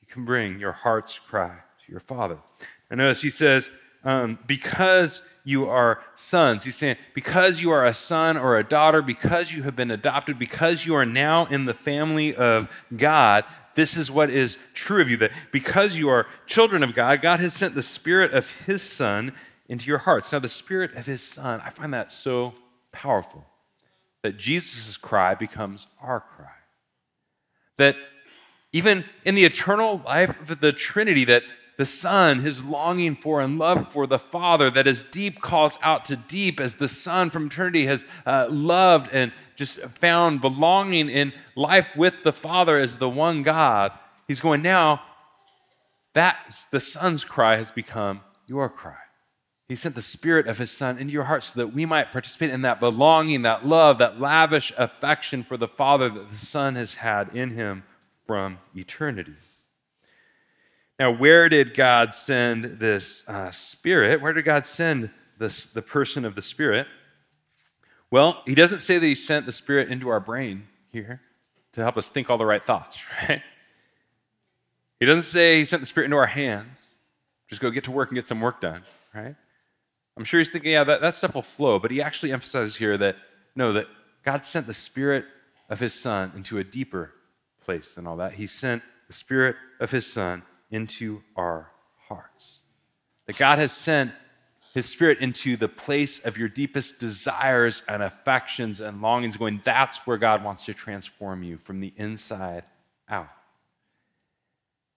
You 0.00 0.08
can 0.08 0.24
bring 0.24 0.58
your 0.58 0.72
heart's 0.72 1.18
cry 1.18 1.54
to 1.84 1.92
your 1.92 2.00
Father. 2.00 2.38
And 2.90 2.98
notice 2.98 3.22
he 3.22 3.30
says, 3.30 3.70
um, 4.06 4.38
because 4.46 5.20
you 5.42 5.68
are 5.68 6.00
sons. 6.14 6.62
He's 6.62 6.76
saying, 6.76 6.96
because 7.12 7.60
you 7.60 7.72
are 7.72 7.84
a 7.84 7.92
son 7.92 8.36
or 8.36 8.56
a 8.56 8.62
daughter, 8.62 9.02
because 9.02 9.52
you 9.52 9.64
have 9.64 9.74
been 9.74 9.90
adopted, 9.90 10.38
because 10.38 10.86
you 10.86 10.94
are 10.94 11.04
now 11.04 11.46
in 11.46 11.64
the 11.64 11.74
family 11.74 12.34
of 12.34 12.68
God, 12.96 13.44
this 13.74 13.96
is 13.96 14.08
what 14.08 14.30
is 14.30 14.58
true 14.74 15.02
of 15.02 15.10
you. 15.10 15.16
That 15.16 15.32
because 15.50 15.96
you 15.96 16.08
are 16.08 16.26
children 16.46 16.84
of 16.84 16.94
God, 16.94 17.20
God 17.20 17.40
has 17.40 17.52
sent 17.52 17.74
the 17.74 17.82
Spirit 17.82 18.32
of 18.32 18.48
His 18.64 18.80
Son 18.80 19.32
into 19.68 19.88
your 19.88 19.98
hearts. 19.98 20.30
Now, 20.30 20.38
the 20.38 20.48
Spirit 20.48 20.94
of 20.94 21.04
His 21.04 21.20
Son, 21.20 21.60
I 21.60 21.70
find 21.70 21.92
that 21.92 22.12
so 22.12 22.54
powerful 22.92 23.44
that 24.22 24.38
Jesus' 24.38 24.96
cry 24.96 25.34
becomes 25.34 25.88
our 26.00 26.20
cry. 26.20 26.46
That 27.76 27.96
even 28.72 29.04
in 29.24 29.34
the 29.34 29.44
eternal 29.44 30.00
life 30.06 30.48
of 30.48 30.60
the 30.60 30.72
Trinity, 30.72 31.24
that 31.24 31.42
the 31.76 31.86
Son, 31.86 32.40
his 32.40 32.64
longing 32.64 33.16
for 33.16 33.40
and 33.40 33.58
love 33.58 33.92
for 33.92 34.06
the 34.06 34.18
Father, 34.18 34.70
that 34.70 34.86
as 34.86 35.04
deep 35.04 35.40
calls 35.40 35.78
out 35.82 36.04
to 36.06 36.16
deep, 36.16 36.58
as 36.58 36.76
the 36.76 36.88
Son 36.88 37.28
from 37.30 37.46
eternity 37.46 37.86
has 37.86 38.04
uh, 38.24 38.46
loved 38.50 39.12
and 39.12 39.32
just 39.56 39.78
found 39.80 40.40
belonging 40.40 41.08
in 41.08 41.32
life 41.54 41.88
with 41.96 42.22
the 42.22 42.32
Father 42.32 42.78
as 42.78 42.98
the 42.98 43.08
one 43.08 43.42
God, 43.42 43.92
he's 44.26 44.40
going, 44.40 44.62
now 44.62 45.02
that's 46.14 46.66
the 46.66 46.80
Son's 46.80 47.24
cry 47.24 47.56
has 47.56 47.70
become 47.70 48.22
your 48.46 48.70
cry. 48.70 48.96
He 49.68 49.74
sent 49.74 49.96
the 49.96 50.02
Spirit 50.02 50.46
of 50.46 50.58
His 50.58 50.70
Son 50.70 50.96
into 50.96 51.12
your 51.12 51.24
heart 51.24 51.42
so 51.42 51.60
that 51.60 51.74
we 51.74 51.84
might 51.84 52.12
participate 52.12 52.50
in 52.50 52.62
that 52.62 52.80
belonging, 52.80 53.42
that 53.42 53.66
love, 53.66 53.98
that 53.98 54.20
lavish 54.20 54.72
affection 54.78 55.42
for 55.42 55.56
the 55.56 55.68
Father 55.68 56.08
that 56.08 56.30
the 56.30 56.36
Son 56.36 56.76
has 56.76 56.94
had 56.94 57.34
in 57.34 57.50
Him 57.50 57.82
from 58.26 58.58
eternity. 58.74 59.34
Now, 60.98 61.10
where 61.10 61.48
did 61.48 61.74
God 61.74 62.14
send 62.14 62.64
this 62.64 63.28
uh, 63.28 63.50
Spirit? 63.50 64.20
Where 64.22 64.32
did 64.32 64.44
God 64.44 64.64
send 64.64 65.10
this, 65.38 65.66
the 65.66 65.82
person 65.82 66.24
of 66.24 66.34
the 66.34 66.42
Spirit? 66.42 66.86
Well, 68.10 68.42
He 68.46 68.54
doesn't 68.54 68.80
say 68.80 68.98
that 68.98 69.06
He 69.06 69.14
sent 69.14 69.44
the 69.44 69.52
Spirit 69.52 69.90
into 69.90 70.08
our 70.08 70.20
brain 70.20 70.66
here 70.88 71.20
to 71.72 71.82
help 71.82 71.98
us 71.98 72.08
think 72.08 72.30
all 72.30 72.38
the 72.38 72.46
right 72.46 72.64
thoughts, 72.64 73.02
right? 73.28 73.42
He 74.98 75.04
doesn't 75.04 75.24
say 75.24 75.58
He 75.58 75.64
sent 75.66 75.80
the 75.80 75.86
Spirit 75.86 76.06
into 76.06 76.16
our 76.16 76.26
hands. 76.26 76.96
Just 77.48 77.60
go 77.60 77.70
get 77.70 77.84
to 77.84 77.92
work 77.92 78.08
and 78.08 78.16
get 78.16 78.26
some 78.26 78.40
work 78.40 78.60
done, 78.60 78.82
right? 79.14 79.36
I'm 80.16 80.24
sure 80.24 80.40
He's 80.40 80.48
thinking, 80.48 80.72
yeah, 80.72 80.84
that, 80.84 81.02
that 81.02 81.14
stuff 81.14 81.34
will 81.34 81.42
flow, 81.42 81.78
but 81.78 81.90
He 81.90 82.00
actually 82.00 82.32
emphasizes 82.32 82.76
here 82.76 82.96
that 82.96 83.16
no, 83.54 83.72
that 83.74 83.86
God 84.24 84.46
sent 84.46 84.66
the 84.66 84.72
Spirit 84.72 85.26
of 85.68 85.78
His 85.78 85.92
Son 85.92 86.32
into 86.34 86.56
a 86.58 86.64
deeper 86.64 87.12
place 87.62 87.92
than 87.92 88.06
all 88.06 88.16
that. 88.16 88.32
He 88.32 88.46
sent 88.46 88.82
the 89.08 89.12
Spirit 89.12 89.56
of 89.78 89.90
His 89.90 90.10
Son 90.10 90.42
into 90.70 91.22
our 91.36 91.70
hearts. 92.08 92.60
That 93.26 93.36
God 93.36 93.58
has 93.58 93.72
sent 93.72 94.12
his 94.74 94.86
spirit 94.86 95.20
into 95.20 95.56
the 95.56 95.68
place 95.68 96.18
of 96.24 96.36
your 96.36 96.48
deepest 96.48 97.00
desires 97.00 97.82
and 97.88 98.02
affections 98.02 98.82
and 98.82 99.00
longings, 99.00 99.36
going, 99.36 99.60
that's 99.64 100.06
where 100.06 100.18
God 100.18 100.44
wants 100.44 100.64
to 100.64 100.74
transform 100.74 101.42
you 101.42 101.56
from 101.56 101.80
the 101.80 101.94
inside 101.96 102.64
out. 103.08 103.30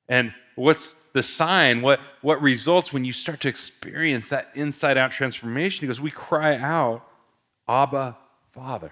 And 0.10 0.34
what's 0.56 0.94
the 1.14 1.24
sign? 1.24 1.82
What, 1.82 2.02
what 2.22 2.42
results 2.42 2.92
when 2.92 3.06
you 3.06 3.14
start 3.14 3.40
to 3.42 3.48
experience 3.48 4.30
that 4.30 4.50
inside 4.56 4.98
out 4.98 5.12
transformation? 5.12 5.88
Because 5.88 6.02
we 6.02 6.12
cry 6.12 6.58
out, 6.58 7.08
Abba, 7.68 8.18
Father. 8.52 8.92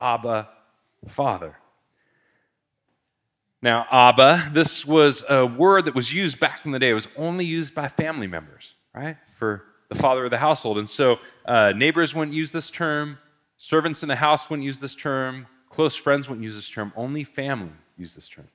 Abba, 0.00 0.48
Father. 1.08 1.56
Now, 3.62 3.86
Abba, 3.90 4.48
this 4.52 4.86
was 4.86 5.22
a 5.28 5.44
word 5.44 5.84
that 5.84 5.94
was 5.94 6.14
used 6.14 6.40
back 6.40 6.64
in 6.64 6.72
the 6.72 6.78
day. 6.78 6.90
It 6.90 6.94
was 6.94 7.08
only 7.16 7.44
used 7.44 7.74
by 7.74 7.88
family 7.88 8.26
members, 8.26 8.72
right? 8.94 9.16
For 9.36 9.64
the 9.90 9.96
father 9.96 10.24
of 10.24 10.30
the 10.30 10.38
household. 10.38 10.78
And 10.78 10.88
so 10.88 11.18
uh, 11.44 11.72
neighbors 11.76 12.14
wouldn't 12.14 12.34
use 12.34 12.52
this 12.52 12.70
term, 12.70 13.18
servants 13.58 14.02
in 14.02 14.08
the 14.08 14.16
house 14.16 14.48
wouldn't 14.48 14.64
use 14.64 14.78
this 14.78 14.94
term, 14.94 15.46
close 15.68 15.94
friends 15.94 16.26
wouldn't 16.28 16.44
use 16.44 16.56
this 16.56 16.68
term, 16.68 16.92
only 16.96 17.22
family 17.22 17.72
used 17.98 18.16
this 18.16 18.28
term. 18.28 18.48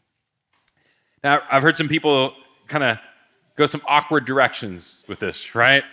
Now, 1.23 1.43
I've 1.51 1.61
heard 1.61 1.77
some 1.77 1.87
people 1.87 2.33
kind 2.67 2.83
of 2.83 2.97
go 3.55 3.67
some 3.67 3.81
awkward 3.87 4.25
directions 4.25 5.03
with 5.07 5.19
this, 5.19 5.53
right? 5.53 5.83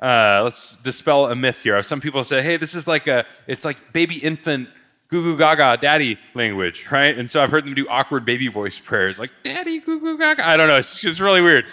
Uh, 0.00 0.40
let's 0.42 0.76
dispel 0.76 1.26
a 1.26 1.36
myth 1.36 1.62
here. 1.62 1.82
Some 1.82 2.00
people 2.00 2.24
say, 2.24 2.42
hey, 2.42 2.56
this 2.56 2.74
is 2.74 2.88
like 2.88 3.06
a, 3.06 3.26
it's 3.46 3.64
like 3.64 3.92
baby 3.92 4.16
infant 4.16 4.68
goo 5.12 5.22
goo 5.22 5.36
gaga 5.36 5.76
daddy 5.78 6.18
language, 6.34 6.90
right? 6.90 7.16
And 7.16 7.30
so 7.30 7.42
I've 7.42 7.50
heard 7.50 7.66
them 7.66 7.74
do 7.74 7.86
awkward 7.86 8.24
baby 8.24 8.48
voice 8.48 8.78
prayers 8.78 9.18
like 9.18 9.30
daddy 9.44 9.78
goo 9.78 10.00
goo 10.00 10.16
gaga. 10.16 10.48
I 10.48 10.56
don't 10.56 10.68
know, 10.68 10.76
it's 10.76 10.98
just 10.98 11.20
really 11.20 11.42
weird. 11.42 11.66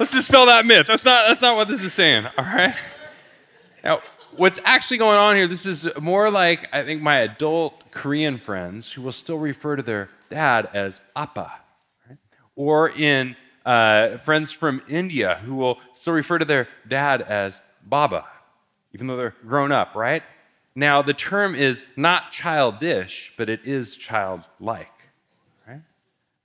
Let's 0.00 0.10
dispel 0.10 0.46
that 0.46 0.64
myth. 0.64 0.86
That's 0.86 1.04
not, 1.04 1.28
that's 1.28 1.42
not 1.42 1.54
what 1.54 1.68
this 1.68 1.84
is 1.84 1.92
saying, 1.92 2.26
all 2.38 2.44
right? 2.44 2.74
Now, 3.84 4.00
what's 4.36 4.58
actually 4.64 4.96
going 4.96 5.18
on 5.18 5.36
here, 5.36 5.46
this 5.46 5.66
is 5.66 5.86
more 6.00 6.30
like, 6.30 6.74
I 6.74 6.82
think, 6.82 7.02
my 7.02 7.16
adult 7.16 7.90
Korean 7.90 8.38
friends 8.38 8.90
who 8.90 9.02
will 9.02 9.12
still 9.12 9.38
refer 9.38 9.76
to 9.76 9.82
their 9.82 10.08
dad 10.30 10.70
as 10.72 11.02
appa, 11.14 11.52
right? 12.08 12.18
or 12.56 12.88
in 12.88 13.36
uh, 13.66 14.16
friends 14.16 14.50
from 14.50 14.80
India 14.88 15.40
who 15.44 15.54
will 15.56 15.78
still 15.92 16.14
refer 16.14 16.38
to 16.38 16.46
their 16.46 16.68
dad 16.88 17.20
as 17.20 17.60
baba, 17.84 18.24
even 18.94 19.08
though 19.08 19.16
they're 19.18 19.34
grown 19.46 19.72
up, 19.72 19.94
right? 19.94 20.22
Now, 20.74 21.02
the 21.02 21.14
term 21.14 21.54
is 21.54 21.84
not 21.96 22.32
childish, 22.32 23.32
but 23.36 23.50
it 23.50 23.66
is 23.66 23.94
childlike. 23.94 24.88
Right? 25.66 25.82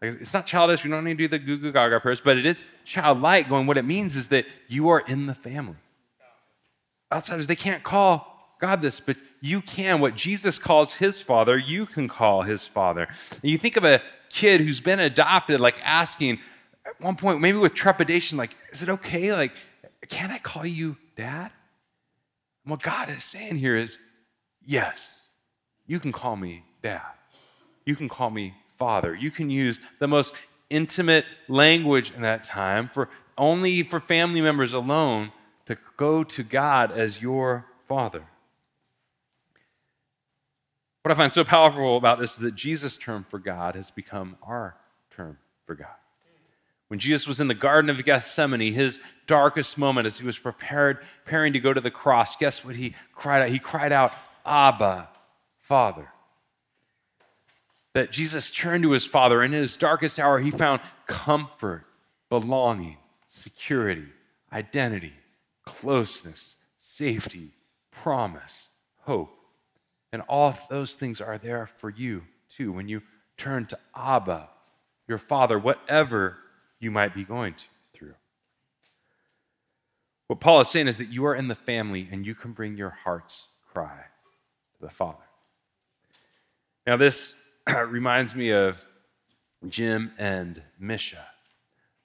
Like, 0.02 0.22
it's 0.22 0.34
not 0.34 0.46
childish. 0.46 0.84
We 0.84 0.90
don't 0.90 1.06
need 1.06 1.18
to 1.18 1.28
do 1.28 1.30
the 1.30 1.40
goo 1.40 1.58
goo 1.58 1.72
gaga 1.72 2.00
prayers, 2.00 2.20
but 2.20 2.38
it 2.38 2.46
is 2.46 2.64
childlike. 2.84 3.48
Going, 3.48 3.68
what 3.68 3.78
it 3.78 3.86
means 3.86 4.16
is 4.16 4.28
that 4.30 4.46
you 4.68 4.90
are 4.90 5.00
in 5.00 5.28
the 5.28 5.36
family. 5.36 5.78
Outsiders, 7.12 7.48
they 7.48 7.56
can't 7.56 7.84
call 7.84 8.56
God 8.60 8.82
this, 8.82 9.00
but 9.00 9.16
you 9.40 9.62
can. 9.62 10.02
What 10.02 10.16
Jesus 10.16 10.58
calls 10.58 10.96
his 10.96 11.22
father, 11.22 11.58
you 11.58 11.86
can 11.86 12.10
call 12.10 12.42
his 12.42 12.68
father. 12.68 13.08
And 13.42 13.50
you 13.50 13.58
think 13.58 13.78
of 13.78 13.86
a 13.86 14.02
kid 14.30 14.60
who's 14.60 14.82
been 14.82 15.00
adopted, 15.00 15.62
like 15.62 15.76
asking 15.84 16.40
at 16.86 17.00
one 17.00 17.16
point, 17.16 17.40
maybe 17.40 17.58
with 17.58 17.74
trepidation, 17.74 18.38
like, 18.38 18.56
is 18.72 18.82
it 18.82 18.90
okay? 18.90 19.34
Like, 19.34 19.54
can 20.10 20.32
I 20.32 20.38
call 20.38 20.66
you 20.66 20.98
dad? 21.16 21.52
And 22.66 22.72
what 22.72 22.82
God 22.82 23.10
is 23.10 23.24
saying 23.24 23.56
here 23.56 23.76
is, 23.76 24.00
Yes, 24.68 25.30
you 25.88 25.98
can 25.98 26.12
call 26.12 26.36
me 26.36 26.66
dad. 26.84 27.02
You 27.86 27.96
can 27.96 28.10
call 28.10 28.30
me 28.30 28.54
father. 28.78 29.16
You 29.16 29.32
can 29.32 29.50
use 29.50 29.80
the 30.00 30.10
most 30.10 30.36
intimate 30.70 31.24
language 31.48 32.12
in 32.12 32.22
that 32.24 32.44
time 32.44 32.90
for 32.94 33.08
only 33.38 33.82
for 33.84 34.02
family 34.02 34.42
members 34.42 34.74
alone 34.74 35.32
to 35.68 35.78
go 35.96 36.24
to 36.26 36.44
God 36.44 36.92
as 36.92 37.22
your 37.22 37.66
father. 37.88 38.26
What 41.02 41.14
I 41.14 41.16
find 41.16 41.32
so 41.32 41.46
powerful 41.46 41.96
about 41.96 42.20
this 42.20 42.34
is 42.34 42.40
that 42.40 42.56
Jesus' 42.56 42.98
term 42.98 43.26
for 43.30 43.40
God 43.40 43.76
has 43.76 43.90
become 43.90 44.36
our 44.44 44.76
term 45.16 45.38
for 45.66 45.76
God. 45.76 45.96
When 46.90 47.00
Jesus 47.00 47.26
was 47.26 47.40
in 47.40 47.48
the 47.48 47.54
Garden 47.54 47.90
of 47.90 48.04
Gethsemane, 48.04 48.74
his 48.74 49.00
darkest 49.28 49.78
moment 49.78 50.08
as 50.08 50.18
he 50.18 50.26
was 50.26 50.38
prepared, 50.38 51.00
preparing 51.24 51.54
to 51.54 51.60
go 51.60 51.74
to 51.74 51.80
the 51.80 51.92
cross, 51.92 52.36
guess 52.36 52.66
what 52.66 52.76
he 52.76 52.96
cried 53.14 53.42
out? 53.42 53.50
He 53.50 53.60
cried 53.60 53.94
out, 53.94 54.14
Abba, 54.48 55.10
Father. 55.60 56.10
That 57.94 58.12
Jesus 58.12 58.50
turned 58.50 58.84
to 58.84 58.92
his 58.92 59.06
Father. 59.06 59.42
And 59.42 59.54
in 59.54 59.62
his 59.62 59.78
darkest 59.78 60.20
hour, 60.20 60.40
he 60.40 60.52
found 60.52 60.82
comfort, 61.08 61.86
belonging, 62.30 62.98
security, 63.26 64.08
identity, 64.52 65.14
closeness, 65.66 66.56
safety, 66.78 67.52
promise, 67.92 68.70
hope. 69.02 69.32
And 70.14 70.22
all 70.30 70.58
those 70.70 70.94
things 70.94 71.20
are 71.20 71.38
there 71.38 71.68
for 71.68 71.90
you 71.90 72.24
too 72.50 72.72
when 72.72 72.88
you 72.88 73.02
turn 73.36 73.66
to 73.66 73.78
Abba, 73.96 74.50
your 75.08 75.18
Father, 75.18 75.60
whatever 75.60 76.38
you 76.80 76.92
might 76.92 77.14
be 77.14 77.24
going 77.24 77.54
to, 77.56 77.66
through. 77.94 78.16
What 80.28 80.40
Paul 80.40 80.60
is 80.62 80.70
saying 80.70 80.88
is 80.88 80.98
that 80.98 81.12
you 81.12 81.26
are 81.26 81.36
in 81.36 81.48
the 81.48 81.56
family 81.56 82.08
and 82.12 82.26
you 82.26 82.36
can 82.36 82.52
bring 82.52 82.78
your 82.78 82.90
heart's 82.90 83.48
cry 83.72 84.06
the 84.80 84.90
Father. 84.90 85.24
Now, 86.86 86.98
this 86.98 87.36
reminds 87.88 88.36
me 88.36 88.52
of 88.52 88.86
Jim 89.68 90.12
and 90.18 90.62
Misha. 90.80 91.26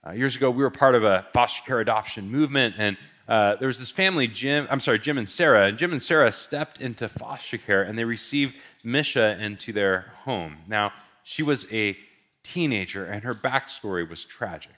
Uh, 0.04 0.12
years 0.12 0.34
ago, 0.34 0.50
we 0.50 0.62
were 0.62 0.70
part 0.70 0.94
of 0.94 1.04
a 1.04 1.26
foster 1.32 1.62
care 1.64 1.80
adoption 1.80 2.28
movement, 2.30 2.74
and 2.78 2.96
uh, 3.28 3.56
there 3.56 3.68
was 3.68 3.78
this 3.78 3.90
family, 3.90 4.26
Jim, 4.26 4.66
I'm 4.70 4.80
sorry, 4.80 4.98
Jim 4.98 5.16
and 5.16 5.28
Sarah. 5.28 5.66
And 5.66 5.78
Jim 5.78 5.92
and 5.92 6.02
Sarah 6.02 6.32
stepped 6.32 6.82
into 6.82 7.08
foster 7.08 7.56
care 7.56 7.82
and 7.82 7.96
they 7.96 8.04
received 8.04 8.56
Misha 8.82 9.38
into 9.40 9.72
their 9.72 10.12
home. 10.24 10.58
Now, 10.66 10.92
she 11.22 11.42
was 11.42 11.72
a 11.72 11.96
teenager, 12.42 13.04
and 13.04 13.22
her 13.22 13.34
backstory 13.34 14.08
was 14.08 14.24
tragic. 14.24 14.72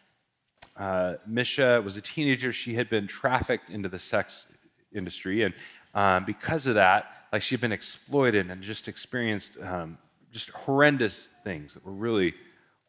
Uh, 0.76 1.14
Misha 1.26 1.80
was 1.82 1.96
a 1.96 2.02
teenager. 2.02 2.52
She 2.52 2.74
had 2.74 2.90
been 2.90 3.06
trafficked 3.06 3.70
into 3.70 3.88
the 3.88 3.98
sex 3.98 4.48
industry, 4.94 5.42
and 5.42 5.54
um, 5.94 6.24
because 6.24 6.66
of 6.66 6.74
that, 6.74 7.06
like 7.32 7.42
she'd 7.42 7.60
been 7.60 7.72
exploited 7.72 8.50
and 8.50 8.62
just 8.62 8.88
experienced 8.88 9.58
um, 9.62 9.98
just 10.32 10.50
horrendous 10.50 11.30
things 11.44 11.74
that 11.74 11.84
were 11.84 11.92
really 11.92 12.34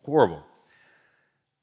horrible. 0.04 0.44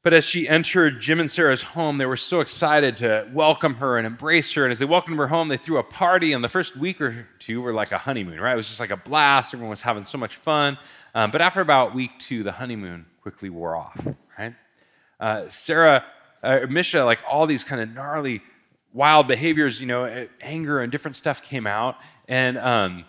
But 0.02 0.12
as 0.12 0.24
she 0.24 0.48
entered 0.48 1.00
Jim 1.00 1.20
and 1.20 1.31
Sarah's 1.31 1.62
home, 1.62 1.98
they 1.98 2.07
were 2.07 2.16
so 2.16 2.40
excited 2.40 2.96
to 2.98 3.28
welcome 3.33 3.74
her 3.74 3.98
and 3.98 4.07
embrace 4.07 4.52
her. 4.55 4.64
And 4.64 4.72
as 4.72 4.81
they 4.81 4.85
welcomed 4.85 5.16
her 5.18 5.28
home, 5.28 5.46
they 5.46 5.57
threw 5.57 5.78
a 5.78 5.85
party. 5.85 6.33
And 6.33 6.42
the 6.42 6.48
first 6.48 6.76
week 6.76 7.00
or 7.00 7.28
two 7.38 7.62
were 7.62 7.72
like 7.72 7.92
a 7.92 7.98
honeymoon, 7.98 8.40
right? 8.40 8.52
It 8.52 8.57
was 8.57 8.66
just 8.66 8.81
like 8.81 8.90
a 8.90 8.96
blast. 8.96 9.55
Everyone 9.55 9.70
was 9.70 9.81
having 9.81 10.05
so 10.05 10.18
much 10.18 10.35
fun. 10.35 10.76
Um, 11.14 11.31
but 11.31 11.40
after 11.40 11.61
about 11.61 11.94
week 11.94 12.11
two, 12.18 12.42
the 12.42 12.50
honeymoon 12.50 13.07
quickly 13.22 13.48
wore 13.48 13.76
off, 13.76 14.05
right? 14.37 14.55
Uh, 15.20 15.48
Sarah, 15.48 16.05
uh, 16.42 16.61
Misha, 16.68 17.05
like 17.05 17.22
all 17.28 17.46
these 17.46 17.62
kind 17.62 17.81
of 17.81 17.88
gnarly 17.88 18.42
wild 18.92 19.28
behaviors, 19.28 19.81
you 19.81 19.87
know, 19.87 20.26
anger 20.40 20.81
and 20.81 20.92
different 20.92 21.16
stuff 21.16 21.42
came 21.42 21.66
out. 21.66 21.96
And 22.28 22.59
um, 22.59 23.05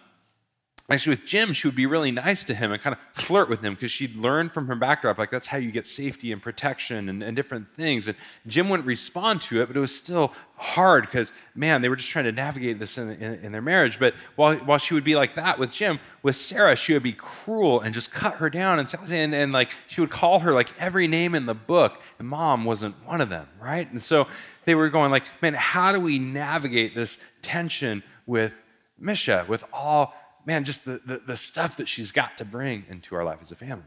actually, 0.90 1.12
with 1.12 1.26
Jim, 1.26 1.54
she 1.54 1.68
would 1.68 1.76
be 1.76 1.86
really 1.86 2.12
nice 2.12 2.44
to 2.46 2.54
him 2.54 2.72
and 2.72 2.82
kind 2.82 2.96
of 2.96 3.22
flirt 3.22 3.50
with 3.50 3.62
him 3.62 3.74
because 3.74 3.92
she'd 3.92 4.16
learned 4.16 4.52
from 4.52 4.68
her 4.68 4.76
backdrop, 4.76 5.18
like 5.18 5.32
that's 5.32 5.48
how 5.48 5.58
you 5.58 5.72
get 5.72 5.86
safety 5.86 6.32
and 6.32 6.42
protection 6.42 7.10
and, 7.10 7.22
and 7.22 7.36
different 7.36 7.74
things. 7.76 8.08
And 8.08 8.18
Jim 8.48 8.70
wouldn't 8.70 8.88
respond 8.88 9.42
to 9.42 9.62
it, 9.62 9.68
but 9.68 9.76
it 9.76 9.80
was 9.80 9.96
still 9.96 10.34
hard 10.56 11.06
because, 11.06 11.34
man, 11.56 11.82
they 11.82 11.90
were 11.90 11.96
just 11.96 12.10
trying 12.10 12.26
to 12.26 12.32
navigate 12.32 12.80
this 12.80 12.98
in, 12.98 13.10
in, 13.12 13.46
in, 13.46 13.52
their 13.52 13.62
marriage. 13.62 14.00
But 14.00 14.14
while, 14.36 14.56
while 14.58 14.78
she 14.78 14.94
would 14.94 15.04
be 15.04 15.16
like 15.16 15.36
that 15.36 15.60
with 15.60 15.74
Jim, 15.74 16.00
with 16.22 16.36
Sarah, 16.36 16.76
she 16.76 16.94
would 16.94 17.04
be 17.04 17.14
cruel 17.14 17.82
and 17.82 17.94
just 17.94 18.12
cut 18.12 18.36
her 18.36 18.50
down 18.50 18.80
and, 18.80 18.94
and, 19.12 19.34
and 19.36 19.52
like 19.52 19.72
she 19.88 20.00
would 20.00 20.10
call 20.10 20.40
her 20.40 20.54
like 20.54 20.70
every 20.80 21.08
name 21.08 21.36
in 21.36 21.46
the 21.46 21.54
book, 21.54 22.02
and 22.20 22.28
mom 22.28 22.64
wasn't 22.66 22.96
one 23.06 23.20
of 23.20 23.30
them, 23.30 23.48
right? 23.62 23.90
And 23.90 24.02
so 24.02 24.28
they 24.66 24.76
were 24.76 24.90
going 24.90 25.12
like, 25.12 25.24
man, 25.42 25.54
how 25.54 25.92
do 25.92 26.00
we 26.00 26.20
navigate 26.20 26.96
this 26.96 27.20
tension 27.42 28.04
with 28.26 28.60
Misha, 28.98 29.46
with 29.48 29.64
all, 29.74 30.14
man, 30.46 30.64
just 30.64 30.86
the, 30.86 31.02
the, 31.06 31.22
the 31.26 31.36
stuff 31.36 31.78
that 31.78 31.88
she's 31.88 32.12
got 32.12 32.38
to 32.38 32.46
bring 32.46 32.86
into 32.90 33.16
our 33.16 33.24
life 33.24 33.40
as 33.42 33.52
a 33.52 33.56
family? 33.56 33.86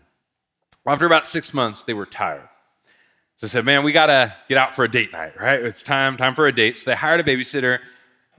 Well, 0.85 0.93
after 0.93 1.07
about 1.07 1.27
six 1.27 1.53
months, 1.53 1.85
they 1.85 1.95
were 1.95 2.07
tired. 2.07 2.49
So 3.37 3.47
I 3.47 3.49
said, 3.49 3.65
man, 3.65 3.85
we 3.85 3.93
got 3.93 4.07
to 4.07 4.35
get 4.49 4.57
out 4.57 4.75
for 4.75 4.85
a 4.85 4.91
date 4.91 5.13
night, 5.13 5.39
right? 5.39 5.61
It's 5.61 5.83
time, 5.83 6.17
time 6.17 6.35
for 6.35 6.47
a 6.47 6.53
date. 6.53 6.79
So 6.79 6.91
they 6.91 6.97
hired 6.97 7.21
a 7.21 7.25
babysitter 7.25 7.81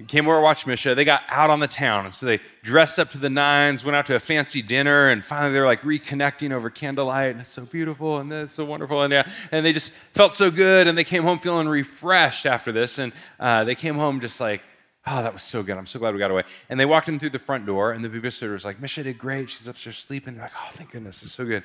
came 0.06 0.28
over 0.28 0.38
to 0.38 0.42
watch 0.42 0.68
Misha. 0.68 0.94
They 0.94 1.06
got 1.06 1.24
out 1.30 1.50
on 1.50 1.60
the 1.60 1.68
town. 1.68 2.06
And 2.06 2.14
so 2.14 2.28
they 2.28 2.40
dressed 2.64 3.00
up 3.00 3.10
to 3.12 3.18
the 3.18 3.32
nines, 3.32 3.84
went 3.84 3.96
out 3.96 4.06
to 4.08 4.16
a 4.16 4.20
fancy 4.20 4.62
dinner, 4.62 5.10
and 5.10 5.24
finally 5.24 5.54
they 5.54 5.60
were 5.60 5.66
like 5.66 5.82
reconnecting 5.82 6.52
over 6.52 6.70
candlelight. 6.70 7.32
And 7.32 7.40
it's 7.40 7.50
so 7.50 7.66
beautiful 7.66 8.20
and 8.20 8.32
it's 8.32 8.54
so 8.54 8.64
wonderful. 8.64 9.02
And, 9.02 9.12
yeah, 9.12 9.28
and 9.52 9.66
they 9.66 9.74
just 9.74 9.94
felt 10.14 10.34
so 10.34 10.52
good. 10.52 10.88
And 10.88 10.96
they 10.96 11.04
came 11.04 11.24
home 11.24 11.40
feeling 11.40 11.68
refreshed 11.68 12.46
after 12.46 12.72
this. 12.72 13.00
And 13.00 13.12
uh, 13.40 13.64
they 13.64 13.76
came 13.76 13.96
home 13.96 14.20
just 14.22 14.40
like, 14.40 14.62
oh, 15.08 15.24
that 15.24 15.34
was 15.34 15.44
so 15.44 15.64
good. 15.64 15.78
I'm 15.78 15.86
so 15.86 16.00
glad 16.00 16.14
we 16.14 16.20
got 16.20 16.32
away. 16.32 16.44
And 16.70 16.80
they 16.80 16.86
walked 16.86 17.10
in 17.10 17.18
through 17.18 17.30
the 17.30 17.40
front 17.40 17.66
door, 17.66 17.94
and 17.94 18.04
the 18.04 18.10
babysitter 18.10 18.52
was 18.52 18.66
like, 18.66 18.80
Misha 18.82 19.04
did 19.04 19.18
great. 19.18 19.50
She's 19.50 19.68
upstairs 19.68 19.98
sleeping. 19.98 20.36
They're 20.36 20.44
like, 20.44 20.54
oh, 20.56 20.70
thank 20.74 20.92
goodness. 20.92 21.24
It's 21.24 21.32
so 21.32 21.46
good. 21.46 21.64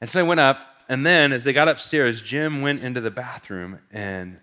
And 0.00 0.08
so 0.08 0.20
they 0.20 0.26
went 0.26 0.40
up. 0.40 0.58
And 0.88 1.04
then 1.04 1.32
as 1.32 1.44
they 1.44 1.52
got 1.52 1.68
upstairs, 1.68 2.22
Jim 2.22 2.62
went 2.62 2.82
into 2.82 3.00
the 3.00 3.10
bathroom 3.10 3.80
and 3.90 4.38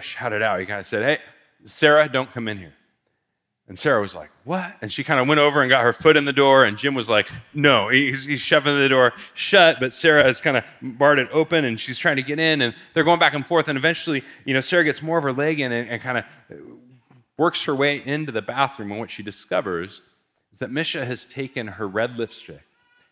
shouted 0.00 0.42
out. 0.42 0.60
He 0.60 0.66
kind 0.66 0.78
of 0.78 0.86
said, 0.86 1.02
hey, 1.02 1.24
Sarah, 1.64 2.08
don't 2.08 2.30
come 2.30 2.48
in 2.48 2.58
here. 2.58 2.74
And 3.68 3.78
Sarah 3.78 4.00
was 4.00 4.14
like, 4.14 4.30
What? 4.44 4.74
And 4.80 4.90
she 4.90 5.04
kind 5.04 5.20
of 5.20 5.28
went 5.28 5.40
over 5.40 5.60
and 5.60 5.68
got 5.68 5.84
her 5.84 5.92
foot 5.92 6.16
in 6.16 6.24
the 6.24 6.32
door. 6.32 6.64
And 6.64 6.78
Jim 6.78 6.94
was 6.94 7.10
like, 7.10 7.28
No. 7.52 7.88
He's, 7.90 8.24
he's 8.24 8.40
shoving 8.40 8.74
the 8.74 8.88
door 8.88 9.12
shut, 9.34 9.78
but 9.78 9.92
Sarah 9.92 10.22
has 10.22 10.40
kind 10.40 10.56
of 10.56 10.64
barred 10.80 11.18
it 11.18 11.28
open 11.30 11.66
and 11.66 11.78
she's 11.78 11.98
trying 11.98 12.16
to 12.16 12.22
get 12.22 12.40
in. 12.40 12.62
And 12.62 12.74
they're 12.94 13.04
going 13.04 13.20
back 13.20 13.34
and 13.34 13.46
forth. 13.46 13.68
And 13.68 13.76
eventually, 13.76 14.24
you 14.46 14.54
know, 14.54 14.60
Sarah 14.60 14.84
gets 14.84 15.02
more 15.02 15.18
of 15.18 15.24
her 15.24 15.32
leg 15.32 15.60
in 15.60 15.70
and, 15.70 15.88
and 15.90 16.00
kind 16.00 16.18
of 16.18 16.24
works 17.36 17.62
her 17.64 17.74
way 17.74 18.02
into 18.04 18.32
the 18.32 18.42
bathroom. 18.42 18.90
And 18.90 19.00
what 19.00 19.10
she 19.10 19.22
discovers 19.22 20.00
is 20.50 20.58
that 20.60 20.70
Misha 20.70 21.04
has 21.04 21.26
taken 21.26 21.66
her 21.66 21.86
red 21.86 22.16
lipstick 22.16 22.62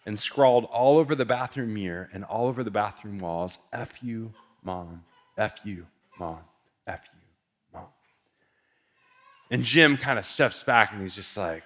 and 0.06 0.18
scrawled 0.18 0.64
all 0.64 0.96
over 0.96 1.14
the 1.14 1.26
bathroom 1.26 1.74
mirror 1.74 2.08
and 2.14 2.24
all 2.24 2.46
over 2.46 2.64
the 2.64 2.70
bathroom 2.70 3.18
walls 3.18 3.58
F 3.74 4.02
you, 4.02 4.32
mom, 4.62 5.04
F 5.36 5.60
you, 5.64 5.86
mom, 6.18 6.38
F 6.86 7.02
you. 7.12 7.20
And 9.50 9.62
Jim 9.62 9.96
kind 9.96 10.18
of 10.18 10.24
steps 10.24 10.62
back 10.62 10.92
and 10.92 11.00
he's 11.00 11.14
just 11.14 11.36
like, 11.36 11.62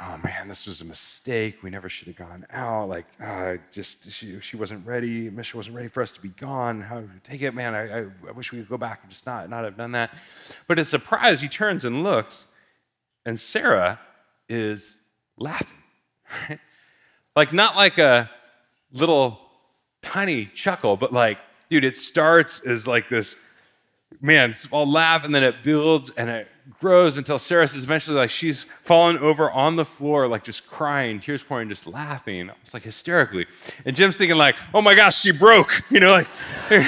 oh 0.00 0.18
man, 0.22 0.48
this 0.48 0.66
was 0.66 0.80
a 0.80 0.84
mistake. 0.84 1.62
We 1.62 1.70
never 1.70 1.88
should 1.88 2.08
have 2.08 2.16
gone 2.16 2.46
out. 2.50 2.88
Like, 2.88 3.06
uh, 3.22 3.56
just 3.70 4.10
she, 4.10 4.40
she 4.40 4.56
wasn't 4.56 4.86
ready. 4.86 5.30
Misha 5.30 5.56
wasn't 5.56 5.76
ready 5.76 5.88
for 5.88 6.02
us 6.02 6.12
to 6.12 6.20
be 6.20 6.28
gone. 6.28 6.82
How 6.82 7.02
take 7.22 7.42
it, 7.42 7.54
man? 7.54 7.74
I, 7.74 8.00
I, 8.00 8.04
I 8.28 8.32
wish 8.32 8.52
we 8.52 8.58
could 8.58 8.68
go 8.68 8.78
back 8.78 9.00
and 9.02 9.10
just 9.10 9.26
not 9.26 9.48
not 9.48 9.64
have 9.64 9.76
done 9.76 9.92
that. 9.92 10.14
But 10.66 10.78
his 10.78 10.88
surprise, 10.88 11.40
he 11.40 11.48
turns 11.48 11.84
and 11.84 12.02
looks, 12.02 12.46
and 13.24 13.38
Sarah 13.38 14.00
is 14.48 15.00
laughing, 15.38 15.78
right? 16.48 16.58
Like 17.36 17.52
not 17.52 17.76
like 17.76 17.98
a 17.98 18.30
little 18.92 19.40
tiny 20.02 20.46
chuckle, 20.46 20.96
but 20.96 21.12
like, 21.12 21.38
dude, 21.68 21.84
it 21.84 21.96
starts 21.96 22.60
as 22.60 22.86
like 22.86 23.08
this 23.08 23.36
man, 24.20 24.52
small 24.52 24.86
laugh, 24.86 25.24
and 25.24 25.34
then 25.34 25.42
it 25.42 25.62
builds 25.62 26.10
and 26.10 26.28
it 26.28 26.48
grows 26.80 27.16
until 27.16 27.38
Sarah 27.38 27.66
says 27.66 27.84
eventually, 27.84 28.16
like, 28.16 28.30
she's 28.30 28.64
fallen 28.84 29.18
over 29.18 29.50
on 29.50 29.76
the 29.76 29.84
floor, 29.84 30.28
like 30.28 30.44
just 30.44 30.66
crying, 30.66 31.20
tears 31.20 31.42
pouring, 31.42 31.68
just 31.68 31.86
laughing. 31.86 32.50
It's 32.62 32.74
like 32.74 32.82
hysterically. 32.82 33.46
And 33.84 33.96
Jim's 33.96 34.16
thinking, 34.16 34.36
like, 34.36 34.58
oh 34.72 34.82
my 34.82 34.94
gosh, 34.94 35.20
she 35.20 35.30
broke. 35.30 35.82
You 35.92 36.00
know, 36.00 36.12
like, 36.12 36.28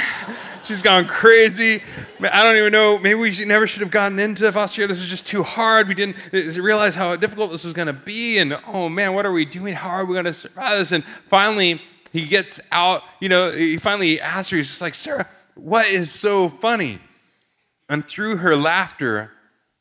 she's 0.65 0.81
gone 0.81 1.07
crazy. 1.07 1.83
I 2.21 2.43
don't 2.43 2.57
even 2.57 2.73
know. 2.73 2.99
Maybe 2.99 3.15
we 3.19 3.45
never 3.45 3.67
should 3.67 3.83
have 3.83 3.91
gotten 3.91 4.19
into 4.19 4.51
foster 4.51 4.81
care. 4.81 4.89
This 4.89 4.99
is 4.99 5.09
just 5.09 5.27
too 5.27 5.43
hard. 5.43 5.89
We 5.89 5.95
didn't 5.95 6.17
realize 6.33 6.95
how 6.95 7.15
difficult 7.17 7.51
this 7.51 7.65
was 7.65 7.75
going 7.75 7.87
to 7.87 7.93
be. 7.93 8.39
And 8.39 8.59
oh 8.67 8.89
man, 8.89 9.13
what 9.13 9.27
are 9.27 9.33
we 9.33 9.45
doing? 9.45 9.75
How 9.75 9.91
are 9.91 10.07
we 10.07 10.15
going 10.15 10.25
to 10.25 10.33
survive 10.33 10.79
this? 10.79 10.93
And 10.93 11.05
finally, 11.29 11.83
he 12.13 12.25
gets 12.25 12.61
out. 12.73 13.03
You 13.21 13.29
know, 13.29 13.53
he 13.53 13.77
finally 13.77 14.21
asks 14.21 14.51
her, 14.51 14.57
he's 14.57 14.69
just 14.69 14.81
like, 14.81 14.95
Sarah, 14.95 15.29
what 15.55 15.87
is 15.89 16.11
so 16.11 16.49
funny? 16.49 16.99
And 17.91 18.07
through 18.07 18.37
her 18.37 18.57
laughter 18.57 19.34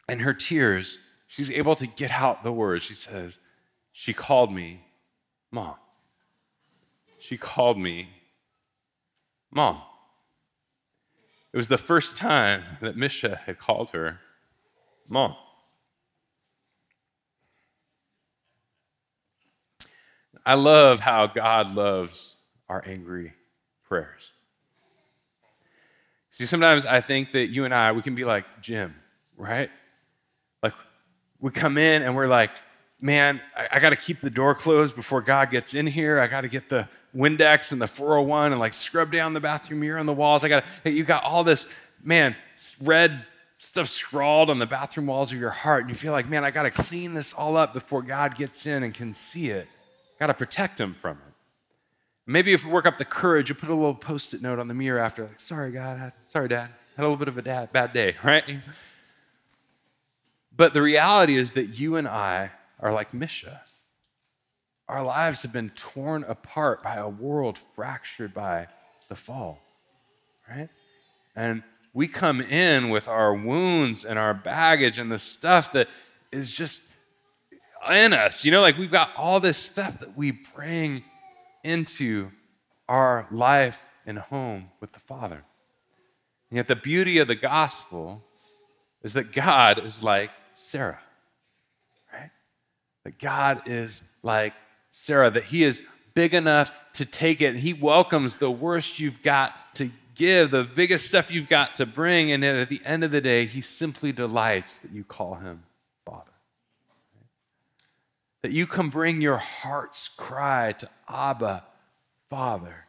and 0.08 0.22
her 0.22 0.34
tears, 0.34 0.98
she's 1.28 1.50
able 1.52 1.76
to 1.76 1.88
get 1.88 2.12
out 2.12 2.44
the 2.44 2.52
words. 2.52 2.84
She 2.84 2.94
says, 2.94 3.40
She 3.92 4.14
called 4.14 4.52
me 4.52 4.82
mom. 5.52 5.76
She 7.20 7.38
called 7.38 7.78
me 7.78 8.10
mom. 9.52 9.82
It 11.54 11.58
was 11.58 11.68
the 11.68 11.78
first 11.78 12.18
time 12.18 12.64
that 12.82 12.98
Misha 12.98 13.40
had 13.46 13.60
called 13.60 13.92
her 13.92 14.20
mom. 15.08 15.36
I 20.46 20.56
love 20.56 21.00
how 21.00 21.28
God 21.28 21.74
loves 21.74 22.36
our 22.68 22.84
angry 22.86 23.34
prayers. 23.88 24.32
See, 26.32 26.46
sometimes 26.46 26.86
I 26.86 27.00
think 27.00 27.32
that 27.34 27.48
you 27.48 27.64
and 27.64 27.74
I, 27.74 27.92
we 27.92 28.02
can 28.02 28.16
be 28.16 28.26
like 28.26 28.46
Jim, 28.60 28.96
right? 29.38 29.70
Like, 30.64 30.74
we 31.40 31.52
come 31.52 31.78
in 31.78 32.02
and 32.02 32.16
we're 32.16 32.28
like, 32.28 32.52
man, 33.00 33.42
I, 33.56 33.68
I 33.74 33.80
got 33.80 33.90
to 33.90 33.96
keep 33.98 34.22
the 34.22 34.30
door 34.30 34.56
closed 34.56 34.96
before 34.96 35.22
God 35.22 35.52
gets 35.52 35.74
in 35.74 35.86
here. 35.86 36.20
I 36.20 36.28
got 36.28 36.42
to 36.42 36.48
get 36.48 36.70
the 36.70 36.88
Windex 37.16 37.72
and 37.74 37.82
the 37.82 37.88
401 37.88 38.54
and 38.54 38.60
like 38.60 38.74
scrub 38.74 39.12
down 39.12 39.34
the 39.34 39.40
bathroom 39.40 39.82
mirror 39.82 40.00
on 40.00 40.06
the 40.06 40.14
walls. 40.14 40.44
I 40.44 40.50
got 40.50 40.64
to, 40.84 40.92
you 40.92 41.04
got 41.04 41.24
all 41.24 41.44
this, 41.44 41.68
man, 42.02 42.36
red 42.82 43.26
stuff 43.58 43.88
scrawled 43.88 44.50
on 44.50 44.60
the 44.60 44.66
bathroom 44.66 45.08
walls 45.08 45.32
of 45.32 45.40
your 45.40 45.52
heart. 45.52 45.82
And 45.82 45.90
you 45.90 45.96
feel 45.96 46.12
like, 46.12 46.28
man, 46.28 46.44
I 46.44 46.52
got 46.52 46.64
to 46.64 46.72
clean 46.72 47.14
this 47.14 47.34
all 47.34 47.56
up 47.56 47.74
before 47.74 48.02
God 48.02 48.36
gets 48.36 48.66
in 48.66 48.84
and 48.84 48.94
can 48.94 49.14
see 49.14 49.50
it. 49.50 49.68
Got 50.20 50.28
to 50.28 50.34
protect 50.34 50.80
him 50.80 50.94
from 50.94 51.18
it. 51.18 51.34
Maybe 52.26 52.54
if 52.54 52.66
we 52.66 52.72
work 52.72 52.86
up 52.86 52.98
the 52.98 53.06
courage, 53.06 53.50
you 53.50 53.56
put 53.56 53.70
a 53.70 53.76
little 53.76 53.96
post 53.96 54.34
it 54.34 54.42
note 54.42 54.58
on 54.58 54.70
the 54.70 54.74
mirror 54.74 55.00
after, 55.00 55.26
like, 55.26 55.42
sorry, 55.42 55.72
God, 55.72 56.14
sorry, 56.26 56.48
Dad, 56.48 56.70
had 56.96 57.02
a 57.02 57.02
little 57.02 57.18
bit 57.18 57.28
of 57.28 57.38
a 57.38 57.42
dad, 57.42 57.74
bad 57.74 57.92
day, 57.92 58.16
right? 58.24 58.46
But 60.56 60.74
the 60.74 60.82
reality 60.82 61.36
is 61.36 61.54
that 61.54 61.80
you 61.80 61.96
and 61.96 62.08
I 62.08 62.52
are 62.80 62.94
like 62.94 63.14
Misha. 63.14 63.62
Our 64.88 65.04
lives 65.04 65.42
have 65.44 65.54
been 65.54 65.72
torn 65.72 66.24
apart 66.24 66.84
by 66.84 66.96
a 66.96 67.08
world 67.08 67.58
fractured 67.58 68.34
by 68.34 68.68
the 69.10 69.16
fall, 69.16 69.62
right? 70.50 70.70
And 71.36 71.64
we 71.94 72.08
come 72.08 72.42
in 72.42 72.90
with 72.90 73.08
our 73.08 73.34
wounds 73.34 74.04
and 74.04 74.20
our 74.20 74.34
baggage 74.34 74.98
and 74.98 75.12
the 75.12 75.20
stuff 75.20 75.72
that 75.74 75.88
is 76.32 76.52
just 76.52 76.84
in 77.92 78.14
us. 78.14 78.44
You 78.44 78.52
know, 78.52 78.62
like 78.62 78.78
we've 78.78 78.92
got 78.92 79.12
all 79.16 79.40
this 79.40 79.58
stuff 79.58 80.00
that 80.00 80.18
we 80.18 80.32
bring 80.32 81.04
into 81.64 82.32
our 82.90 83.28
life 83.32 83.88
and 84.06 84.18
home 84.18 84.70
with 84.80 84.92
the 84.92 85.00
Father. 85.00 85.44
And 86.50 86.58
yet, 86.58 86.68
the 86.68 86.76
beauty 86.76 87.18
of 87.18 87.28
the 87.28 87.36
gospel 87.36 88.24
is 89.02 89.14
that 89.14 89.32
God 89.32 89.84
is 89.84 90.04
like 90.04 90.30
Sarah, 90.54 91.00
right? 92.12 92.32
That 93.04 93.20
God 93.20 93.64
is 93.68 94.04
like 94.22 94.54
Sarah, 94.92 95.30
that 95.32 95.46
He 95.46 95.64
is 95.64 95.84
big 96.14 96.34
enough 96.34 96.80
to 96.94 97.06
take 97.06 97.42
it, 97.42 97.48
and 97.48 97.60
He 97.60 97.74
welcomes 97.74 98.38
the 98.38 98.52
worst 98.52 99.00
you've 99.00 99.22
got 99.24 99.76
to 99.76 99.90
give, 100.16 100.52
the 100.52 100.64
biggest 100.64 101.08
stuff 101.08 101.32
you've 101.32 101.50
got 101.50 101.76
to 101.78 101.86
bring, 101.86 102.32
and 102.32 102.44
at 102.44 102.70
the 102.70 102.82
end 102.86 103.04
of 103.04 103.12
the 103.12 103.22
day, 103.22 103.46
He 103.46 103.62
simply 103.62 104.12
delights 104.12 104.80
that 104.80 104.92
you 104.92 105.04
call 105.04 105.36
Him 105.36 105.64
Father. 106.06 106.32
that 108.44 108.52
you 108.52 108.68
can 108.68 108.90
bring 108.90 109.22
your 109.22 109.38
heart's 109.38 110.08
cry 110.10 110.74
to 110.74 110.90
Abba, 111.08 111.64
Father. 112.30 112.86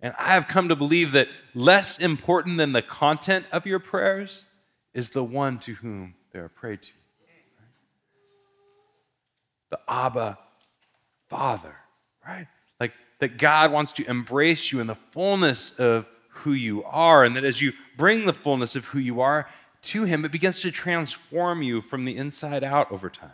And 0.00 0.14
I 0.18 0.34
have 0.34 0.46
come 0.46 0.68
to 0.68 0.76
believe 0.76 1.12
that 1.12 1.28
less 1.54 1.98
important 1.98 2.58
than 2.58 2.72
the 2.72 2.82
content 2.82 3.46
of 3.50 3.64
your 3.64 3.78
prayers 3.78 4.44
is 4.92 5.10
the 5.10 5.24
one 5.24 5.58
to 5.60 5.74
whom 5.74 6.14
they 6.34 6.40
are 6.40 6.48
prayed 6.48 6.82
to. 6.82 6.90
The 9.70 9.78
Abba, 9.88 10.36
Father, 11.28 11.74
right? 12.26 12.48
Like 12.78 12.92
that 13.20 13.38
God 13.38 13.72
wants 13.72 13.92
to 13.92 14.08
embrace 14.08 14.70
you 14.70 14.80
in 14.80 14.88
the 14.88 14.94
fullness 14.94 15.70
of 15.78 16.06
who 16.28 16.52
you 16.52 16.84
are, 16.84 17.24
and 17.24 17.36
that 17.36 17.44
as 17.44 17.62
you 17.62 17.72
bring 17.96 18.26
the 18.26 18.32
fullness 18.32 18.76
of 18.76 18.86
who 18.86 18.98
you 18.98 19.20
are 19.20 19.48
to 19.82 20.04
Him, 20.04 20.24
it 20.24 20.32
begins 20.32 20.60
to 20.62 20.70
transform 20.70 21.62
you 21.62 21.80
from 21.80 22.04
the 22.04 22.16
inside 22.16 22.64
out 22.64 22.90
over 22.90 23.08
time. 23.08 23.30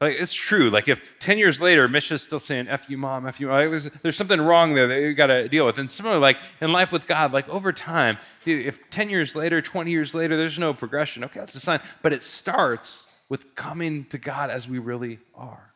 Like, 0.00 0.16
it's 0.18 0.32
true. 0.32 0.70
Like, 0.70 0.88
if 0.88 1.18
10 1.18 1.38
years 1.38 1.60
later, 1.60 1.88
Misha's 1.88 2.22
still 2.22 2.38
saying, 2.38 2.68
F 2.68 2.90
you, 2.90 2.98
mom, 2.98 3.26
F 3.26 3.40
you, 3.40 3.48
like, 3.48 3.70
there's, 3.70 3.90
there's 4.02 4.16
something 4.16 4.40
wrong 4.40 4.74
there 4.74 4.86
that 4.88 5.00
you 5.00 5.14
got 5.14 5.28
to 5.28 5.48
deal 5.48 5.64
with. 5.64 5.78
And 5.78 5.90
similarly, 5.90 6.20
like 6.20 6.38
in 6.60 6.72
life 6.72 6.92
with 6.92 7.06
God, 7.06 7.32
like 7.32 7.48
over 7.48 7.72
time, 7.72 8.18
if 8.44 8.90
10 8.90 9.08
years 9.08 9.36
later, 9.36 9.62
20 9.62 9.90
years 9.90 10.14
later, 10.14 10.36
there's 10.36 10.58
no 10.58 10.74
progression, 10.74 11.24
okay, 11.24 11.40
that's 11.40 11.54
a 11.54 11.60
sign. 11.60 11.80
But 12.02 12.12
it 12.12 12.22
starts 12.22 13.06
with 13.28 13.54
coming 13.54 14.04
to 14.06 14.18
God 14.18 14.50
as 14.50 14.68
we 14.68 14.78
really 14.78 15.18
are, 15.34 15.72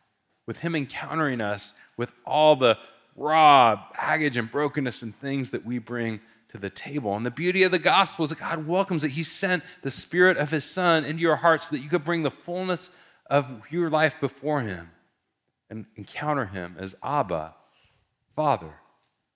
with 0.46 0.58
Him 0.58 0.74
encountering 0.74 1.40
us 1.40 1.74
with 1.96 2.12
all 2.26 2.56
the 2.56 2.76
raw 3.16 3.82
baggage 3.94 4.36
and 4.36 4.50
brokenness 4.50 5.02
and 5.02 5.14
things 5.16 5.50
that 5.50 5.64
we 5.64 5.78
bring 5.78 6.20
to 6.50 6.58
the 6.58 6.70
table. 6.70 7.14
And 7.16 7.26
the 7.26 7.30
beauty 7.30 7.62
of 7.62 7.72
the 7.72 7.78
gospel 7.78 8.24
is 8.24 8.30
that 8.30 8.38
God 8.38 8.66
welcomes 8.66 9.04
it. 9.04 9.10
He 9.10 9.24
sent 9.24 9.62
the 9.82 9.90
Spirit 9.90 10.38
of 10.38 10.50
His 10.50 10.64
Son 10.64 11.04
into 11.04 11.20
your 11.20 11.36
heart 11.36 11.62
so 11.62 11.76
that 11.76 11.82
you 11.82 11.88
could 11.88 12.04
bring 12.04 12.22
the 12.22 12.30
fullness 12.30 12.90
of 13.28 13.62
your 13.70 13.90
life 13.90 14.16
before 14.20 14.60
Him 14.60 14.90
and 15.70 15.86
encounter 15.96 16.46
Him 16.46 16.76
as 16.78 16.96
Abba, 17.02 17.54
Father, 18.34 18.72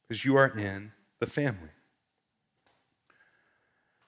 because 0.02 0.24
you 0.24 0.36
are 0.36 0.48
in 0.48 0.92
the 1.20 1.26
family. 1.26 1.70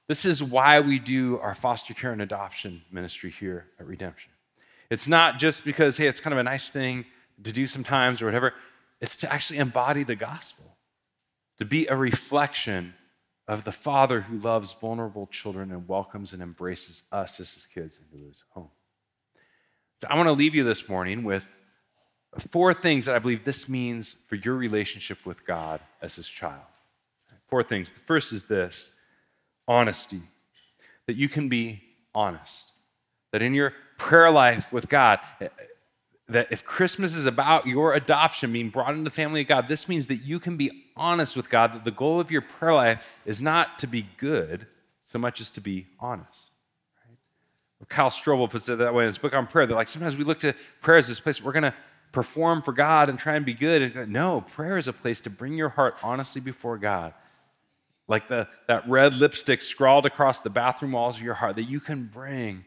This 0.07 0.25
is 0.25 0.43
why 0.43 0.81
we 0.81 0.99
do 0.99 1.39
our 1.39 1.55
foster 1.55 1.95
care 1.95 2.13
and 2.13 2.21
adoption 2.21 2.83
ministry 2.93 3.31
here 3.31 3.67
at 3.81 3.87
Redemption. 3.87 4.33
It's 4.91 5.09
not 5.09 5.39
just 5.39 5.65
because, 5.65 5.97
hey, 5.97 6.07
it's 6.07 6.21
kind 6.21 6.33
of 6.33 6.39
a 6.39 6.43
nice 6.43 6.69
thing 6.69 7.07
to 7.43 7.53
do 7.53 7.67
sometimes 7.67 8.21
or 8.21 8.27
whatever, 8.27 8.53
it's 9.01 9.17
to 9.17 9.33
actually 9.33 9.59
embody 9.59 10.05
the 10.05 10.15
gospel, 10.15 10.77
to 11.59 11.65
be 11.65 11.87
a 11.87 11.97
reflection 11.97 12.95
of 13.49 13.65
the 13.65 13.73
Father 13.73 14.23
who 14.23 14.39
loves 14.39 14.73
vulnerable 14.73 15.27
children 15.27 15.71
and 15.71 15.89
welcomes 15.89 16.33
and 16.33 16.43
embraces 16.43 17.03
us 17.13 17.41
as 17.41 17.55
his 17.55 17.67
kids 17.67 17.99
into 17.99 18.27
his 18.27 18.45
home. 18.51 18.71
So 19.99 20.09
I 20.09 20.17
want 20.17 20.29
to 20.29 20.33
leave 20.33 20.55
you 20.55 20.65
this 20.65 20.89
morning 20.89 21.25
with 21.25 21.49
four 22.51 22.75
things 22.75 23.07
that 23.07 23.15
I 23.15 23.19
believe 23.19 23.45
this 23.45 23.69
means 23.69 24.17
for 24.29 24.35
your 24.35 24.55
relationship 24.55 25.25
with 25.25 25.47
God 25.47 25.81
as 26.03 26.17
his 26.17 26.29
child. 26.29 26.61
Four 27.49 27.63
things. 27.63 27.91
The 27.91 28.01
first 28.01 28.33
is 28.33 28.45
this 28.45 28.93
honesty, 29.69 30.23
that 31.07 31.17
you 31.17 31.29
can 31.29 31.49
be 31.49 31.83
honest, 32.15 32.73
that 33.33 33.43
in 33.43 33.55
your 33.55 33.73
prayer 33.99 34.31
life 34.31 34.73
with 34.73 34.89
God, 34.89 35.21
eh, 35.41 35.49
that 36.29 36.51
if 36.51 36.65
Christmas 36.65 37.15
is 37.15 37.27
about 37.27 37.67
your 37.67 37.93
adoption 37.93 38.53
being 38.53 38.71
brought 38.71 38.91
into 38.91 39.05
the 39.05 39.11
family 39.11 39.43
of 39.43 39.47
God, 39.47 39.69
this 39.69 39.89
means 39.89 40.07
that 40.07 40.17
you 40.17 40.41
can 40.41 40.57
be 40.57 40.87
honest 40.97 41.37
with 41.37 41.51
God, 41.51 41.75
that 41.75 41.85
the 41.85 41.91
goal 41.91 42.19
of 42.19 42.31
your 42.31 42.41
prayer 42.41 42.75
life 42.75 43.07
is 43.27 43.43
not 43.43 43.79
to 43.81 43.87
be 43.87 44.07
good 44.17 44.67
so 45.01 45.19
much 45.19 45.41
as 45.41 45.51
to 45.53 45.61
be 45.61 45.87
honest. 46.01 46.51
Kyle 47.89 48.11
Strobel 48.11 48.51
puts 48.51 48.69
it 48.69 48.79
that 48.79 48.95
way 48.95 49.05
in 49.05 49.07
his 49.07 49.19
book 49.19 49.35
on 49.35 49.47
prayer. 49.47 49.67
They're 49.67 49.77
like, 49.77 49.89
sometimes 49.89 50.17
we 50.17 50.25
look 50.25 50.41
to 50.41 50.55
prayer 50.81 50.99
as 50.99 51.09
this 51.09 51.21
place 51.21 51.43
we're 51.43 51.53
going 51.53 51.65
to 51.65 51.75
perform 52.13 52.63
for 52.63 52.73
God 52.73 53.09
and 53.09 53.19
try 53.19 53.35
and 53.35 53.45
be 53.45 53.55
good. 53.55 54.09
No, 54.09 54.41
prayer 54.41 54.79
is 54.79 54.89
a 54.89 54.93
place 54.93 55.21
to 55.23 55.31
bring 55.31 55.55
your 55.55 55.69
heart 55.69 55.97
honestly 56.03 56.41
before 56.41 56.79
God. 56.79 57.13
Like 58.07 58.29
the, 58.29 58.49
that 58.69 58.89
red 58.89 59.15
lipstick 59.15 59.63
scrawled 59.63 60.07
across 60.07 60.41
the 60.41 60.51
bathroom 60.51 60.93
walls 60.93 61.17
of 61.17 61.23
your 61.23 61.35
heart, 61.35 61.57
that 61.57 61.65
you 61.65 61.81
can 61.81 62.05
bring 62.05 62.65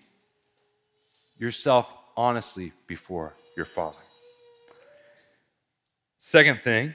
yourself 1.38 1.94
honestly 2.16 2.74
before 2.88 3.36
your 3.56 3.66
Father. 3.66 3.98
Second 6.18 6.62
thing 6.62 6.94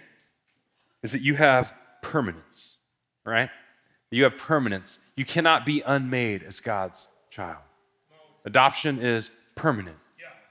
is 1.03 1.13
that 1.13 1.23
you 1.23 1.37
have 1.37 1.73
permanence, 2.03 2.77
right? 3.25 3.49
You 4.11 4.25
have 4.25 4.37
permanence. 4.37 4.99
You 5.17 5.25
cannot 5.25 5.65
be 5.65 5.83
unmade 5.87 6.43
as 6.43 6.61
God's 6.61 7.07
child. 7.31 7.63
Adoption 8.45 9.01
is 9.01 9.31
permanent. 9.55 9.97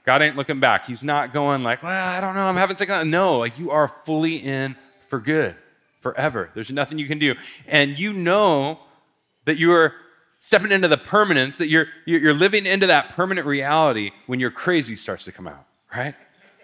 God 0.04 0.22
ain't 0.22 0.36
looking 0.36 0.60
back. 0.60 0.86
He's 0.86 1.04
not 1.04 1.32
going 1.32 1.62
like, 1.62 1.82
well, 1.82 2.08
I 2.08 2.20
don't 2.20 2.34
know, 2.34 2.46
I'm 2.46 2.56
having 2.56 2.76
second. 2.76 3.10
No, 3.10 3.38
like 3.38 3.58
you 3.58 3.70
are 3.70 3.88
fully 3.88 4.36
in 4.36 4.76
for 5.08 5.20
good, 5.20 5.54
forever. 6.00 6.50
There's 6.54 6.72
nothing 6.72 6.98
you 6.98 7.06
can 7.06 7.18
do. 7.18 7.34
And 7.68 7.96
you 7.96 8.12
know 8.12 8.80
that 9.44 9.58
you 9.58 9.72
are 9.72 9.94
stepping 10.40 10.72
into 10.72 10.88
the 10.88 10.98
permanence, 10.98 11.58
that 11.58 11.68
you're, 11.68 11.86
you're 12.04 12.34
living 12.34 12.66
into 12.66 12.88
that 12.88 13.10
permanent 13.10 13.46
reality 13.46 14.10
when 14.26 14.40
your 14.40 14.50
crazy 14.50 14.96
starts 14.96 15.24
to 15.26 15.32
come 15.32 15.46
out, 15.46 15.66
right? 15.94 16.16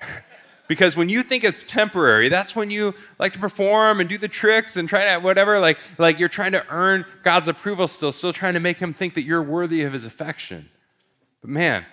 because 0.69 0.97
when 0.97 1.09
you 1.09 1.23
think 1.23 1.45
it's 1.45 1.63
temporary, 1.63 2.29
that's 2.29 2.57
when 2.57 2.73
you 2.73 2.93
like 3.21 3.33
to 3.35 3.39
perform 3.39 4.01
and 4.01 4.09
do 4.09 4.19
the 4.19 4.27
tricks 4.27 4.77
and 4.77 4.89
try 4.89 5.15
to 5.15 5.21
whatever, 5.21 5.61
like, 5.61 5.79
like 5.97 6.19
you're 6.19 6.29
trying 6.29 6.53
to 6.53 6.67
earn 6.71 7.05
God's 7.23 7.47
approval 7.47 7.87
still, 7.87 8.11
still 8.11 8.33
trying 8.33 8.55
to 8.55 8.61
make 8.61 8.79
him 8.79 8.93
think 8.93 9.15
that 9.15 9.23
you're 9.23 9.43
worthy 9.43 9.83
of 9.83 9.93
his 9.93 10.07
affection. 10.07 10.69
But 11.41 11.51
man, 11.51 11.87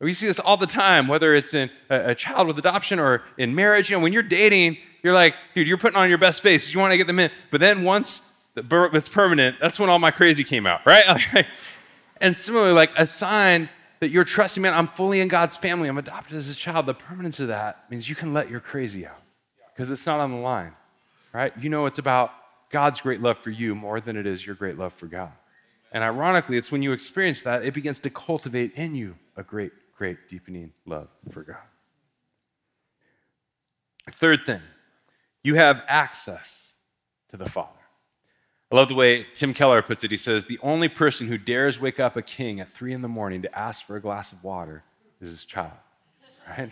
we 0.00 0.14
see 0.14 0.26
this 0.26 0.40
all 0.40 0.56
the 0.56 0.66
time, 0.66 1.08
whether 1.08 1.34
it's 1.34 1.52
in 1.54 1.70
a, 1.90 2.14
child 2.14 2.46
with 2.46 2.58
adoption 2.58 2.98
or 2.98 3.22
in 3.36 3.54
marriage. 3.54 3.90
You 3.90 3.96
know, 3.96 4.02
when 4.02 4.12
you're 4.12 4.22
dating, 4.22 4.78
you're 5.02 5.14
like, 5.14 5.34
dude, 5.54 5.68
you're 5.68 5.78
putting 5.78 5.98
on 5.98 6.08
your 6.08 6.18
best 6.18 6.42
face. 6.42 6.72
You 6.72 6.80
want 6.80 6.92
to 6.92 6.96
get 6.96 7.06
them 7.06 7.18
in. 7.18 7.30
But 7.50 7.60
then 7.60 7.84
once 7.84 8.22
it's 8.56 9.08
permanent, 9.08 9.56
that's 9.60 9.78
when 9.78 9.90
all 9.90 9.98
my 9.98 10.10
crazy 10.10 10.42
came 10.42 10.66
out, 10.66 10.80
right? 10.86 11.22
and 12.20 12.36
similarly, 12.36 12.72
like 12.72 12.92
a 12.96 13.04
sign 13.04 13.68
that 14.00 14.10
you're 14.10 14.24
trusting, 14.24 14.62
man, 14.62 14.72
I'm 14.72 14.88
fully 14.88 15.20
in 15.20 15.28
God's 15.28 15.56
family. 15.56 15.88
I'm 15.88 15.98
adopted 15.98 16.36
as 16.36 16.48
a 16.48 16.54
child. 16.54 16.86
The 16.86 16.94
permanence 16.94 17.38
of 17.38 17.48
that 17.48 17.84
means 17.90 18.08
you 18.08 18.14
can 18.14 18.32
let 18.32 18.50
your 18.50 18.60
crazy 18.60 19.06
out 19.06 19.22
because 19.74 19.90
it's 19.90 20.06
not 20.06 20.20
on 20.20 20.30
the 20.30 20.38
line, 20.38 20.72
right? 21.34 21.52
You 21.60 21.68
know 21.68 21.84
it's 21.84 21.98
about 21.98 22.32
God's 22.70 23.00
great 23.00 23.20
love 23.20 23.36
for 23.36 23.50
you 23.50 23.74
more 23.74 24.00
than 24.00 24.16
it 24.16 24.26
is 24.26 24.44
your 24.44 24.54
great 24.54 24.78
love 24.78 24.94
for 24.94 25.06
God. 25.06 25.32
And 25.92 26.04
ironically, 26.04 26.56
it's 26.56 26.70
when 26.70 26.82
you 26.82 26.92
experience 26.92 27.42
that, 27.42 27.64
it 27.64 27.74
begins 27.74 28.00
to 28.00 28.10
cultivate 28.10 28.74
in 28.74 28.94
you 28.94 29.16
a 29.36 29.42
great, 29.42 29.72
great 29.96 30.28
deepening 30.28 30.72
love 30.86 31.08
for 31.30 31.42
God. 31.42 31.56
Third 34.10 34.44
thing, 34.44 34.62
you 35.42 35.56
have 35.56 35.84
access 35.88 36.74
to 37.28 37.36
the 37.36 37.48
Father. 37.48 37.70
I 38.72 38.76
love 38.76 38.88
the 38.88 38.94
way 38.94 39.26
Tim 39.34 39.52
Keller 39.52 39.82
puts 39.82 40.04
it. 40.04 40.12
He 40.12 40.16
says, 40.16 40.46
The 40.46 40.60
only 40.62 40.88
person 40.88 41.26
who 41.26 41.38
dares 41.38 41.80
wake 41.80 41.98
up 41.98 42.16
a 42.16 42.22
king 42.22 42.60
at 42.60 42.70
three 42.70 42.92
in 42.92 43.02
the 43.02 43.08
morning 43.08 43.42
to 43.42 43.58
ask 43.58 43.84
for 43.84 43.96
a 43.96 44.00
glass 44.00 44.32
of 44.32 44.44
water 44.44 44.84
is 45.20 45.30
his 45.30 45.44
child, 45.44 45.72
right? 46.48 46.70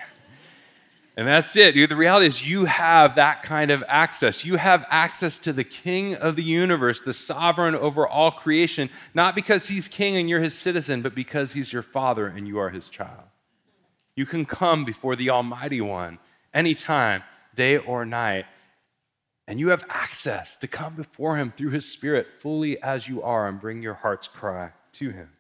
And 1.19 1.27
that's 1.27 1.57
it. 1.57 1.75
The 1.75 1.97
reality 1.97 2.27
is, 2.27 2.49
you 2.49 2.67
have 2.67 3.17
that 3.17 3.43
kind 3.43 3.73
of 3.73 3.83
access. 3.89 4.45
You 4.45 4.55
have 4.55 4.87
access 4.89 5.37
to 5.39 5.53
the 5.53 5.65
king 5.65 6.15
of 6.15 6.37
the 6.37 6.45
universe, 6.45 7.01
the 7.01 7.13
sovereign 7.13 7.75
over 7.75 8.07
all 8.07 8.31
creation, 8.31 8.89
not 9.15 9.35
because 9.35 9.67
he's 9.67 9.89
king 9.89 10.17
and 10.17 10.31
you're 10.31 10.39
his 10.39 10.55
citizen, 10.55 11.03
but 11.03 11.17
because 11.17 11.55
he's 11.55 11.73
your 11.73 11.83
father 11.83 12.29
and 12.29 12.47
you 12.47 12.59
are 12.59 12.71
his 12.71 12.89
child. 12.89 13.25
You 14.15 14.27
can 14.27 14.45
come 14.45 14.85
before 14.85 15.17
the 15.17 15.31
Almighty 15.31 15.81
One 15.81 16.21
anytime, 16.55 17.25
day 17.57 17.79
or 17.79 18.05
night, 18.05 18.47
and 19.49 19.59
you 19.59 19.71
have 19.71 19.85
access 19.89 20.57
to 20.59 20.69
come 20.69 20.95
before 20.95 21.37
Him 21.37 21.51
through 21.51 21.71
His 21.71 21.91
Spirit 21.91 22.29
fully 22.39 22.81
as 22.81 23.09
you 23.09 23.23
are 23.23 23.49
and 23.49 23.61
bring 23.61 23.83
your 23.83 23.95
heart's 23.95 24.29
cry 24.29 24.71
to 24.93 25.11
Him. 25.11 25.31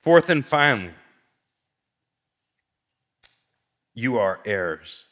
Fourth 0.00 0.30
and 0.30 0.46
finally, 0.46 0.92
you 3.94 4.18
are 4.18 4.40
heirs, 4.44 5.04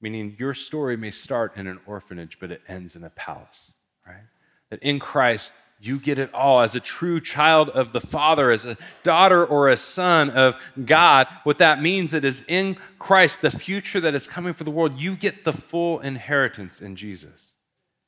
meaning 0.00 0.34
your 0.38 0.54
story 0.54 0.96
may 0.96 1.10
start 1.10 1.56
in 1.56 1.66
an 1.66 1.80
orphanage, 1.86 2.38
but 2.40 2.50
it 2.50 2.62
ends 2.68 2.96
in 2.96 3.04
a 3.04 3.10
palace, 3.10 3.74
right? 4.06 4.24
That 4.70 4.82
in 4.82 4.98
Christ, 4.98 5.52
you 5.78 5.98
get 5.98 6.18
it 6.18 6.32
all 6.32 6.60
as 6.60 6.74
a 6.74 6.80
true 6.80 7.20
child 7.20 7.68
of 7.68 7.92
the 7.92 8.00
Father, 8.00 8.50
as 8.50 8.64
a 8.64 8.78
daughter 9.02 9.44
or 9.44 9.68
a 9.68 9.76
son 9.76 10.30
of 10.30 10.56
God. 10.84 11.28
What 11.44 11.58
that 11.58 11.82
means 11.82 12.12
that 12.12 12.24
is 12.24 12.44
in 12.48 12.76
Christ, 12.98 13.42
the 13.42 13.50
future 13.50 14.00
that 14.00 14.14
is 14.14 14.26
coming 14.26 14.54
for 14.54 14.64
the 14.64 14.70
world, 14.70 14.98
you 14.98 15.16
get 15.16 15.44
the 15.44 15.52
full 15.52 16.00
inheritance 16.00 16.80
in 16.80 16.96
Jesus. 16.96 17.52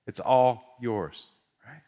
It's 0.07 0.19
all 0.19 0.77
yours, 0.81 1.27
right? 1.67 1.83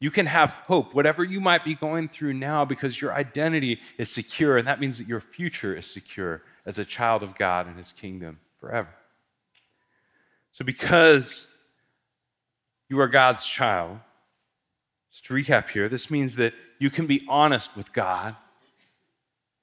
You 0.00 0.10
can 0.10 0.24
have 0.24 0.52
hope, 0.52 0.94
whatever 0.94 1.22
you 1.22 1.40
might 1.40 1.64
be 1.64 1.74
going 1.74 2.08
through 2.08 2.32
now, 2.32 2.64
because 2.64 2.98
your 3.00 3.12
identity 3.12 3.80
is 3.98 4.10
secure, 4.10 4.56
and 4.56 4.66
that 4.66 4.80
means 4.80 4.96
that 4.98 5.06
your 5.06 5.20
future 5.20 5.76
is 5.76 5.86
secure 5.86 6.42
as 6.66 6.78
a 6.78 6.84
child 6.84 7.22
of 7.22 7.34
God 7.36 7.66
and 7.66 7.76
His 7.76 7.92
kingdom 7.92 8.40
forever. 8.60 8.94
So, 10.52 10.64
because 10.64 11.48
you 12.88 13.00
are 13.00 13.08
God's 13.08 13.46
child, 13.46 13.98
just 15.10 15.24
to 15.26 15.34
recap 15.34 15.70
here, 15.70 15.88
this 15.88 16.10
means 16.10 16.36
that 16.36 16.52
you 16.78 16.90
can 16.90 17.06
be 17.06 17.22
honest 17.28 17.74
with 17.76 17.92
God. 17.92 18.36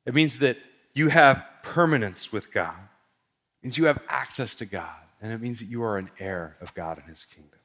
It 0.06 0.14
means 0.14 0.40
that 0.40 0.58
you 0.94 1.10
have 1.10 1.44
permanence 1.62 2.32
with 2.32 2.52
God. 2.52 2.76
It 2.76 3.66
means 3.66 3.78
you 3.78 3.86
have 3.86 4.00
access 4.10 4.56
to 4.56 4.66
God. 4.66 4.96
And 5.22 5.32
it 5.32 5.40
means 5.40 5.60
that 5.60 5.66
you 5.66 5.82
are 5.84 5.98
an 5.98 6.10
heir 6.20 6.58
of 6.60 6.74
God 6.74 6.98
and 6.98 7.08
his 7.08 7.24
kingdom. 7.24 7.60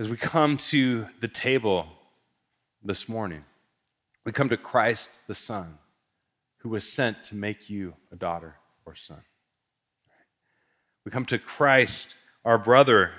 As 0.00 0.08
we 0.08 0.16
come 0.16 0.56
to 0.56 1.06
the 1.20 1.28
table 1.28 1.86
this 2.82 3.08
morning, 3.08 3.44
we 4.24 4.32
come 4.32 4.48
to 4.48 4.56
Christ 4.56 5.20
the 5.28 5.34
Son, 5.34 5.78
who 6.58 6.68
was 6.68 6.90
sent 6.90 7.24
to 7.24 7.34
make 7.34 7.70
you 7.70 7.94
a 8.12 8.16
daughter 8.16 8.56
or 8.84 8.94
son. 8.94 9.22
We 11.04 11.10
come 11.10 11.26
to 11.26 11.38
Christ, 11.38 12.16
our 12.44 12.58
brother, 12.58 13.12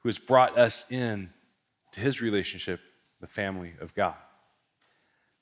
who 0.00 0.08
has 0.08 0.18
brought 0.18 0.58
us 0.58 0.90
in 0.90 1.30
to 1.92 2.00
his 2.00 2.20
relationship, 2.20 2.80
the 3.20 3.26
family 3.26 3.74
of 3.80 3.94
God. 3.94 4.14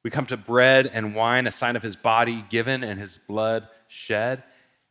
We 0.02 0.10
come 0.10 0.26
to 0.26 0.36
bread 0.36 0.90
and 0.92 1.14
wine, 1.14 1.46
a 1.46 1.52
sign 1.52 1.76
of 1.76 1.82
his 1.82 1.96
body 1.96 2.44
given 2.48 2.82
and 2.82 2.98
his 2.98 3.18
blood 3.18 3.68
shed. 3.88 4.42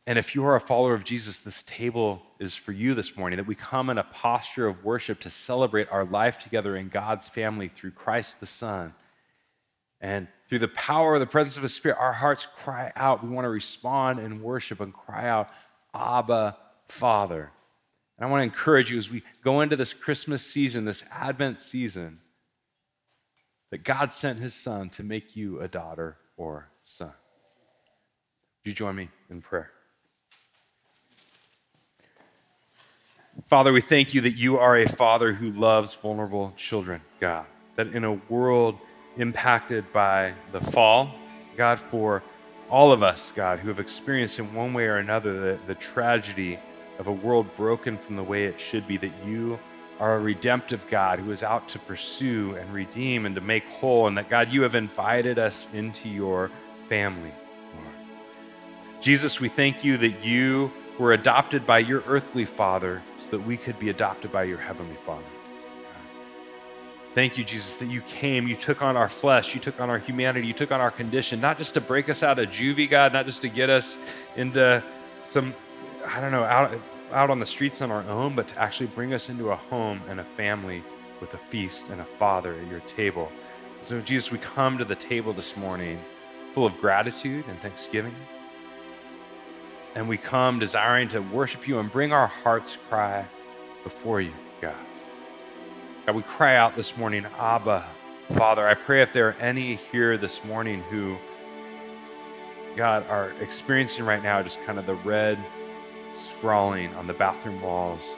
And 0.06 0.18
if 0.18 0.34
you 0.34 0.44
are 0.46 0.56
a 0.56 0.60
follower 0.60 0.94
of 0.94 1.04
Jesus, 1.04 1.40
this 1.40 1.62
table 1.62 2.22
is 2.38 2.54
for 2.54 2.72
you 2.72 2.94
this 2.94 3.16
morning, 3.16 3.36
that 3.36 3.46
we 3.46 3.54
come 3.54 3.90
in 3.90 3.98
a 3.98 4.04
posture 4.04 4.66
of 4.66 4.84
worship 4.84 5.20
to 5.20 5.30
celebrate 5.30 5.90
our 5.90 6.04
life 6.04 6.38
together 6.38 6.76
in 6.76 6.88
God's 6.88 7.28
family 7.28 7.68
through 7.68 7.90
Christ 7.90 8.40
the 8.40 8.46
Son. 8.46 8.94
And 10.00 10.28
through 10.48 10.60
the 10.60 10.68
power 10.68 11.14
of 11.14 11.20
the 11.20 11.26
presence 11.26 11.56
of 11.56 11.62
His 11.62 11.74
Spirit, 11.74 11.98
our 11.98 12.12
hearts 12.12 12.46
cry 12.46 12.92
out. 12.94 13.22
We 13.22 13.30
want 13.30 13.44
to 13.44 13.50
respond 13.50 14.18
and 14.20 14.42
worship 14.42 14.80
and 14.80 14.92
cry 14.92 15.28
out, 15.28 15.50
Abba, 15.94 16.56
Father. 16.88 17.50
And 18.16 18.26
I 18.26 18.30
want 18.30 18.40
to 18.40 18.44
encourage 18.44 18.90
you 18.90 18.98
as 18.98 19.10
we 19.10 19.22
go 19.42 19.60
into 19.60 19.76
this 19.76 19.92
Christmas 19.92 20.44
season, 20.44 20.84
this 20.84 21.04
Advent 21.10 21.60
season, 21.60 22.20
that 23.70 23.84
God 23.84 24.12
sent 24.12 24.38
his 24.38 24.54
son 24.54 24.88
to 24.90 25.02
make 25.02 25.36
you 25.36 25.60
a 25.60 25.68
daughter 25.68 26.16
or 26.36 26.70
son. 26.84 27.12
Would 28.64 28.70
you 28.70 28.72
join 28.72 28.96
me 28.96 29.08
in 29.30 29.42
prayer? 29.42 29.70
Father, 33.46 33.72
we 33.72 33.80
thank 33.80 34.14
you 34.14 34.20
that 34.22 34.32
you 34.32 34.58
are 34.58 34.76
a 34.76 34.88
father 34.88 35.32
who 35.32 35.52
loves 35.52 35.94
vulnerable 35.94 36.52
children, 36.56 37.00
God. 37.20 37.46
That 37.76 37.88
in 37.88 38.02
a 38.04 38.14
world 38.28 38.78
impacted 39.18 39.92
by 39.92 40.32
the 40.52 40.60
fall, 40.60 41.12
God, 41.56 41.78
for 41.78 42.22
all 42.70 42.92
of 42.92 43.02
us, 43.02 43.32
God, 43.32 43.58
who 43.58 43.68
have 43.68 43.80
experienced 43.80 44.38
in 44.38 44.54
one 44.54 44.72
way 44.72 44.84
or 44.84 44.96
another 44.96 45.40
the, 45.40 45.58
the 45.66 45.74
tragedy 45.74 46.58
of 46.98 47.06
a 47.06 47.12
world 47.12 47.54
broken 47.56 47.98
from 47.98 48.16
the 48.16 48.22
way 48.22 48.44
it 48.44 48.60
should 48.60 48.86
be, 48.86 48.96
that 48.96 49.12
you 49.26 49.58
are 50.00 50.16
a 50.16 50.20
redemptive 50.20 50.88
God 50.88 51.18
who 51.18 51.30
is 51.30 51.42
out 51.42 51.68
to 51.70 51.78
pursue 51.78 52.54
and 52.56 52.72
redeem 52.72 53.26
and 53.26 53.34
to 53.34 53.40
make 53.40 53.66
whole, 53.66 54.06
and 54.06 54.16
that 54.16 54.30
God, 54.30 54.50
you 54.50 54.62
have 54.62 54.74
invited 54.74 55.38
us 55.38 55.66
into 55.72 56.08
your 56.08 56.50
family. 56.88 57.32
Jesus, 59.00 59.40
we 59.40 59.48
thank 59.48 59.84
you 59.84 59.96
that 59.98 60.24
you 60.24 60.72
were 60.98 61.12
adopted 61.12 61.64
by 61.64 61.78
your 61.78 62.02
earthly 62.06 62.44
Father 62.44 63.00
so 63.16 63.30
that 63.30 63.40
we 63.40 63.56
could 63.56 63.78
be 63.78 63.90
adopted 63.90 64.32
by 64.32 64.42
your 64.42 64.58
heavenly 64.58 64.96
Father. 65.06 65.24
Thank 67.18 67.36
you, 67.36 67.42
Jesus, 67.42 67.78
that 67.78 67.90
you 67.90 68.00
came, 68.02 68.46
you 68.46 68.54
took 68.54 68.80
on 68.80 68.96
our 68.96 69.08
flesh, 69.08 69.52
you 69.52 69.60
took 69.60 69.80
on 69.80 69.90
our 69.90 69.98
humanity, 69.98 70.46
you 70.46 70.52
took 70.52 70.70
on 70.70 70.80
our 70.80 70.92
condition, 70.92 71.40
not 71.40 71.58
just 71.58 71.74
to 71.74 71.80
break 71.80 72.08
us 72.08 72.22
out 72.22 72.38
of 72.38 72.46
juvie, 72.50 72.88
God, 72.88 73.12
not 73.12 73.26
just 73.26 73.42
to 73.42 73.48
get 73.48 73.70
us 73.70 73.98
into 74.36 74.80
some 75.24 75.52
I 76.06 76.20
don't 76.20 76.30
know, 76.30 76.44
out, 76.44 76.80
out 77.10 77.28
on 77.28 77.40
the 77.40 77.44
streets 77.44 77.82
on 77.82 77.90
our 77.90 78.04
own, 78.04 78.36
but 78.36 78.46
to 78.46 78.60
actually 78.60 78.86
bring 78.86 79.14
us 79.14 79.30
into 79.30 79.50
a 79.50 79.56
home 79.56 80.00
and 80.08 80.20
a 80.20 80.24
family 80.24 80.80
with 81.20 81.34
a 81.34 81.38
feast 81.38 81.88
and 81.88 82.00
a 82.00 82.04
father 82.04 82.54
at 82.54 82.68
your 82.68 82.78
table. 82.82 83.32
So, 83.82 84.00
Jesus, 84.00 84.30
we 84.30 84.38
come 84.38 84.78
to 84.78 84.84
the 84.84 84.94
table 84.94 85.32
this 85.32 85.56
morning 85.56 86.00
full 86.52 86.66
of 86.66 86.78
gratitude 86.78 87.44
and 87.48 87.60
thanksgiving. 87.60 88.14
And 89.96 90.08
we 90.08 90.18
come 90.18 90.60
desiring 90.60 91.08
to 91.08 91.18
worship 91.18 91.66
you 91.66 91.80
and 91.80 91.90
bring 91.90 92.12
our 92.12 92.28
heart's 92.28 92.78
cry 92.88 93.26
before 93.82 94.20
you, 94.20 94.34
God. 96.08 96.16
We 96.16 96.22
cry 96.22 96.56
out 96.56 96.74
this 96.74 96.96
morning, 96.96 97.26
Abba, 97.38 97.86
Father. 98.34 98.66
I 98.66 98.72
pray 98.72 99.02
if 99.02 99.12
there 99.12 99.28
are 99.28 99.36
any 99.40 99.74
here 99.74 100.16
this 100.16 100.42
morning 100.42 100.82
who 100.84 101.18
God, 102.76 103.06
are 103.10 103.32
experiencing 103.42 104.06
right 104.06 104.22
now 104.22 104.42
just 104.42 104.62
kind 104.64 104.78
of 104.78 104.86
the 104.86 104.94
red 104.94 105.38
scrawling 106.14 106.94
on 106.94 107.06
the 107.06 107.12
bathroom 107.12 107.60
walls 107.60 108.16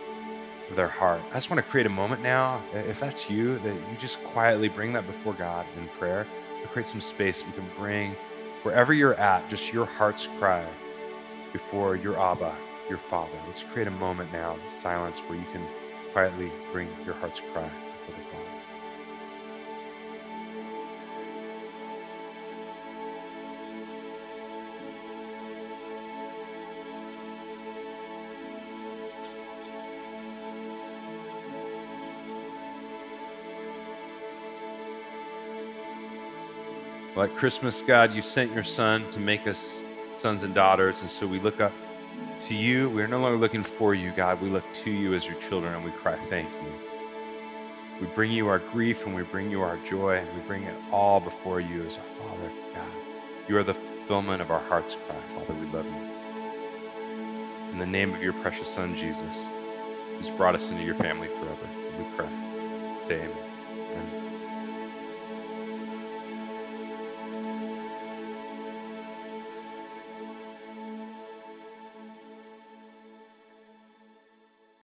of 0.71 0.77
their 0.77 0.87
heart. 0.87 1.21
I 1.33 1.35
just 1.35 1.51
want 1.51 1.65
to 1.65 1.69
create 1.69 1.87
a 1.87 1.91
moment 1.91 2.23
now, 2.23 2.63
if 2.73 3.01
that's 3.01 3.29
you, 3.29 3.59
that 3.59 3.75
you 3.75 3.97
just 3.99 4.23
quietly 4.23 4.69
bring 4.69 4.93
that 4.93 5.09
before 5.09 5.33
God 5.33 5.67
in 5.77 5.89
prayer. 5.89 6.29
To 6.63 6.69
create 6.69 6.87
some 6.87 7.01
space 7.01 7.45
we 7.45 7.53
can 7.55 7.69
bring 7.77 8.15
wherever 8.63 8.93
you're 8.93 9.15
at, 9.15 9.51
just 9.51 9.73
your 9.73 9.87
heart's 9.87 10.29
cry 10.39 10.65
before 11.53 11.97
your 11.97 12.21
Abba, 12.21 12.55
your 12.89 12.99
Father. 12.99 13.37
Let's 13.49 13.65
create 13.65 13.89
a 13.89 13.93
moment 13.93 14.33
now, 14.33 14.57
silence, 14.69 15.19
where 15.27 15.37
you 15.37 15.47
can 15.53 15.67
quietly 16.13 16.51
bring 16.73 16.89
your 17.05 17.15
heart's 17.15 17.41
cry 17.53 17.63
before 17.63 18.15
the 18.17 18.25
Father. 18.31 18.45
Like 37.17 37.37
Christmas, 37.37 37.83
God, 37.83 38.15
you 38.15 38.23
sent 38.23 38.53
your 38.55 38.65
Son 38.65 39.11
to 39.11 39.21
make 39.21 39.47
us 39.47 39.83
sons 40.13 40.43
and 40.43 40.55
daughters, 40.55 41.03
and 41.03 41.11
so 41.11 41.27
we 41.27 41.39
look 41.39 41.61
up 41.61 41.73
to 42.41 42.55
you. 42.55 42.89
We're 42.91 43.07
no 43.07 43.21
longer 43.21 43.39
looking 43.39 43.63
for 43.63 43.95
you, 43.95 44.13
God. 44.13 44.41
We 44.41 44.51
look 44.51 44.65
to 44.75 44.91
you 44.91 45.15
as 45.15 45.27
your 45.27 45.39
children, 45.41 45.75
and 45.75 45.85
we 45.85 45.91
cry, 45.91 46.17
Thank 46.17 46.53
you. 46.53 46.73
We 48.01 48.07
bring 48.09 48.33
you 48.33 48.49
our 48.49 48.59
grief 48.59 49.05
and 49.05 49.15
we 49.15 49.23
bring 49.23 49.51
you 49.51 49.61
our 49.61 49.77
joy, 49.79 50.17
and 50.17 50.35
we 50.35 50.41
bring 50.49 50.63
it 50.65 50.75
all 50.91 51.21
before 51.21 51.61
you 51.61 51.85
as 51.85 51.99
our 51.99 52.05
Father, 52.05 52.51
God. 52.75 52.87
You 53.47 53.59
are 53.59 53.63
the 53.63 53.75
fulfillment 53.75 54.41
of 54.41 54.51
our 54.51 54.61
heart's 54.61 54.97
cry. 54.97 55.21
Father, 55.29 55.55
we 55.55 55.67
love 55.67 55.85
you. 55.85 56.11
In 57.73 57.79
the 57.79 57.87
name 57.87 58.15
of 58.15 58.23
your 58.23 58.33
precious 58.33 58.69
Son, 58.69 58.97
Jesus, 58.97 59.49
who's 60.17 60.31
brought 60.31 60.55
us 60.55 60.71
into 60.71 60.83
your 60.83 60.95
family 60.95 61.29
forever, 61.29 61.69
we 61.99 62.05
pray. 62.17 62.29
Say 63.07 63.17
amen. 63.17 63.50